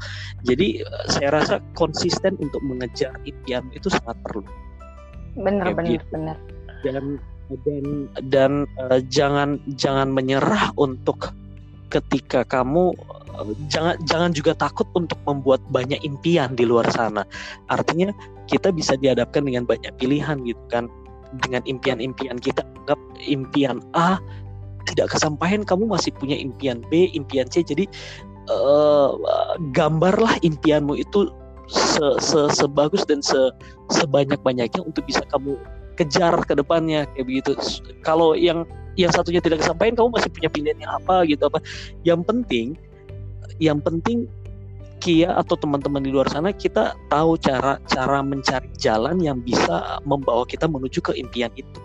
jadi 0.45 0.83
eh, 0.85 1.05
saya 1.12 1.29
rasa 1.37 1.55
konsisten 1.77 2.37
untuk 2.41 2.61
mengejar 2.64 3.16
impian 3.29 3.68
itu 3.72 3.89
sangat 3.93 4.16
perlu. 4.24 4.45
Bener 5.37 5.72
Kayak 5.72 5.77
bener 5.77 5.93
gitu. 5.93 6.07
bener 6.12 6.37
dan 6.85 7.05
dan 7.64 7.85
dan 8.29 8.53
eh, 8.91 9.01
jangan 9.09 9.61
jangan 9.77 10.11
menyerah 10.11 10.74
untuk 10.77 11.31
ketika 11.93 12.43
kamu 12.43 12.91
jangan 13.68 13.95
jangan 14.09 14.31
juga 14.33 14.57
takut 14.57 14.89
untuk 14.97 15.20
membuat 15.29 15.61
banyak 15.68 16.01
impian 16.03 16.57
di 16.57 16.64
luar 16.64 16.89
sana. 16.91 17.22
Artinya 17.68 18.11
kita 18.49 18.72
bisa 18.72 18.97
dihadapkan 18.97 19.45
dengan 19.45 19.68
banyak 19.68 19.93
pilihan 20.01 20.41
gitu 20.47 20.62
kan 20.72 20.89
dengan 21.43 21.62
impian-impian 21.66 22.39
kita 22.39 22.62
anggap 22.83 23.01
impian 23.22 23.83
A 23.99 24.18
tidak 24.87 25.14
kesampaian 25.14 25.66
kamu 25.66 25.91
masih 25.91 26.14
punya 26.14 26.39
impian 26.39 26.83
B 26.87 27.11
impian 27.12 27.51
C 27.51 27.66
jadi 27.66 27.85
eh, 28.51 29.11
gambarlah 29.74 30.39
impianmu 30.47 30.95
itu 30.99 31.31
se, 31.66 32.07
se- 32.22 32.53
sebagus 32.55 33.03
dan 33.07 33.18
se, 33.22 33.51
sebanyak-banyaknya 33.91 34.83
untuk 34.87 35.03
bisa 35.07 35.22
kamu 35.35 35.59
kejar 35.99 36.37
ke 36.47 36.55
depannya 36.55 37.09
kayak 37.16 37.27
begitu. 37.27 37.53
Kalau 38.05 38.37
yang 38.37 38.68
yang 38.97 39.12
satunya 39.12 39.43
tidak 39.43 39.64
kesampaian 39.64 39.97
kamu 39.97 40.09
masih 40.14 40.31
punya 40.33 40.49
pilihannya 40.53 40.89
apa 40.89 41.27
gitu 41.27 41.43
apa. 41.49 41.59
Yang 42.07 42.20
penting 42.29 42.66
yang 43.59 43.81
penting 43.81 44.29
Kia 45.07 45.30
atau 45.38 45.54
teman-teman 45.54 46.02
di 46.02 46.11
luar 46.11 46.26
sana 46.26 46.50
kita 46.50 46.98
tahu 47.07 47.38
cara 47.38 47.78
cara 47.86 48.26
mencari 48.26 48.66
jalan 48.74 49.22
yang 49.22 49.38
bisa 49.38 50.02
membawa 50.02 50.42
kita 50.42 50.66
menuju 50.66 50.98
ke 50.98 51.14
impian 51.14 51.54
itu. 51.54 51.78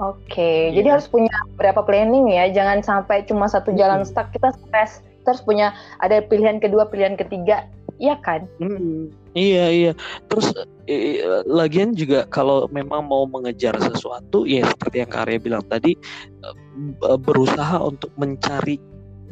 oke 0.00 0.32
Iya. 0.32 0.80
jadi 0.80 0.88
harus 0.96 1.04
punya 1.04 1.28
berapa 1.60 1.84
planning 1.84 2.32
ya 2.32 2.48
jangan 2.48 2.80
sampai 2.80 3.28
cuma 3.28 3.44
satu 3.44 3.76
jalan 3.76 4.00
Mm-mm. 4.00 4.08
stuck 4.08 4.32
kita 4.32 4.56
stres 4.56 5.04
harus 5.28 5.44
punya 5.44 5.76
ada 6.00 6.24
pilihan 6.24 6.56
kedua 6.56 6.88
pilihan 6.88 7.20
ketiga 7.20 7.68
iya 8.00 8.16
kan 8.24 8.48
Hmm, 8.56 9.12
iya 9.36 9.68
iya. 9.68 9.92
Terus 10.26 10.56
eh, 10.88 11.20
lagian 11.44 11.92
juga 11.92 12.24
kalau 12.32 12.64
memang 12.72 13.04
mau 13.04 13.28
mengejar 13.28 13.76
sesuatu 13.76 14.48
ya 14.48 14.64
seperti 14.64 15.04
yang 15.04 15.12
Karya 15.12 15.36
bilang 15.36 15.64
tadi 15.68 15.92
eh, 16.40 17.18
berusaha 17.20 17.76
untuk 17.84 18.08
mencari 18.16 18.80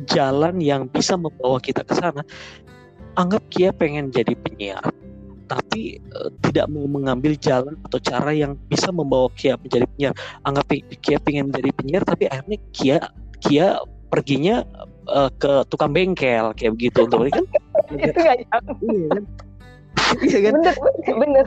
jalan 0.07 0.61
yang 0.61 0.87
bisa 0.87 1.17
membawa 1.17 1.59
kita 1.59 1.83
ke 1.83 1.97
sana. 1.97 2.23
Anggap 3.19 3.43
Kia 3.51 3.75
pengen 3.75 4.15
jadi 4.15 4.33
penyiar, 4.39 4.85
tapi 5.51 5.99
eh, 5.99 6.31
tidak 6.47 6.71
mau 6.71 6.87
mengambil 6.87 7.35
jalan 7.35 7.75
atau 7.83 7.99
cara 7.99 8.31
yang 8.31 8.55
bisa 8.71 8.95
membawa 8.95 9.27
Kia 9.35 9.59
menjadi 9.59 9.85
penyiar. 9.91 10.15
Anggap 10.47 10.67
Kia 11.03 11.19
pengen 11.19 11.51
menjadi 11.51 11.71
penyiar 11.75 12.03
tapi 12.07 12.31
akhirnya 12.31 12.59
Kia 12.71 12.99
Kia 13.43 13.83
perginya 14.09 14.63
eh, 15.11 15.31
ke 15.35 15.67
tukang 15.67 15.91
bengkel 15.91 16.55
kayak 16.55 16.73
begitu. 16.79 17.11
Untuk 17.11 17.27
kan? 17.27 17.45
Itu 18.07 18.19
nggak 18.23 18.39
nyambung. 18.47 19.27
iya 20.23 20.39
kan? 20.47 20.55
Bener 20.63 20.77
bener 21.19 21.47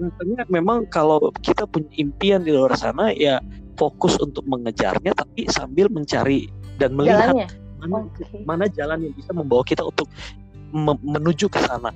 Makanya 0.00 0.42
memang 0.48 0.88
kalau 0.88 1.30
kita 1.44 1.68
punya 1.68 1.86
impian 2.00 2.42
di 2.42 2.50
luar 2.50 2.74
sana 2.74 3.12
ya 3.12 3.38
fokus 3.76 4.16
untuk 4.18 4.42
mengejarnya 4.48 5.12
tapi 5.14 5.46
sambil 5.52 5.86
mencari 5.92 6.48
dan 6.80 6.96
melihat 6.96 7.30
jalannya? 7.30 7.48
mana 7.82 7.98
mana 8.46 8.64
jalan 8.72 8.98
yang 9.04 9.14
bisa 9.14 9.30
membawa 9.36 9.62
kita 9.62 9.84
untuk 9.84 10.08
menuju 11.02 11.46
ke 11.52 11.60
sana. 11.62 11.92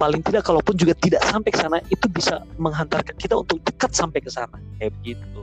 Paling 0.00 0.24
tidak 0.24 0.48
kalaupun 0.48 0.80
juga 0.80 0.96
tidak 0.96 1.20
sampai 1.28 1.50
ke 1.52 1.58
sana 1.60 1.76
itu 1.92 2.08
bisa 2.08 2.40
menghantarkan 2.56 3.12
kita 3.20 3.36
untuk 3.36 3.60
dekat 3.68 3.92
sampai 3.92 4.24
ke 4.24 4.32
sana. 4.32 4.56
Kayak 4.80 4.96
begitu. 5.02 5.40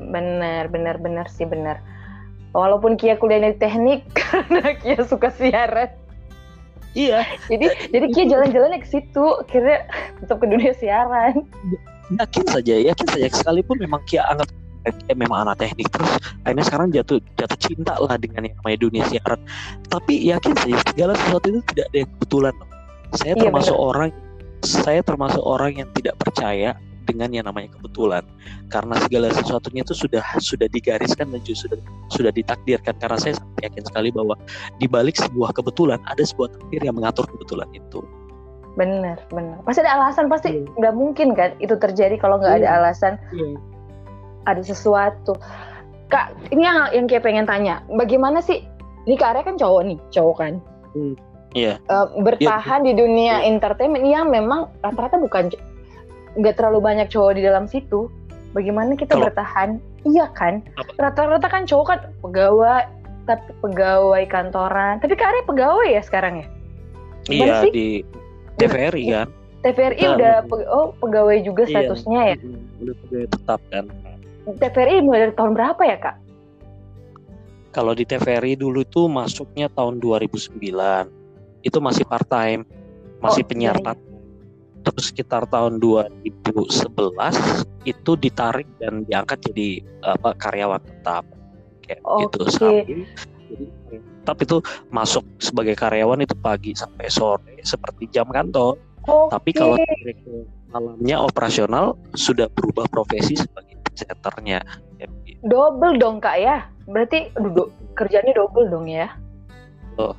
bener 0.00 0.64
bener 0.72 0.96
bener 0.96 1.28
sih 1.28 1.44
bener 1.44 1.76
walaupun 2.56 2.98
Kia 2.98 3.14
kuliahnya 3.18 3.54
di 3.54 3.58
teknik 3.62 4.00
karena 4.18 4.74
Kia 4.78 5.02
suka 5.06 5.30
siaran. 5.34 5.90
Iya, 6.90 7.22
jadi 7.46 7.70
jadi 7.94 8.06
Kia 8.10 8.24
jalan-jalannya 8.26 8.82
ke 8.82 8.88
situ 8.90 9.24
akhirnya 9.46 9.86
tetap 10.18 10.42
ke 10.42 10.46
dunia 10.50 10.74
siaran. 10.74 11.46
Yakin 12.18 12.44
saja, 12.50 12.74
yakin 12.74 13.06
saja. 13.06 13.26
Sekalipun 13.30 13.78
memang 13.78 14.02
Kia 14.10 14.26
anggap 14.26 14.50
Kia 14.80 15.14
memang 15.14 15.44
anak 15.44 15.60
teknik 15.60 15.92
terus 15.92 16.08
akhirnya 16.44 16.64
sekarang 16.64 16.88
jatuh 16.90 17.20
jatuh 17.36 17.58
cinta 17.60 17.94
lah 18.00 18.16
dengan 18.16 18.48
yang 18.48 18.56
namanya 18.64 18.78
dunia 18.80 19.04
siaran. 19.06 19.40
Tapi 19.92 20.14
yakin 20.24 20.52
saja 20.56 20.76
segala 20.88 21.12
sesuatu 21.16 21.46
itu 21.52 21.60
tidak 21.74 21.84
ada 21.92 21.98
yang 22.00 22.10
kebetulan. 22.16 22.54
Saya 23.18 23.32
Iya, 23.36 23.42
termasuk 23.48 23.76
orang 23.76 24.10
saya 24.60 25.00
termasuk 25.04 25.42
orang 25.44 25.72
yang 25.84 25.88
tidak 25.96 26.14
percaya 26.20 26.76
dengan 27.08 27.32
yang 27.34 27.48
namanya 27.48 27.74
kebetulan 27.74 28.22
karena 28.70 28.94
segala 29.02 29.26
sesuatunya 29.34 29.82
itu 29.82 29.96
sudah 29.96 30.22
sudah 30.38 30.68
digariskan 30.70 31.26
dan 31.32 31.40
juga 31.42 31.58
sudah 31.66 31.78
sudah 32.12 32.30
ditakdirkan 32.30 32.94
karena 33.02 33.18
saya 33.18 33.34
sangat 33.34 33.66
yakin 33.66 33.82
sekali 33.82 34.08
bahwa 34.14 34.38
di 34.78 34.86
balik 34.86 35.18
sebuah 35.18 35.50
kebetulan 35.56 35.98
ada 36.06 36.22
sebuah 36.22 36.54
takdir 36.54 36.86
yang 36.86 36.94
mengatur 36.94 37.26
kebetulan 37.26 37.66
itu. 37.74 38.00
bener 38.78 39.18
bener 39.34 39.58
pasti 39.66 39.82
ada 39.82 39.98
alasan 39.98 40.30
pasti 40.30 40.62
Iya. 40.62 40.62
nggak 40.78 40.94
mungkin 40.94 41.34
kan 41.34 41.50
itu 41.58 41.74
terjadi 41.74 42.14
kalau 42.22 42.38
nggak 42.38 42.62
ada 42.62 42.68
Iya. 42.70 42.78
alasan 42.78 43.12
ada 44.44 44.60
sesuatu 44.60 45.36
kak 46.06 46.32
ini 46.48 46.62
yang 46.62 46.78
yang 46.90 47.06
Kia 47.06 47.18
pengen 47.18 47.44
tanya 47.44 47.80
bagaimana 47.88 48.40
sih 48.40 48.64
ini 49.04 49.14
Kak 49.14 49.32
Arya 49.32 49.42
kan 49.44 49.56
cowok 49.56 49.82
nih 49.84 49.98
cowok 50.10 50.36
kan 50.36 50.54
Iya. 51.50 51.82
Eh, 51.82 52.06
bertahan 52.16 52.82
di 52.82 52.94
dunia 52.94 53.42
Iya. 53.42 53.50
entertainment 53.50 54.06
yang 54.06 54.30
memang 54.30 54.70
rata-rata 54.78 55.18
bukan 55.18 55.50
nggak 56.36 56.54
terlalu 56.54 56.78
banyak 56.78 57.10
cowok 57.10 57.34
di 57.34 57.42
dalam 57.42 57.66
situ. 57.66 58.06
Bagaimana 58.50 58.94
kita 58.94 59.14
Kalau- 59.14 59.26
bertahan? 59.26 59.82
Iya 60.02 60.30
kan? 60.30 60.62
Rata-rata 60.94 61.46
kan 61.46 61.66
cowok 61.66 61.86
kan 61.88 61.98
pegawai, 62.22 62.86
tapi 63.24 63.50
pegawai 63.58 64.22
kantoran. 64.26 64.98
Tapi 64.98 65.14
Kak 65.14 65.26
Arya 65.26 65.42
pegawai 65.44 65.88
ya 65.90 66.02
sekarang 66.02 66.34
ya? 66.38 66.46
Gimana 67.26 67.42
Iya 67.42 67.54
sih? 67.62 67.70
di 67.70 67.86
TVRI 68.56 69.04
kan. 69.10 69.28
TVRI 69.60 70.00
Nah, 70.00 70.14
udah 70.14 70.34
pe- 70.46 70.68
oh 70.70 70.86
pegawai 70.96 71.36
juga 71.42 71.62
Iya. 71.66 71.70
statusnya 71.82 72.20
ya. 72.30 72.36
Udah 72.78 72.94
pegawai 72.96 73.26
tetap 73.28 73.60
kan. 73.68 73.84
TVRI 74.46 75.04
mulai 75.04 75.28
dari 75.28 75.34
tahun 75.36 75.52
berapa 75.52 75.82
ya 75.84 75.96
kak? 76.00 76.16
Kalau 77.70 77.94
di 77.94 78.02
TVRI 78.02 78.58
dulu 78.58 78.82
tuh 78.88 79.06
masuknya 79.06 79.70
tahun 79.70 80.02
2009. 80.02 80.58
Itu 81.62 81.78
masih 81.78 82.08
part 82.08 82.26
time, 82.26 82.66
masih 83.20 83.44
Oh, 83.44 83.48
penyiar 83.48 83.76
iya, 83.78 83.82
iya. 83.84 83.86
part 83.86 84.00
Terus 84.80 85.12
sekitar 85.12 85.44
tahun 85.52 85.76
2011 85.76 86.88
itu 87.84 88.10
ditarik 88.16 88.68
dan 88.80 89.04
diangkat 89.04 89.52
jadi 89.52 89.84
apa 90.00 90.32
karyawan 90.40 90.80
tetap 90.80 91.24
kayak 91.84 92.00
Oke. 92.00 92.32
gitu 92.32 92.40
sambil 92.48 93.04
tetap 94.20 94.36
itu 94.40 94.56
masuk 94.88 95.24
sebagai 95.36 95.76
karyawan 95.76 96.24
itu 96.24 96.36
pagi 96.38 96.72
sampai 96.72 97.08
sore 97.12 97.60
seperti 97.60 98.08
jam 98.12 98.28
kantor. 98.28 98.80
Oke. 99.04 99.32
Tapi 99.32 99.50
kalau 99.52 99.76
malamnya 100.70 101.16
operasional 101.20 101.98
sudah 102.14 102.46
berubah 102.52 102.86
profesi 102.88 103.36
sebagai 103.36 103.79
chatternya. 103.96 104.60
double 105.46 105.96
dong 105.96 106.20
kak 106.20 106.36
ya. 106.40 106.66
Berarti 106.90 107.32
aduh, 107.38 107.52
do, 107.52 107.64
kerjanya 107.96 108.32
double 108.36 108.68
dong 108.68 108.86
ya. 108.90 109.08
Oh. 109.96 110.14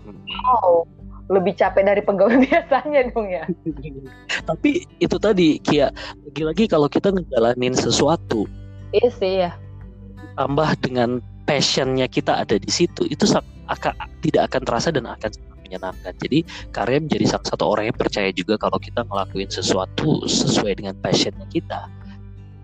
Wow. 0.45 0.87
Lebih 1.31 1.55
capek 1.55 1.87
dari 1.87 2.01
pegawai 2.03 2.41
biasanya 2.49 3.01
dong 3.13 3.27
ya. 3.31 3.43
Tapi 4.43 4.83
itu 4.99 5.17
tadi 5.21 5.61
Kia 5.63 5.93
lagi-lagi 6.27 6.67
kalau 6.67 6.91
kita 6.91 7.13
ngejalanin 7.13 7.75
sesuatu 7.77 8.47
Iya 8.91 9.09
sih 9.15 9.33
ya. 9.47 9.51
tambah 10.35 10.75
dengan 10.83 11.23
passionnya 11.47 12.07
kita 12.07 12.43
ada 12.43 12.55
di 12.59 12.67
situ 12.67 13.07
itu 13.07 13.23
akan 13.67 13.93
tidak 14.19 14.51
akan 14.51 14.61
terasa 14.67 14.91
dan 14.91 15.07
akan 15.07 15.31
menyenangkan. 15.63 16.11
Jadi 16.19 16.43
karya 16.75 16.99
menjadi 16.99 17.25
salah 17.31 17.47
satu 17.47 17.63
orang 17.71 17.91
yang 17.91 17.97
percaya 17.97 18.29
juga 18.35 18.59
kalau 18.59 18.75
kita 18.75 19.07
ngelakuin 19.07 19.47
sesuatu 19.47 20.27
sesuai 20.27 20.83
dengan 20.83 20.95
passionnya 20.99 21.47
kita 21.47 21.87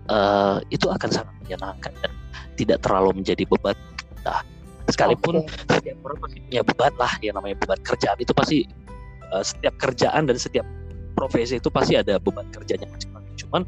eh, 0.08 0.56
itu 0.72 0.86
akan 0.88 1.08
sangat 1.12 1.34
menyenangkan 1.46 1.92
dan 2.02 2.12
tidak 2.56 2.78
terlalu 2.82 3.22
menjadi 3.22 3.44
beban 3.46 3.76
kita. 3.96 4.36
Sekalipun 4.88 5.44
Oke. 5.44 5.52
setiap 5.68 5.98
orang 6.00 6.18
pasti 6.24 6.38
punya 6.48 6.62
beban 6.64 6.92
lah 6.96 7.12
yang 7.20 7.34
namanya 7.36 7.56
beban 7.60 7.80
kerjaan 7.84 8.18
itu 8.18 8.32
pasti 8.32 8.58
eh, 9.32 9.44
setiap 9.44 9.74
kerjaan 9.78 10.22
dan 10.26 10.36
setiap 10.40 10.66
profesi 11.14 11.58
itu 11.58 11.68
pasti 11.68 11.98
ada 11.98 12.16
beban 12.18 12.48
kerjanya 12.50 12.88
masing-masing. 12.88 13.34
Cuman 13.46 13.62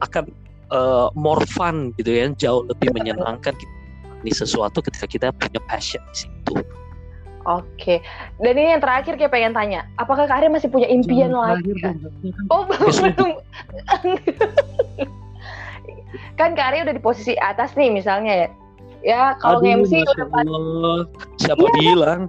akan 0.00 0.24
eh, 0.72 1.08
more 1.14 1.44
fun 1.46 1.92
gitu 2.00 2.10
ya, 2.10 2.32
jauh 2.34 2.64
lebih 2.66 2.90
menyenangkan 2.96 3.52
kita 3.54 3.74
ini 4.22 4.30
sesuatu 4.30 4.78
ketika 4.86 5.06
kita 5.10 5.26
punya 5.34 5.58
passion 5.66 5.98
di 6.14 6.16
situ. 6.24 6.54
Oke. 7.42 7.98
Dan 8.38 8.54
ini 8.54 8.78
yang 8.78 8.82
terakhir 8.82 9.18
kayak 9.18 9.34
pengen 9.34 9.50
tanya, 9.50 9.82
apakah 9.98 10.30
Kak 10.30 10.38
Arya 10.38 10.50
masih 10.54 10.70
punya 10.70 10.86
impian 10.86 11.34
lain? 11.34 11.74
Kak? 11.82 11.98
Oh 12.54 12.62
belum 12.70 12.86
belum. 13.18 13.32
kan 16.36 16.52
Kak 16.56 16.72
Arya 16.72 16.84
udah 16.88 16.94
di 16.96 17.02
posisi 17.02 17.34
atas 17.40 17.74
nih 17.76 17.90
misalnya 17.92 18.46
ya. 18.46 18.48
Ya 19.02 19.22
kalau 19.42 19.58
Masya 19.58 20.06
udah 20.06 20.26
Allah. 20.46 20.98
Siapa 21.42 21.62
Iya. 21.62 21.74
bilang? 21.78 22.20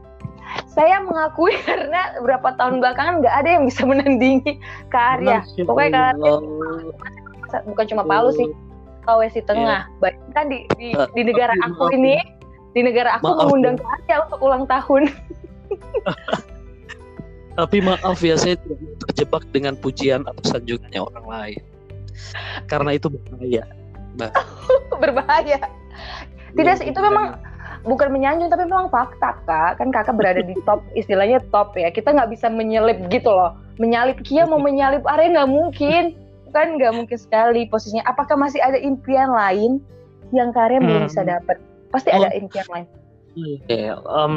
saya 0.70 1.02
mengakui 1.02 1.54
karena 1.70 2.14
beberapa 2.22 2.54
tahun 2.58 2.78
belakangan 2.78 3.26
nggak 3.26 3.36
ada 3.42 3.50
yang 3.58 3.64
bisa 3.66 3.82
menandingi 3.86 4.62
Kak 4.94 5.20
Arya. 5.20 5.42
Masya 5.42 5.64
Pokoknya 5.66 5.92
Kak 5.92 6.06
Arya 6.18 6.34
bukan 7.70 7.86
cuma 7.86 8.04
Palu 8.06 8.34
sih, 8.34 8.50
Sulawesi 9.06 9.42
Tengah. 9.46 9.86
Bahkan 10.02 10.46
di 10.50 10.66
di, 10.78 10.98
Eh, 10.98 11.08
di 11.14 11.22
negara 11.22 11.54
aku 11.62 11.94
ini, 11.94 12.18
di 12.74 12.82
negara 12.82 13.22
aku 13.22 13.30
Maaf 13.30 13.38
mengundang 13.46 13.78
Kak 13.78 13.90
Arya 14.02 14.16
untuk 14.26 14.40
ulang 14.42 14.66
tahun. 14.66 15.04
Tapi 17.54 17.86
maaf 17.86 18.18
ya 18.26 18.34
saya 18.34 18.58
terjebak 19.06 19.46
dengan 19.54 19.78
pujian 19.78 20.26
atau 20.26 20.42
sanjungannya 20.42 20.98
orang 20.98 21.26
lain. 21.30 21.62
Karena 22.68 22.96
itu 22.96 23.10
bahaya. 23.12 23.64
Berbahaya. 25.02 25.60
Tidak 26.54 26.86
itu 26.86 27.00
memang 27.02 27.42
bukan 27.84 28.16
menyanjung 28.16 28.48
tapi 28.48 28.64
memang 28.64 28.88
fakta 28.88 29.36
kak 29.44 29.72
kan 29.80 29.92
kakak 29.92 30.16
berada 30.16 30.40
di 30.40 30.56
top 30.64 30.80
istilahnya 31.00 31.44
top 31.52 31.76
ya 31.76 31.92
kita 31.92 32.16
nggak 32.16 32.32
bisa 32.32 32.48
menyelip 32.48 32.96
gitu 33.12 33.28
loh 33.28 33.60
menyalip 33.76 34.24
Kia 34.24 34.48
mau 34.48 34.60
menyalip 34.60 35.04
Arya 35.04 35.36
nggak 35.36 35.52
mungkin 35.52 36.16
kan 36.56 36.80
nggak 36.80 36.94
mungkin 36.96 37.18
sekali 37.20 37.68
posisinya 37.68 38.08
apakah 38.08 38.40
masih 38.40 38.64
ada 38.64 38.80
impian 38.80 39.28
lain 39.36 39.84
yang 40.32 40.56
Karya 40.56 40.80
belum 40.80 41.06
Hmm. 41.06 41.10
bisa 41.12 41.22
dapat 41.28 41.58
pasti 41.92 42.10
Oh. 42.14 42.24
ada 42.24 42.32
impian 42.34 42.66
lain 42.72 42.88
Oke, 43.34 43.90
em, 43.90 44.34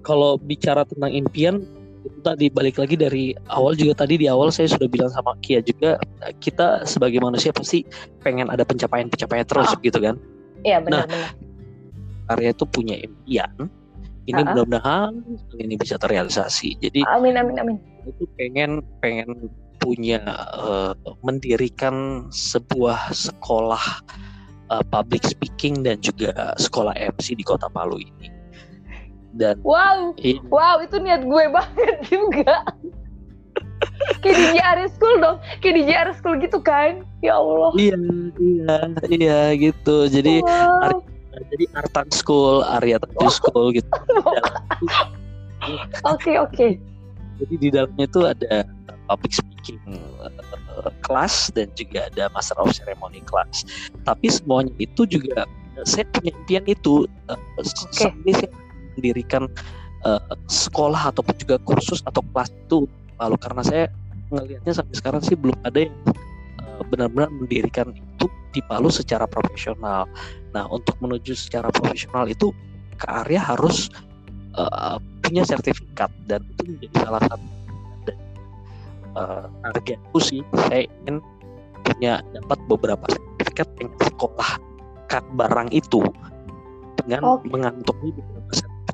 kalau 0.00 0.40
bicara 0.40 0.88
tentang 0.88 1.12
impian 1.12 1.60
itu 2.08 2.18
tadi 2.24 2.46
balik 2.48 2.80
lagi 2.80 2.96
dari 2.96 3.24
awal 3.52 3.76
juga 3.76 4.02
tadi 4.02 4.16
di 4.16 4.26
awal 4.26 4.48
saya 4.48 4.72
sudah 4.72 4.88
bilang 4.88 5.12
sama 5.12 5.36
Kia 5.44 5.60
juga 5.60 6.00
kita 6.40 6.88
sebagai 6.88 7.20
manusia 7.20 7.52
pasti 7.52 7.84
pengen 8.24 8.48
ada 8.48 8.64
pencapaian-pencapaian 8.64 9.46
terus 9.46 9.68
Ah. 9.70 9.78
gitu 9.84 9.98
kan. 10.00 10.16
iya 10.66 10.80
benar-benar 10.82 11.36
Karya 12.28 12.52
itu 12.52 12.64
punya 12.68 12.96
impian. 13.00 13.72
Ini 14.28 14.36
Ah, 14.36 14.44
ah. 14.44 14.46
mudah-mudahan 14.52 15.12
ini 15.56 15.80
bisa 15.80 15.96
terrealisasi. 15.96 16.76
Jadi 16.76 17.00
amin 17.08 17.40
amin 17.40 17.56
amin 17.56 17.76
itu 18.04 18.28
pengen 18.36 18.84
pengen 19.00 19.48
punya 19.80 20.20
eh, 20.60 20.92
mendirikan 21.24 22.28
sebuah 22.28 23.16
sekolah 23.16 23.84
eh, 24.68 24.84
public 24.92 25.24
speaking 25.24 25.80
dan 25.80 25.96
juga 26.04 26.52
sekolah 26.60 26.92
MC 27.16 27.32
di 27.40 27.44
Kota 27.46 27.72
Palu 27.72 27.96
ini. 27.96 28.28
Dan 29.38 29.62
wow 29.62 30.12
ini 30.18 30.42
wow 30.50 30.82
itu 30.82 30.98
niat 30.98 31.22
gue 31.22 31.44
banget 31.48 31.96
juga 32.12 32.66
kayak 34.22 34.34
di 34.34 34.44
JR 34.58 34.78
School 34.90 35.14
dong 35.22 35.38
kayak 35.62 35.74
di 35.78 35.82
JR 35.86 36.10
School 36.14 36.34
gitu 36.42 36.58
kan 36.58 37.06
ya 37.22 37.38
Allah 37.38 37.70
Iya, 37.78 37.98
iya, 38.42 38.76
iya 39.06 39.40
gitu. 39.54 40.10
Jadi 40.10 40.42
wow. 40.42 40.98
jadi 41.54 41.64
Artan 41.78 42.10
School, 42.10 42.66
Arya 42.66 42.98
Tanju 42.98 43.30
School 43.30 43.70
gitu. 43.74 43.86
oke 46.06 46.32
oke 46.38 46.68
Jadi 47.38 47.54
di 47.58 47.68
dalamnya 47.70 48.06
itu 48.06 48.20
ada 48.26 48.66
public 49.06 49.38
speaking 49.38 49.78
eh, 50.22 50.90
kelas 51.06 51.54
dan 51.54 51.70
juga 51.78 52.10
ada 52.10 52.26
Master 52.34 52.58
of 52.58 52.74
Ceremony 52.74 53.22
kelas. 53.26 53.62
Tapi 54.02 54.26
semuanya 54.26 54.74
itu 54.82 55.06
juga 55.06 55.46
eh, 55.78 55.86
saya 55.86 56.02
punya 56.10 56.34
impian 56.34 56.66
itu 56.66 57.06
eh, 57.30 57.38
sampai 57.94 58.34
saya 58.34 58.50
mendirikan 58.98 59.46
eh, 60.04 60.22
sekolah 60.50 61.14
ataupun 61.14 61.34
juga 61.38 61.56
kursus 61.62 62.02
atau 62.04 62.20
kelas 62.34 62.50
itu 62.50 62.90
lalu 63.18 63.36
karena 63.38 63.62
saya 63.62 63.84
ngelihatnya 64.28 64.72
sampai 64.76 64.94
sekarang 64.94 65.22
sih 65.24 65.36
belum 65.38 65.56
ada 65.64 65.88
yang 65.88 65.94
eh, 66.60 66.82
benar-benar 66.92 67.30
mendirikan 67.32 67.94
itu 67.94 68.26
di 68.52 68.60
Palu 68.64 68.88
secara 68.88 69.28
profesional. 69.28 70.08
Nah, 70.56 70.64
untuk 70.72 70.96
menuju 71.04 71.36
secara 71.36 71.68
profesional 71.68 72.26
itu 72.26 72.50
Kak 72.98 73.26
Arya 73.26 73.40
harus 73.40 73.88
eh, 74.56 74.96
punya 75.22 75.44
sertifikat 75.44 76.10
dan 76.26 76.44
itu 76.56 76.62
menjadi 76.76 76.96
salah 77.04 77.22
satu 77.28 77.46
eh, 79.16 79.46
targetku 79.64 80.18
sih. 80.20 80.40
Saya 80.68 80.84
ingin 80.84 81.20
punya 81.84 82.20
dapat 82.36 82.58
beberapa 82.68 83.06
sertifikat 83.08 83.68
dengan 83.80 83.96
sekolah 84.04 84.50
kan 85.08 85.24
barang 85.40 85.72
itu 85.72 86.04
dengan 87.00 87.40
Oke. 87.40 87.48
mengantongi 87.48 88.12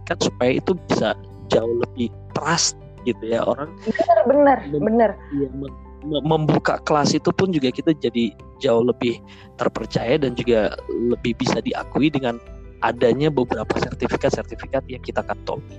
sertifikat 0.04 0.18
supaya 0.20 0.52
itu 0.60 0.72
bisa 0.88 1.08
jauh 1.48 1.74
lebih 1.80 2.12
trust 2.36 2.76
gitu 3.08 3.24
ya 3.24 3.40
orang 3.44 3.72
bener 3.84 4.18
bener 4.28 4.58
Mem- 4.68 4.84
bener 4.84 5.10
mem- 5.32 5.76
mem- 6.04 6.24
membuka 6.24 6.76
kelas 6.84 7.16
itu 7.16 7.32
pun 7.32 7.52
juga 7.52 7.72
kita 7.72 7.96
jadi 7.96 8.32
jauh 8.60 8.84
lebih 8.84 9.20
terpercaya 9.56 10.20
dan 10.20 10.36
juga 10.36 10.76
lebih 10.92 11.36
bisa 11.40 11.64
diakui 11.64 12.12
dengan 12.12 12.36
adanya 12.84 13.32
beberapa 13.32 13.72
sertifikat-sertifikat 13.80 14.84
yang 14.92 15.00
kita 15.00 15.24
kantongi. 15.24 15.72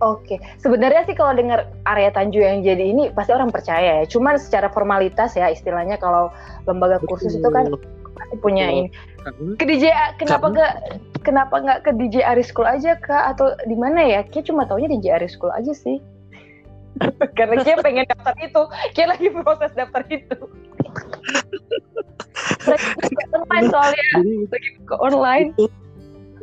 Oke, 0.00 0.40
sebenarnya 0.56 1.04
sih 1.04 1.12
kalau 1.12 1.36
dengar 1.36 1.68
area 1.84 2.08
Tanju 2.08 2.40
yang 2.40 2.64
jadi 2.64 2.88
ini 2.88 3.12
pasti 3.12 3.36
orang 3.36 3.52
percaya 3.52 4.00
ya. 4.00 4.04
Cuman 4.08 4.40
secara 4.40 4.72
formalitas 4.72 5.36
ya 5.36 5.52
istilahnya 5.52 6.00
kalau 6.00 6.32
lembaga 6.64 7.04
kursus 7.04 7.36
itu 7.36 7.44
kan 7.52 7.68
pasti 8.20 8.36
punya 8.38 8.64
ini. 8.68 8.88
Ke 9.56 9.64
DJ 9.64 9.88
kenapa 10.16 10.46
nggak 10.48 10.72
kenapa 11.24 11.54
nggak 11.56 11.78
ke 11.84 11.90
DJ 11.96 12.24
Aris 12.26 12.52
School 12.52 12.64
aja 12.64 12.96
kak 12.96 13.36
atau 13.36 13.56
di 13.64 13.74
mana 13.74 14.04
ya? 14.04 14.20
Kia 14.22 14.44
cuma 14.44 14.64
taunya 14.64 14.86
DJ 14.86 15.16
Aris 15.16 15.34
School 15.34 15.50
aja 15.50 15.72
sih. 15.72 15.98
Karena 17.38 17.60
Kia 17.60 17.80
pengen 17.80 18.04
daftar 18.04 18.34
itu, 18.38 18.62
Kia 18.92 19.06
lagi 19.08 19.26
proses 19.32 19.72
daftar 19.72 20.02
itu. 20.06 20.36
Lagi 22.66 22.86
online 23.32 23.66
soalnya 23.70 24.04
lagi 24.48 24.68
ke 24.84 24.94
online. 24.96 25.48
itu 25.54 25.66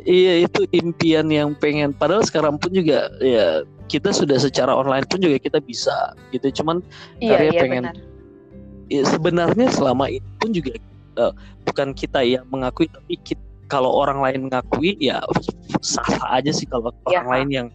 iya 0.07 0.47
itu 0.47 0.63
impian 0.71 1.27
yang 1.27 1.51
pengen 1.51 1.91
padahal 1.91 2.23
sekarang 2.23 2.55
pun 2.55 2.71
juga 2.71 3.11
ya 3.19 3.61
kita 3.91 4.15
sudah 4.15 4.39
secara 4.39 4.71
online 4.71 5.03
pun 5.03 5.19
juga 5.19 5.35
kita 5.35 5.59
bisa 5.59 6.15
gitu 6.31 6.47
cuman 6.63 6.79
Iya 7.19 7.35
Karya 7.35 7.51
iya 7.51 7.59
pengen- 7.59 7.85
benar. 7.91 7.97
ya, 8.87 9.01
sebenarnya 9.03 9.67
selama 9.67 10.07
ini 10.07 10.23
pun 10.39 10.55
juga 10.55 10.79
eh, 11.17 11.33
bukan 11.65 11.91
kita 11.97 12.21
yang 12.23 12.45
mengakui 12.47 12.87
tapi 12.87 13.17
kit- 13.25 13.43
kalau 13.67 13.91
orang 13.91 14.23
lain 14.23 14.39
mengakui 14.47 14.95
ya 15.01 15.19
sah-sah 15.83 16.39
aja 16.39 16.51
sih 16.55 16.63
kalau 16.69 16.95
Ya. 17.11 17.19
orang 17.21 17.27
lain 17.27 17.49
yang 17.51 17.67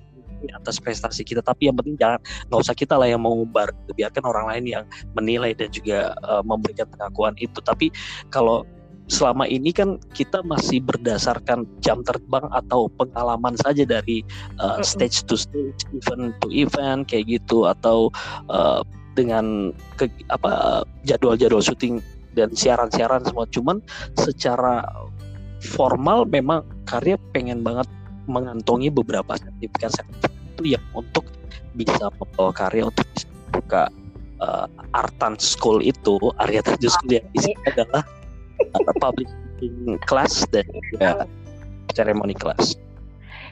atas 0.59 0.83
prestasi 0.83 1.23
kita 1.23 1.39
tapi 1.39 1.71
yang 1.71 1.79
penting 1.79 1.95
jangan 1.95 2.19
nggak 2.51 2.61
usah 2.67 2.75
kita 2.75 2.99
lah 2.99 3.07
yang 3.07 3.23
mengumbar 3.23 3.71
gitu. 3.71 3.95
biarkan 3.95 4.25
orang 4.27 4.47
lain 4.51 4.65
yang 4.67 4.85
menilai 5.15 5.55
dan 5.55 5.71
juga 5.71 6.11
eh, 6.19 6.43
memberikan 6.43 6.91
pengakuan 6.91 7.35
itu 7.39 7.63
tapi 7.63 7.95
kalau 8.27 8.67
selama 9.11 9.45
ini 9.45 9.75
kan 9.75 9.99
kita 10.17 10.41
masih 10.47 10.81
berdasarkan 10.81 11.67
jam 11.85 12.01
terbang 12.07 12.49
atau 12.55 12.89
pengalaman 12.97 13.53
saja 13.61 13.83
dari 13.85 14.23
uh, 14.63 14.81
stage 14.81 15.27
to 15.29 15.35
stage, 15.37 15.85
event 15.93 16.33
to 16.41 16.49
event 16.49 17.05
kayak 17.05 17.29
gitu 17.29 17.67
atau 17.69 18.09
uh, 18.49 18.81
dengan 19.19 19.77
ke, 20.01 20.09
apa 20.33 20.81
jadwal-jadwal 21.05 21.61
syuting 21.61 22.01
dan 22.37 22.53
siaran-siaran 22.53 23.23
semua. 23.25 23.47
Cuman 23.49 23.81
secara 24.19 24.85
formal 25.63 26.27
memang 26.27 26.67
karya 26.91 27.17
pengen 27.31 27.63
banget 27.63 27.87
mengantongi 28.27 28.91
beberapa 28.91 29.35
sertifikat 29.39 29.95
sertifikat 29.95 30.33
itu 30.55 30.63
yang 30.79 30.85
untuk 30.95 31.27
bisa 31.75 32.11
membawa 32.21 32.51
karya 32.55 32.87
untuk 32.87 33.07
bisa 33.15 33.29
buka 33.53 33.83
uh, 34.43 34.67
Artan 34.93 35.39
School 35.39 35.81
itu 35.81 36.19
Arya 36.43 36.61
Tanjung 36.65 36.93
School 36.93 37.13
yang 37.19 37.27
isinya 37.33 37.63
adalah 37.73 38.03
uh, 38.75 38.95
public 39.01 39.29
speaking 39.59 39.99
class 40.07 40.45
dan 40.51 40.67
juga 40.93 41.25
ceremony 41.95 42.35
class. 42.35 42.75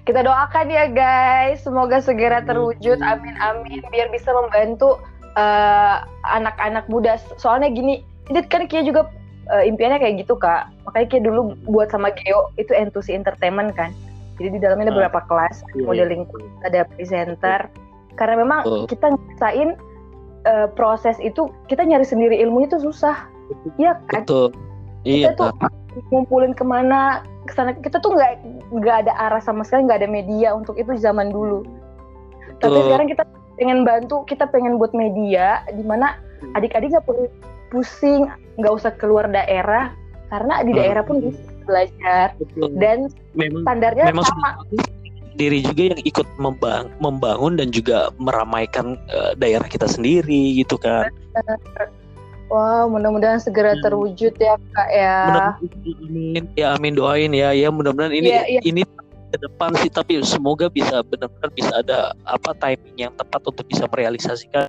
Kita 0.09 0.25
doakan 0.25 0.67
ya 0.73 0.89
guys, 0.89 1.61
semoga 1.63 2.01
segera 2.01 2.41
terwujud. 2.43 2.99
Amin 3.05 3.37
amin 3.39 3.85
biar 3.93 4.09
bisa 4.09 4.33
membantu 4.33 4.99
anak 5.37 6.09
anak-anak 6.27 6.85
muda. 6.91 7.21
Soalnya 7.39 7.71
gini, 7.71 8.03
ini 8.31 8.39
kan 8.47 8.65
Kia 8.71 8.87
juga 8.87 9.11
uh, 9.51 9.63
impiannya 9.67 9.99
kayak 9.99 10.15
gitu 10.25 10.39
kak. 10.39 10.71
Makanya 10.87 11.07
Kia 11.11 11.21
dulu 11.21 11.59
buat 11.67 11.91
sama 11.91 12.15
Geo 12.15 12.55
itu 12.57 12.71
Entusi 12.71 13.13
Entertainment 13.13 13.75
kan. 13.75 13.91
Jadi 14.39 14.57
di 14.57 14.59
dalamnya 14.63 14.89
ada 14.89 14.95
beberapa 14.97 15.21
kelas, 15.29 15.61
iya, 15.77 15.85
iya. 15.85 15.85
modeling, 15.85 16.23
ada 16.65 16.81
presenter. 16.97 17.61
Karena 18.17 18.41
memang 18.41 18.65
kita 18.89 19.13
ngerasain 19.13 19.77
uh, 20.49 20.69
proses 20.73 21.21
itu 21.21 21.53
kita 21.69 21.85
nyari 21.85 22.07
sendiri 22.07 22.41
ilmu 22.41 22.65
itu 22.65 22.81
susah. 22.81 23.29
Iya 23.77 24.01
kan? 24.09 24.25
Betul. 24.25 24.55
Iya. 25.05 25.37
Kita 25.37 25.37
tuh 25.37 25.53
ngumpulin 26.09 26.55
ke 26.55 26.65
mana 26.65 27.21
ke 27.51 27.53
sana 27.57 27.75
kita 27.75 27.99
tuh 27.99 28.15
nggak 28.15 28.39
nggak 28.71 28.97
ada 29.07 29.13
arah 29.27 29.43
sama 29.43 29.67
sekali 29.67 29.91
nggak 29.91 30.07
ada 30.07 30.11
media 30.11 30.55
untuk 30.55 30.79
itu 30.79 30.95
zaman 30.95 31.35
dulu 31.35 31.67
Betul. 32.61 32.63
tapi 32.63 32.79
sekarang 32.87 33.09
kita 33.11 33.23
pengen 33.59 33.81
bantu 33.83 34.23
kita 34.29 34.45
pengen 34.49 34.79
buat 34.79 34.95
media 34.95 35.67
di 35.75 35.83
mana 35.83 36.15
hmm. 36.15 36.55
adik-adik 36.55 36.95
nggak 36.95 37.07
perlu 37.09 37.27
pusing 37.71 38.27
nggak 38.59 38.73
usah 38.75 38.93
keluar 38.99 39.31
daerah 39.31 39.95
karena 40.31 40.63
di 40.63 40.73
daerah 40.77 41.03
pun 41.03 41.23
bisa 41.23 41.41
belajar 41.67 42.35
Betul. 42.39 42.71
dan 42.79 42.99
memang, 43.35 43.63
standarnya 43.67 44.05
memang 44.11 44.27
sama 44.27 44.51
diri 45.39 45.63
juga 45.63 45.95
yang 45.95 46.01
ikut 46.03 46.29
membang 46.37 46.91
membangun 46.99 47.57
dan 47.57 47.71
juga 47.71 48.11
meramaikan 48.19 48.99
uh, 49.15 49.33
daerah 49.39 49.65
kita 49.65 49.87
sendiri 49.87 50.59
gitu 50.59 50.77
kan. 50.77 51.09
Wow, 52.51 52.91
mudah-mudahan 52.91 53.39
segera 53.39 53.79
hmm. 53.79 53.83
terwujud 53.87 54.35
ya 54.43 54.59
kak 54.75 54.91
ya. 54.91 55.55
Amin, 56.03 56.51
ya 56.59 56.75
amin 56.75 56.99
doain 56.99 57.31
ya, 57.31 57.55
ya 57.55 57.71
mudah-mudahan 57.71 58.11
ini 58.11 58.29
yeah, 58.35 58.45
yeah. 58.59 58.63
ini 58.67 58.83
ke 59.31 59.39
depan 59.39 59.71
sih, 59.79 59.87
tapi 59.87 60.19
semoga 60.27 60.67
bisa 60.67 61.07
benar-benar 61.07 61.51
bisa 61.55 61.71
ada 61.79 62.11
apa 62.27 62.51
timing 62.59 63.07
yang 63.07 63.13
tepat 63.15 63.47
untuk 63.47 63.63
bisa 63.71 63.87
merealisasikan 63.87 64.67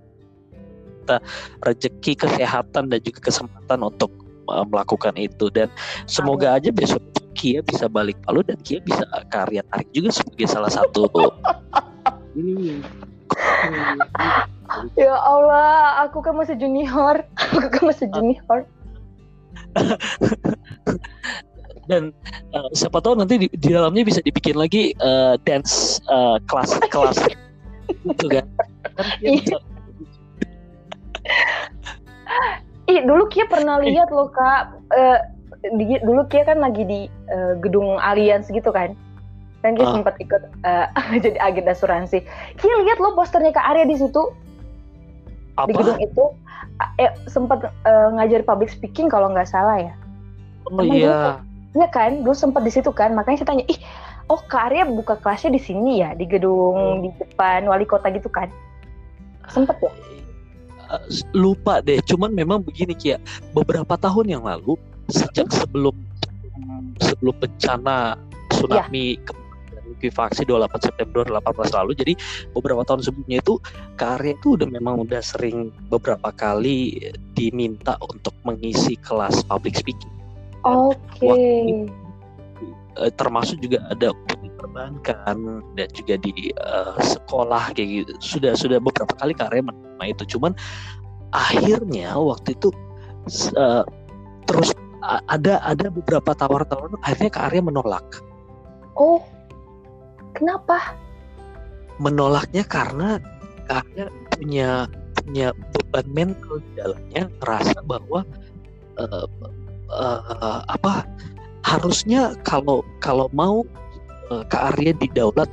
kita 1.02 1.18
rezeki 1.66 2.14
kesehatan 2.14 2.94
dan 2.94 3.00
juga 3.02 3.20
kesempatan 3.26 3.80
untuk 3.82 4.14
uh, 4.48 4.64
melakukan 4.70 5.18
itu 5.18 5.50
dan 5.50 5.68
semoga 6.06 6.54
amin. 6.54 6.58
aja 6.62 6.70
besok 6.70 7.02
Kia 7.32 7.64
bisa 7.64 7.88
balik 7.88 8.20
Palu 8.28 8.44
dan 8.46 8.60
Kia 8.62 8.84
bisa 8.84 9.08
karya 9.32 9.66
tarik 9.72 9.90
juga 9.96 10.14
sebagai 10.14 10.48
salah 10.52 10.70
satu 10.70 11.10
ini 12.36 12.80
ya 14.96 15.16
Allah, 15.16 16.04
aku 16.08 16.24
kan 16.24 16.36
masih 16.36 16.56
junior. 16.56 17.24
Aku 17.36 17.68
kan 17.68 17.84
masih 17.92 18.08
junior. 18.12 18.68
Dan 21.90 22.16
uh, 22.56 22.70
siapa 22.72 23.04
tahu 23.04 23.20
nanti 23.20 23.36
di, 23.36 23.48
di 23.52 23.70
dalamnya 23.74 24.08
bisa 24.08 24.24
dibikin 24.24 24.56
lagi 24.56 24.96
uh, 25.04 25.36
dance 25.44 26.00
uh, 26.08 26.40
kelas 26.48 26.80
kelas 26.88 27.20
gitu 28.08 28.28
kan. 28.32 28.46
kan. 28.96 29.64
Ih, 32.92 33.00
dulu 33.08 33.30
Kia 33.32 33.46
pernah 33.48 33.80
lihat 33.80 34.10
loh 34.12 34.30
kak. 34.34 34.76
Uh, 34.92 35.20
di, 35.78 36.02
dulu 36.02 36.26
Kia 36.28 36.44
kan 36.44 36.60
lagi 36.60 36.84
di 36.84 37.00
uh, 37.30 37.56
gedung 37.62 38.02
Allianz 38.02 38.50
gitu 38.50 38.74
kan 38.74 38.98
kan 39.62 39.78
dia 39.78 39.86
uh. 39.86 39.94
sempat 39.94 40.18
ikut 40.18 40.42
uh, 40.66 40.88
jadi 41.24 41.38
agen 41.38 41.70
asuransi. 41.70 42.26
Kia 42.58 42.76
lihat 42.86 42.98
lo 42.98 43.14
posternya 43.14 43.54
Kak 43.54 43.66
Arya 43.74 43.86
di 43.88 43.98
situ. 43.98 44.34
Apa? 45.56 45.70
Di 45.70 45.74
gedung 45.78 46.00
itu 46.02 46.24
eh, 46.98 47.14
sempat 47.30 47.70
uh, 47.70 48.10
ngajar 48.18 48.42
public 48.42 48.74
speaking 48.74 49.08
kalau 49.08 49.30
nggak 49.30 49.48
salah 49.48 49.78
ya. 49.78 49.94
Oh 50.70 50.82
iya. 50.82 51.40
Iya 51.72 51.88
kan, 51.88 52.28
dulu 52.28 52.36
sempat 52.36 52.68
di 52.68 52.74
situ 52.74 52.92
kan. 52.92 53.16
Makanya 53.16 53.46
saya 53.46 53.56
tanya, 53.56 53.66
ih, 53.72 53.80
oh 54.28 54.44
Kak 54.44 54.74
Arya 54.74 54.84
buka 54.84 55.16
kelasnya 55.24 55.56
di 55.56 55.62
sini 55.62 56.04
ya, 56.04 56.12
di 56.12 56.28
gedung 56.28 57.00
hmm. 57.00 57.02
di 57.08 57.10
depan 57.16 57.64
wali 57.64 57.88
kota 57.88 58.12
gitu 58.12 58.28
kan? 58.28 58.52
Sempet 59.48 59.80
ya? 59.80 59.92
Lupa 61.36 61.80
deh, 61.84 62.00
cuman 62.04 62.32
memang 62.32 62.64
begini 62.64 62.96
Kia. 62.96 63.18
Beberapa 63.56 63.96
tahun 63.96 64.40
yang 64.40 64.44
lalu, 64.44 64.76
sejak 65.12 65.48
sebelum 65.52 65.96
sebelum 67.02 67.36
bencana 67.42 68.16
tsunami 68.52 69.18
ya 69.18 69.42
likuifaksi 70.02 70.48
28 70.48 70.88
September 70.88 71.22
2018 71.28 71.78
lalu. 71.78 71.92
Jadi 71.94 72.14
beberapa 72.56 72.82
tahun 72.88 73.06
sebelumnya 73.06 73.38
itu 73.44 73.56
karya 74.00 74.34
itu 74.34 74.58
udah 74.58 74.68
memang 74.72 74.96
udah 75.06 75.22
sering 75.22 75.70
beberapa 75.92 76.32
kali 76.34 77.12
diminta 77.38 78.00
untuk 78.02 78.34
mengisi 78.48 78.96
kelas 78.98 79.46
public 79.46 79.78
speaking. 79.78 80.10
Oke. 80.66 80.98
Okay. 81.22 81.86
Eh, 83.00 83.12
termasuk 83.16 83.62
juga 83.64 83.88
ada 83.88 84.12
perbankan 84.62 85.66
dan 85.74 85.90
juga 85.98 86.22
di 86.22 86.54
uh, 86.62 86.96
sekolah 87.02 87.74
kayak 87.74 88.06
gitu. 88.06 88.14
Sudah 88.22 88.54
sudah 88.54 88.78
beberapa 88.78 89.12
kali 89.18 89.34
karya 89.34 89.66
menerima 89.66 90.06
itu. 90.14 90.38
Cuman 90.38 90.54
akhirnya 91.34 92.14
waktu 92.14 92.54
itu 92.54 92.70
uh, 93.58 93.82
terus 94.46 94.70
ada 95.28 95.58
ada 95.66 95.90
beberapa 95.90 96.38
tawar-tawaran 96.38 96.94
akhirnya 97.02 97.34
karya 97.34 97.62
menolak. 97.66 98.06
Oh, 98.94 99.26
Kenapa? 100.36 100.96
Menolaknya 102.00 102.64
karena 102.66 103.20
karena 103.68 104.04
punya 104.34 104.70
punya 105.22 105.54
beban 105.54 106.08
mental 106.12 106.58
di 106.64 106.72
dalamnya, 106.80 107.24
merasa 107.44 107.78
bahwa 107.86 108.26
uh, 108.98 109.28
uh, 109.92 110.60
apa 110.66 111.06
harusnya 111.62 112.34
kalau 112.42 112.82
kalau 113.04 113.30
mau 113.36 113.62
uh, 114.32 114.44
Kak 114.48 114.76
Arya 114.76 114.96
didaulat 114.96 115.52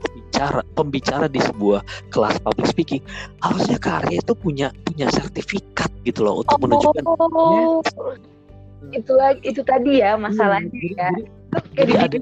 pembicara 0.00 0.60
pembicara 0.76 1.26
di 1.26 1.40
sebuah 1.40 1.80
kelas 2.12 2.36
public 2.44 2.68
speaking. 2.68 3.02
Harusnya 3.40 3.80
Kak 3.80 4.04
Arya 4.04 4.20
itu 4.20 4.34
punya 4.36 4.68
punya 4.84 5.08
sertifikat 5.08 5.88
gitu 6.04 6.28
loh 6.28 6.44
untuk 6.44 6.56
oh, 6.56 6.62
menunjukkan. 6.62 7.02
oh, 7.08 7.80
itu 8.92 9.12
lagi 9.12 9.40
itu 9.44 9.60
tadi 9.64 10.00
ya 10.00 10.16
masalahnya 10.16 10.68
hmm, 10.72 10.96
ya. 10.96 11.10
Jadi, 11.74 11.92
jadi 11.92 11.92
ada, 11.98 12.16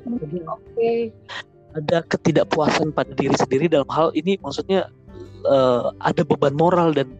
ada 1.76 1.98
ketidakpuasan 2.08 2.90
pada 2.96 3.12
diri 3.14 3.36
sendiri 3.36 3.68
dalam 3.68 3.86
hal 3.92 4.10
ini 4.16 4.40
maksudnya 4.40 4.88
uh, 5.46 5.92
ada 6.02 6.24
beban 6.24 6.56
moral 6.56 6.96
dan 6.96 7.12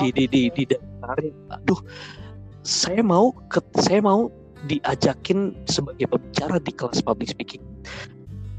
di 0.00 0.10
di 0.12 0.24
di 0.28 0.42
di, 0.52 0.62
di 0.68 0.76
aduh 1.52 1.80
saya 2.62 3.00
mau 3.02 3.34
ke, 3.50 3.58
saya 3.78 4.02
mau 4.02 4.30
diajakin 4.70 5.54
sebagai 5.66 6.06
pembicara 6.06 6.56
di 6.62 6.72
kelas 6.74 7.02
public 7.02 7.34
speaking 7.34 7.62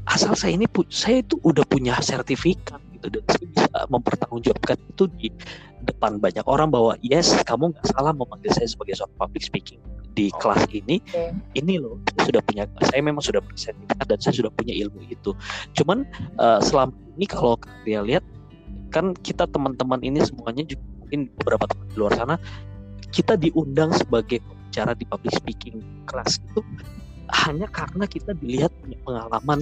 asal 0.08 0.36
saya 0.36 0.56
ini 0.56 0.66
saya 0.92 1.24
itu 1.24 1.40
udah 1.40 1.64
punya 1.64 1.96
sertifikat 2.00 2.80
gitu 2.96 3.08
dan 3.08 3.24
saya 3.28 3.46
bisa 3.48 3.78
mempertanggungjawabkan 3.88 4.76
itu 4.90 5.04
di 5.16 5.28
depan 5.84 6.16
banyak 6.16 6.44
orang 6.48 6.72
bahwa 6.72 6.96
yes 7.04 7.32
kamu 7.44 7.72
nggak 7.72 7.86
salah 7.92 8.12
memanggil 8.16 8.52
saya 8.52 8.68
sebagai 8.68 8.96
seorang 8.96 9.16
public 9.20 9.44
speaking. 9.44 9.80
Di 10.14 10.30
oh, 10.30 10.38
kelas 10.38 10.70
ini 10.70 11.02
okay. 11.10 11.34
ini 11.58 11.82
loh 11.82 11.98
sudah 12.22 12.38
punya 12.46 12.70
saya 12.86 13.02
memang 13.02 13.18
sudah 13.18 13.42
bersertifikat 13.42 14.06
dan 14.06 14.18
saya 14.22 14.34
sudah 14.38 14.52
punya 14.54 14.70
ilmu 14.70 15.02
itu. 15.10 15.34
Cuman 15.74 16.06
uh, 16.38 16.62
selama 16.62 16.94
ini 17.18 17.26
kalau 17.26 17.58
kalian 17.58 18.06
lihat 18.06 18.24
kan 18.94 19.10
kita 19.26 19.50
teman-teman 19.50 19.98
ini 20.06 20.22
semuanya 20.22 20.62
juga 20.62 20.86
mungkin 21.02 21.26
beberapa 21.42 21.66
teman 21.66 21.86
di 21.90 21.96
luar 21.98 22.12
sana 22.14 22.36
kita 23.10 23.34
diundang 23.34 23.90
sebagai 23.94 24.38
pembicara 24.42 24.94
di 24.94 25.04
public 25.06 25.34
speaking 25.34 25.82
kelas 26.06 26.38
itu 26.38 26.62
hanya 27.30 27.66
karena 27.70 28.06
kita 28.06 28.34
dilihat 28.38 28.70
punya 28.82 28.98
pengalaman 29.02 29.58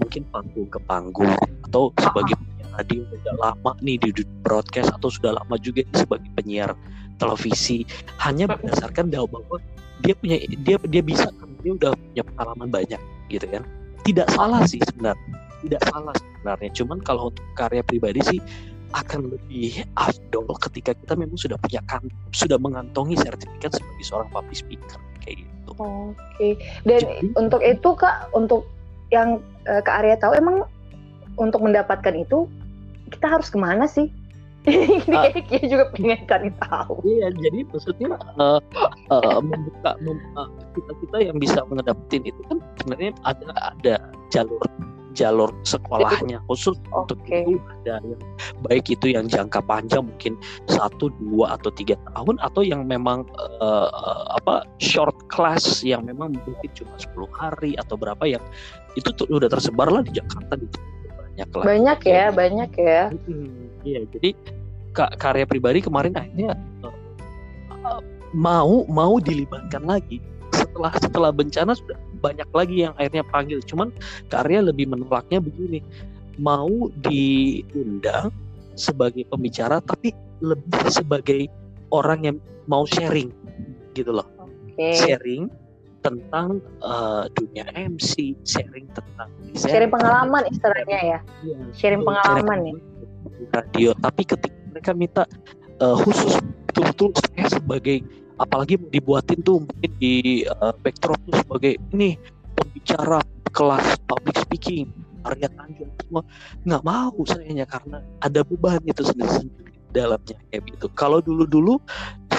mungkin 0.00 0.22
panggung 0.32 0.68
ke 0.68 0.80
panggung 0.88 1.32
atau 1.68 1.92
sebagai 2.00 2.36
penyiar 2.38 2.70
radio 2.78 3.00
sudah 3.12 3.34
lama 3.36 3.72
nih 3.84 3.96
di 4.00 4.10
broadcast 4.40 4.90
atau 4.96 5.08
sudah 5.12 5.32
lama 5.36 5.54
juga 5.60 5.84
sebagai 5.92 6.28
penyiar 6.36 6.70
televisi 7.20 7.84
hanya 8.20 8.48
berdasarkan 8.48 9.12
bahwa 9.12 9.60
dia 10.02 10.14
punya 10.16 10.36
dia 10.64 10.76
dia 10.88 11.02
bisa 11.04 11.28
dia 11.62 11.72
udah 11.76 11.92
punya 11.94 12.22
pengalaman 12.26 12.68
banyak 12.72 13.00
gitu 13.28 13.46
kan 13.48 13.62
tidak 14.02 14.26
salah 14.34 14.64
sih 14.66 14.80
sebenarnya 14.82 15.38
tidak 15.62 15.82
salah 15.88 16.14
sebenarnya 16.16 16.70
cuman 16.74 16.98
kalau 17.06 17.30
untuk 17.30 17.46
karya 17.54 17.82
pribadi 17.86 18.20
sih 18.26 18.40
akan 18.92 19.32
lebih 19.32 19.84
afdol 19.96 20.44
ketika 20.68 20.92
kita 20.92 21.14
memang 21.16 21.38
sudah 21.40 21.56
punya 21.56 21.80
kan 21.88 22.02
sudah 22.36 22.60
mengantongi 22.60 23.16
sertifikat 23.16 23.72
sebagai 23.72 24.04
seorang 24.04 24.28
public 24.28 24.58
speaker 24.60 25.00
kayak 25.24 25.40
gitu. 25.40 25.70
Oke. 25.80 26.12
Okay. 26.36 26.52
Dan 26.84 27.00
Jadi, 27.00 27.32
untuk 27.38 27.62
itu 27.64 27.88
kak 27.96 28.28
untuk 28.36 28.68
yang 29.12 29.44
uh, 29.68 29.84
kak 29.84 30.02
Arya 30.02 30.16
tahu 30.18 30.32
emang 30.34 30.64
untuk 31.36 31.60
mendapatkan 31.60 32.16
itu 32.16 32.48
kita 33.12 33.28
harus 33.28 33.52
ke 33.52 33.60
mana 33.60 33.84
sih? 33.84 34.08
ini 34.70 35.10
uh, 35.10 35.26
kayaknya 35.34 35.66
juga 35.66 35.84
pengen 35.90 36.22
cari 36.30 36.50
tahu. 36.62 36.94
Iya, 37.02 37.34
jadi 37.34 37.58
maksudnya 37.66 38.14
uh, 38.38 38.62
uh, 39.10 39.38
membuka 39.42 39.98
mem, 40.00 40.18
uh, 40.38 40.46
kita 40.78 40.92
kita 41.02 41.18
yang 41.18 41.36
bisa 41.42 41.66
mengedapetin 41.66 42.30
itu 42.30 42.40
kan 42.46 42.58
sebenarnya 42.78 43.12
ada 43.26 43.46
ada 43.74 43.94
jalur 44.30 44.62
jalur 45.14 45.52
sekolahnya 45.62 46.40
khusus 46.48 46.76
Oke. 46.90 47.04
untuk 47.04 47.18
itu 47.28 47.60
ada 47.84 48.00
yang 48.00 48.22
baik 48.64 48.84
itu 48.88 49.12
yang 49.12 49.28
jangka 49.28 49.60
panjang 49.64 50.08
mungkin 50.08 50.34
satu 50.66 51.12
dua 51.20 51.60
atau 51.60 51.70
tiga 51.72 51.96
tahun 52.12 52.40
atau 52.40 52.64
yang 52.64 52.88
memang 52.88 53.28
eh, 53.38 53.88
eh, 53.88 54.22
apa 54.40 54.64
short 54.80 55.14
class 55.28 55.84
yang 55.84 56.08
memang 56.08 56.34
mungkin 56.34 56.70
cuma 56.72 56.96
10 56.96 57.28
hari 57.36 57.72
atau 57.78 57.94
berapa 57.94 58.24
yang 58.24 58.42
itu 58.98 59.08
tuh 59.14 59.26
udah 59.28 59.48
tersebar 59.48 59.88
lah 59.88 60.02
di 60.04 60.12
Jakarta 60.16 60.58
di 60.58 60.66
banyak 61.32 61.48
lah. 61.56 61.64
Banyak 61.64 62.00
ya, 62.04 62.24
banyak 62.28 62.70
ya. 62.76 63.02
Iya, 63.82 64.00
jadi 64.12 64.30
ka- 64.92 65.14
karya 65.16 65.48
pribadi 65.48 65.80
kemarin 65.80 66.12
akhirnya 66.12 66.52
eh, 66.84 68.00
mau 68.36 68.84
mau 68.86 69.16
dilibatkan 69.18 69.82
lagi. 69.88 70.20
Setelah 70.52 70.92
setelah 71.00 71.30
bencana 71.32 71.72
sudah 71.72 71.96
banyak 72.20 72.48
lagi 72.52 72.76
yang 72.88 72.92
akhirnya 73.00 73.24
panggil. 73.32 73.58
Cuman 73.64 73.90
karya 74.28 74.60
lebih 74.60 74.88
menolaknya 74.92 75.40
begini, 75.40 75.80
mau 76.36 76.88
diundang 77.00 78.32
sebagai 78.76 79.28
pembicara 79.28 79.84
tapi 79.84 80.16
lebih 80.40 80.84
sebagai 80.88 81.48
orang 81.92 82.24
yang 82.24 82.36
mau 82.64 82.88
sharing 82.88 83.28
gitu 83.92 84.16
loh, 84.16 84.24
Oke. 84.40 84.96
sharing 84.96 85.52
tentang 86.02 86.58
eh, 86.82 87.24
dunia 87.38 87.64
MC, 87.72 88.36
sharing 88.42 88.90
tentang 88.92 89.30
Sharing 89.54 89.92
pengalaman 89.92 90.42
istilahnya 90.50 90.98
ya. 90.98 91.18
Iya, 91.46 91.58
Sharing 91.72 92.02
pengalaman 92.02 92.58
ya. 92.66 92.74
di 93.38 93.44
radio. 93.54 93.90
Tapi 94.02 94.22
ketika 94.26 94.56
mereka 94.70 94.90
minta 94.92 95.22
eh, 95.78 95.96
khusus 96.02 96.36
betul-betul 96.68 97.14
saya 97.16 97.46
sebagai 97.52 98.02
apalagi 98.40 98.80
dibuatin 98.90 99.38
tuh 99.46 99.62
mungkin 99.62 99.92
di 100.02 100.42
eh, 100.42 100.74
backdrop 100.82 101.20
tuh 101.30 101.36
sebagai 101.46 101.78
ini 101.94 102.18
pembicara 102.58 103.22
kelas 103.52 104.00
public 104.08 104.36
speaking 104.42 104.88
Arya 105.22 105.48
Tanjung 105.54 105.90
semua. 106.02 106.22
Nggak 106.66 106.82
mau 106.82 107.14
sayanya 107.22 107.66
karena 107.68 108.02
ada 108.18 108.40
beban 108.42 108.82
itu 108.82 109.06
sendiri 109.06 109.46
di 109.70 109.90
dalamnya 109.94 110.36
kayak 110.50 110.62
gitu. 110.66 110.86
Kalau 110.98 111.22
dulu-dulu 111.22 111.78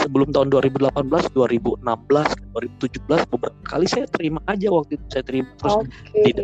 sebelum 0.04 0.36
tahun 0.36 0.52
2018 0.52 1.00
2016 1.32 1.80
2017 1.82 3.32
beberapa 3.32 3.60
kali 3.64 3.88
saya 3.88 4.06
terima 4.12 4.44
aja 4.52 4.68
waktu 4.70 5.00
itu 5.00 5.06
saya 5.08 5.24
terima. 5.24 5.50
Terus 5.58 5.88
studio 6.12 6.44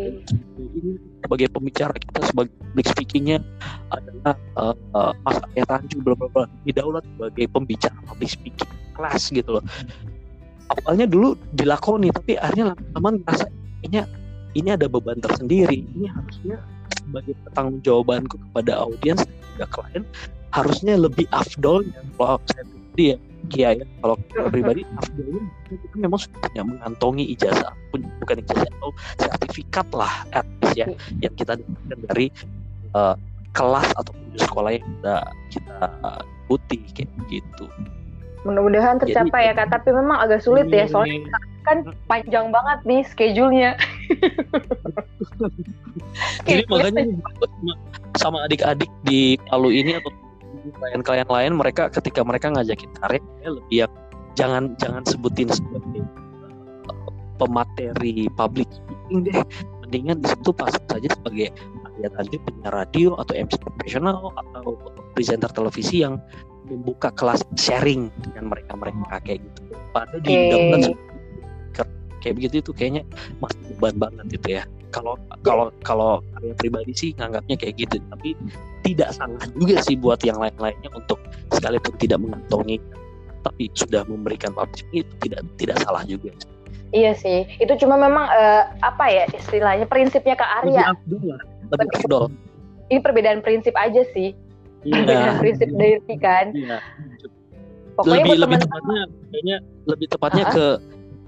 ini 0.74 0.92
sebagai 1.20 1.46
pembicara 1.52 1.94
kita 1.94 2.18
sebagai 2.32 2.52
public 2.56 2.86
speakingnya 2.88 3.38
adalah 3.92 4.34
uh, 4.56 4.76
uh, 4.96 5.12
Mas 5.22 5.38
Arya 5.52 5.64
Tanjung 5.68 6.00
bla 6.02 6.16
bla 6.16 6.28
bla. 6.32 6.44
Didaulat 6.64 7.04
sebagai 7.04 7.46
pembicara 7.52 7.96
public 8.08 8.30
speaking 8.32 8.70
kelas 8.96 9.28
gitu 9.28 9.60
loh. 9.60 9.64
Awalnya 10.70 11.06
dulu 11.10 11.36
dilakoni 11.54 12.08
tapi 12.14 12.38
akhirnya 12.40 12.72
lama-lama 12.72 13.20
ngerasa 13.20 13.46
kayaknya 13.82 14.02
ini 14.56 14.68
ada 14.74 14.86
beban 14.88 15.20
tersendiri. 15.20 15.84
Ini 15.94 16.06
harusnya 16.10 16.56
sebagai 17.04 17.34
pertanggung 17.46 17.80
jawabanku 17.82 18.36
kepada 18.50 18.72
audiens 18.86 19.22
dan 19.22 19.36
juga 19.54 19.66
klien 19.70 20.04
harusnya 20.50 20.94
lebih 20.98 21.26
afdol 21.30 21.86
kalau 22.18 22.42
saya 22.50 22.66
pribadi 22.66 23.04
ya 23.14 23.16
Kia 23.48 23.72
ya 23.72 23.84
kalau 24.04 24.16
pribadi 24.52 24.84
kita 24.84 25.96
memang 25.96 26.20
sudah 26.20 26.64
mengantongi 26.66 27.24
ijazah 27.32 27.72
pun- 27.88 28.10
bukan 28.20 28.36
ijazah 28.44 28.68
atau 28.78 28.90
sertifikat 29.16 29.88
lah 29.96 30.12
at 30.36 30.44
least 30.60 30.76
ya 30.76 30.86
yang 31.24 31.34
kita 31.34 31.56
dapatkan 31.56 31.98
dari 32.10 32.26
uh, 32.92 33.16
kelas 33.56 33.88
atau 33.98 34.12
sekolah 34.38 34.70
yang 34.76 34.84
kita 34.86 35.16
kita 35.50 35.76
uh, 36.04 36.22
ikuti 36.50 36.78
kayak 36.94 37.10
gitu. 37.30 37.64
Mudah-mudahan 38.42 38.98
Jadi- 38.98 39.14
tercapai 39.14 39.46
ya 39.50 39.52
kak. 39.54 39.70
Tapi 39.70 39.88
memang 39.94 40.18
agak 40.18 40.42
sulit 40.42 40.66
ya 40.72 40.88
soalnya 40.90 41.22
kan 41.62 41.86
panjang 42.10 42.50
banget 42.50 42.78
nih 42.88 43.02
schedule-nya. 43.06 43.78
Jadi 46.48 46.62
makanya 46.66 47.02
sama, 47.06 47.72
sama 48.18 48.38
adik-adik 48.50 48.90
di 49.06 49.38
Palu 49.46 49.70
ini 49.70 50.00
atau 50.00 50.10
klien-klien 50.68 51.28
lain 51.28 51.52
mereka 51.56 51.88
ketika 51.88 52.20
mereka 52.22 52.52
ngajakin 52.52 52.90
karya 53.00 53.22
ya 53.40 53.50
lebih 53.50 53.76
yang 53.86 53.92
jangan 54.38 54.64
jangan 54.78 55.02
sebutin 55.08 55.48
sebagai 55.50 56.04
uh, 56.88 57.10
pemateri 57.40 58.28
public 58.36 58.68
speaking 58.70 59.26
deh. 59.26 59.42
Mendingan 59.86 60.22
di 60.22 60.26
situ 60.30 60.50
pasang 60.54 60.86
saja 60.86 61.08
sebagai 61.10 61.50
Arya 61.82 62.08
Tanjung 62.14 62.42
penyiar 62.46 62.72
radio 62.74 63.18
atau 63.18 63.34
MC 63.34 63.58
profesional 63.58 64.30
atau 64.38 64.78
presenter 65.18 65.50
televisi 65.50 66.06
yang 66.06 66.22
membuka 66.70 67.10
kelas 67.10 67.42
sharing 67.58 68.06
dengan 68.22 68.54
mereka 68.54 68.78
mereka 68.78 69.18
kayak 69.26 69.42
gitu. 69.42 69.60
Pada 69.90 70.16
di 70.22 70.30
Oke. 70.30 70.42
undang-undang 70.46 70.94
kayak 72.20 72.34
begitu 72.36 72.60
itu 72.60 72.70
kayaknya 72.76 73.02
masih 73.40 73.58
beban 73.80 73.96
banget 73.96 74.26
gitu 74.36 74.48
ya 74.60 74.62
kalau 74.90 75.14
kalau 75.42 75.66
kalau 75.82 76.10
karya 76.36 76.54
pribadi 76.58 76.92
sih 76.92 77.10
nganggapnya 77.16 77.56
kayak 77.56 77.74
gitu 77.78 77.96
tapi 78.10 78.34
tidak 78.82 79.10
salah 79.14 79.40
juga 79.56 79.80
sih 79.82 79.96
buat 79.96 80.20
yang 80.22 80.36
lain-lainnya 80.36 80.90
untuk 80.92 81.18
sekalipun 81.50 81.94
tidak 81.96 82.18
mengantongi 82.20 82.78
tapi 83.40 83.72
sudah 83.72 84.04
memberikan 84.04 84.52
publishing 84.52 85.06
itu 85.06 85.12
tidak 85.24 85.40
tidak 85.56 85.76
salah 85.82 86.04
juga 86.04 86.30
Iya 86.90 87.14
sih. 87.14 87.46
Itu 87.62 87.78
cuma 87.78 87.94
memang 87.94 88.26
eh, 88.26 88.62
apa 88.82 89.06
ya 89.06 89.22
istilahnya 89.30 89.86
prinsipnya 89.86 90.34
lebih 90.34 90.50
Arya. 90.58 90.84
lebih 91.70 91.86
afdol 91.94 92.24
Ini 92.90 92.98
perbedaan 92.98 93.40
prinsip 93.46 93.70
aja 93.78 94.02
sih. 94.10 94.34
Perbedaan 94.82 95.38
iya 95.38 95.38
prinsip 95.38 95.70
dari 95.70 96.02
kan. 96.18 96.50
iya 96.50 96.82
Pokoknya 97.94 98.26
lebih 98.26 98.34
buat 98.34 98.42
lebih 98.42 98.58
tepatnya 98.66 99.00
kayaknya 99.30 99.56
lebih 99.86 100.06
tepatnya 100.10 100.44
Ah. 100.44 100.50
ke 100.50 100.66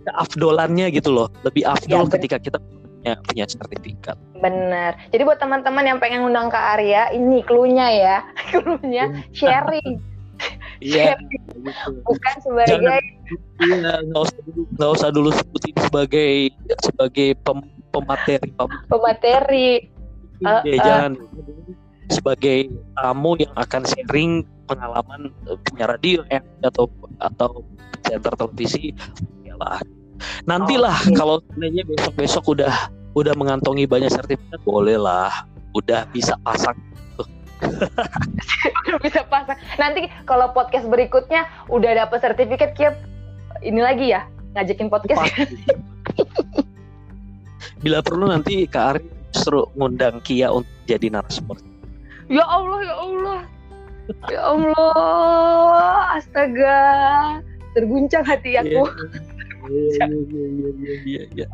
keafdolannya 0.02 0.86
gitu 0.90 1.10
loh 1.14 1.28
lebih 1.46 1.62
afdol 1.62 2.10
Ya, 2.10 2.12
ketika 2.18 2.36
kita 2.42 2.58
punya 3.02 3.18
punya 3.26 3.44
sertifikat 3.50 4.16
Bener. 4.38 4.94
Jadi 5.10 5.22
buat 5.22 5.38
teman-teman 5.38 5.86
yang 5.86 5.98
pengen 6.02 6.26
undang 6.26 6.50
Kak 6.50 6.78
Arya, 6.78 7.10
ini 7.14 7.42
clue-nya 7.42 7.86
ya. 7.90 8.16
clue-nya 8.50 9.10
sharing, 9.30 9.98
iya 10.82 11.14
Sharing. 11.14 11.30
gitu. 11.62 11.90
bukan 12.02 12.34
sebagai 12.42 12.98
Iya, 13.62 14.02
nggak 14.10 14.22
usah 14.26 14.38
dulu 14.42 14.62
nggak 14.74 14.90
usah 14.98 15.08
dulu 15.14 15.30
sebutin 15.30 15.74
sebagai 15.78 16.30
sebagai 16.82 17.28
pem- 17.46 17.70
pemateri 17.94 18.50
public 18.58 18.82
pemateri. 18.90 19.68
deh, 20.42 20.74
eh. 20.74 20.78
jangan 20.82 21.12
sebagai 22.10 22.66
tamu 22.98 23.38
yang 23.38 23.54
akan 23.54 23.82
sharing 23.86 24.42
pengalaman 24.66 25.30
eh, 25.46 25.58
punya 25.70 25.86
radio 25.86 26.26
ya, 26.26 26.42
atau 26.66 26.90
atau 27.22 27.62
center 28.02 28.34
televisi 28.34 28.90
ya 29.46 29.54
lah 29.54 29.78
nantilah 30.48 30.96
Oke. 31.06 31.14
kalau 31.16 31.36
sebenarnya 31.50 31.82
besok 31.86 32.12
besok 32.18 32.44
udah 32.58 32.72
udah 33.12 33.34
mengantongi 33.36 33.84
banyak 33.84 34.08
sertifikat 34.08 34.60
boleh 34.64 34.96
lah 34.96 35.44
udah 35.76 36.06
bisa 36.12 36.36
pasang 36.44 36.76
bisa 39.06 39.22
pasang. 39.30 39.54
Nanti 39.78 40.10
kalau 40.26 40.50
podcast 40.50 40.82
berikutnya 40.90 41.46
udah 41.70 41.94
dapet 41.94 42.18
sertifikat, 42.18 42.74
Kia 42.74 42.90
ini 43.62 43.78
lagi 43.78 44.10
ya 44.10 44.26
ngajakin 44.58 44.90
podcast. 44.90 45.22
bila 47.86 48.02
perlu 48.02 48.26
nanti 48.26 48.66
Kak 48.66 48.98
Ari 48.98 49.06
justru 49.30 49.62
ngundang 49.78 50.18
Kia 50.26 50.50
untuk 50.50 50.74
jadi 50.90 51.06
narasumber 51.14 51.54
ya 52.32 52.44
Allah, 52.48 52.78
ya 52.80 52.94
Allah, 52.96 53.40
ya 54.32 54.40
Allah, 54.56 55.96
astaga, 56.16 56.80
terguncang 57.76 58.24
hati 58.24 58.56
aku. 58.56 58.88
Iya, 58.88 59.20
iya, 59.72 60.06
iya, 60.06 60.68
iya, 60.76 60.94
iya, 61.02 61.22
iya. 61.34 61.46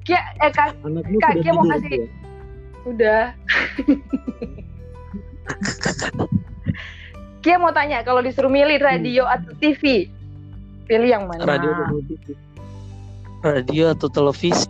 Kia, 0.00 0.20
eh 0.38 0.50
Kak, 0.50 0.76
Anakmu 0.80 1.18
Kak, 1.18 1.30
sudah 1.30 1.42
Kia 1.42 1.52
mau 1.52 1.64
kasih- 1.66 1.92
ya? 1.92 2.06
udah. 2.82 3.22
Kia 7.40 7.56
mau 7.56 7.72
tanya, 7.72 8.04
kalau 8.04 8.20
disuruh 8.20 8.52
milih 8.52 8.76
radio 8.78 9.24
atau 9.24 9.52
TV, 9.56 10.08
pilih 10.84 11.08
yang 11.08 11.24
mana? 11.24 11.40
radio 11.46 11.72
atau 11.72 11.88
televisi 11.96 12.32
radio 13.40 13.84
atau 13.88 14.08
televisi 14.12 14.68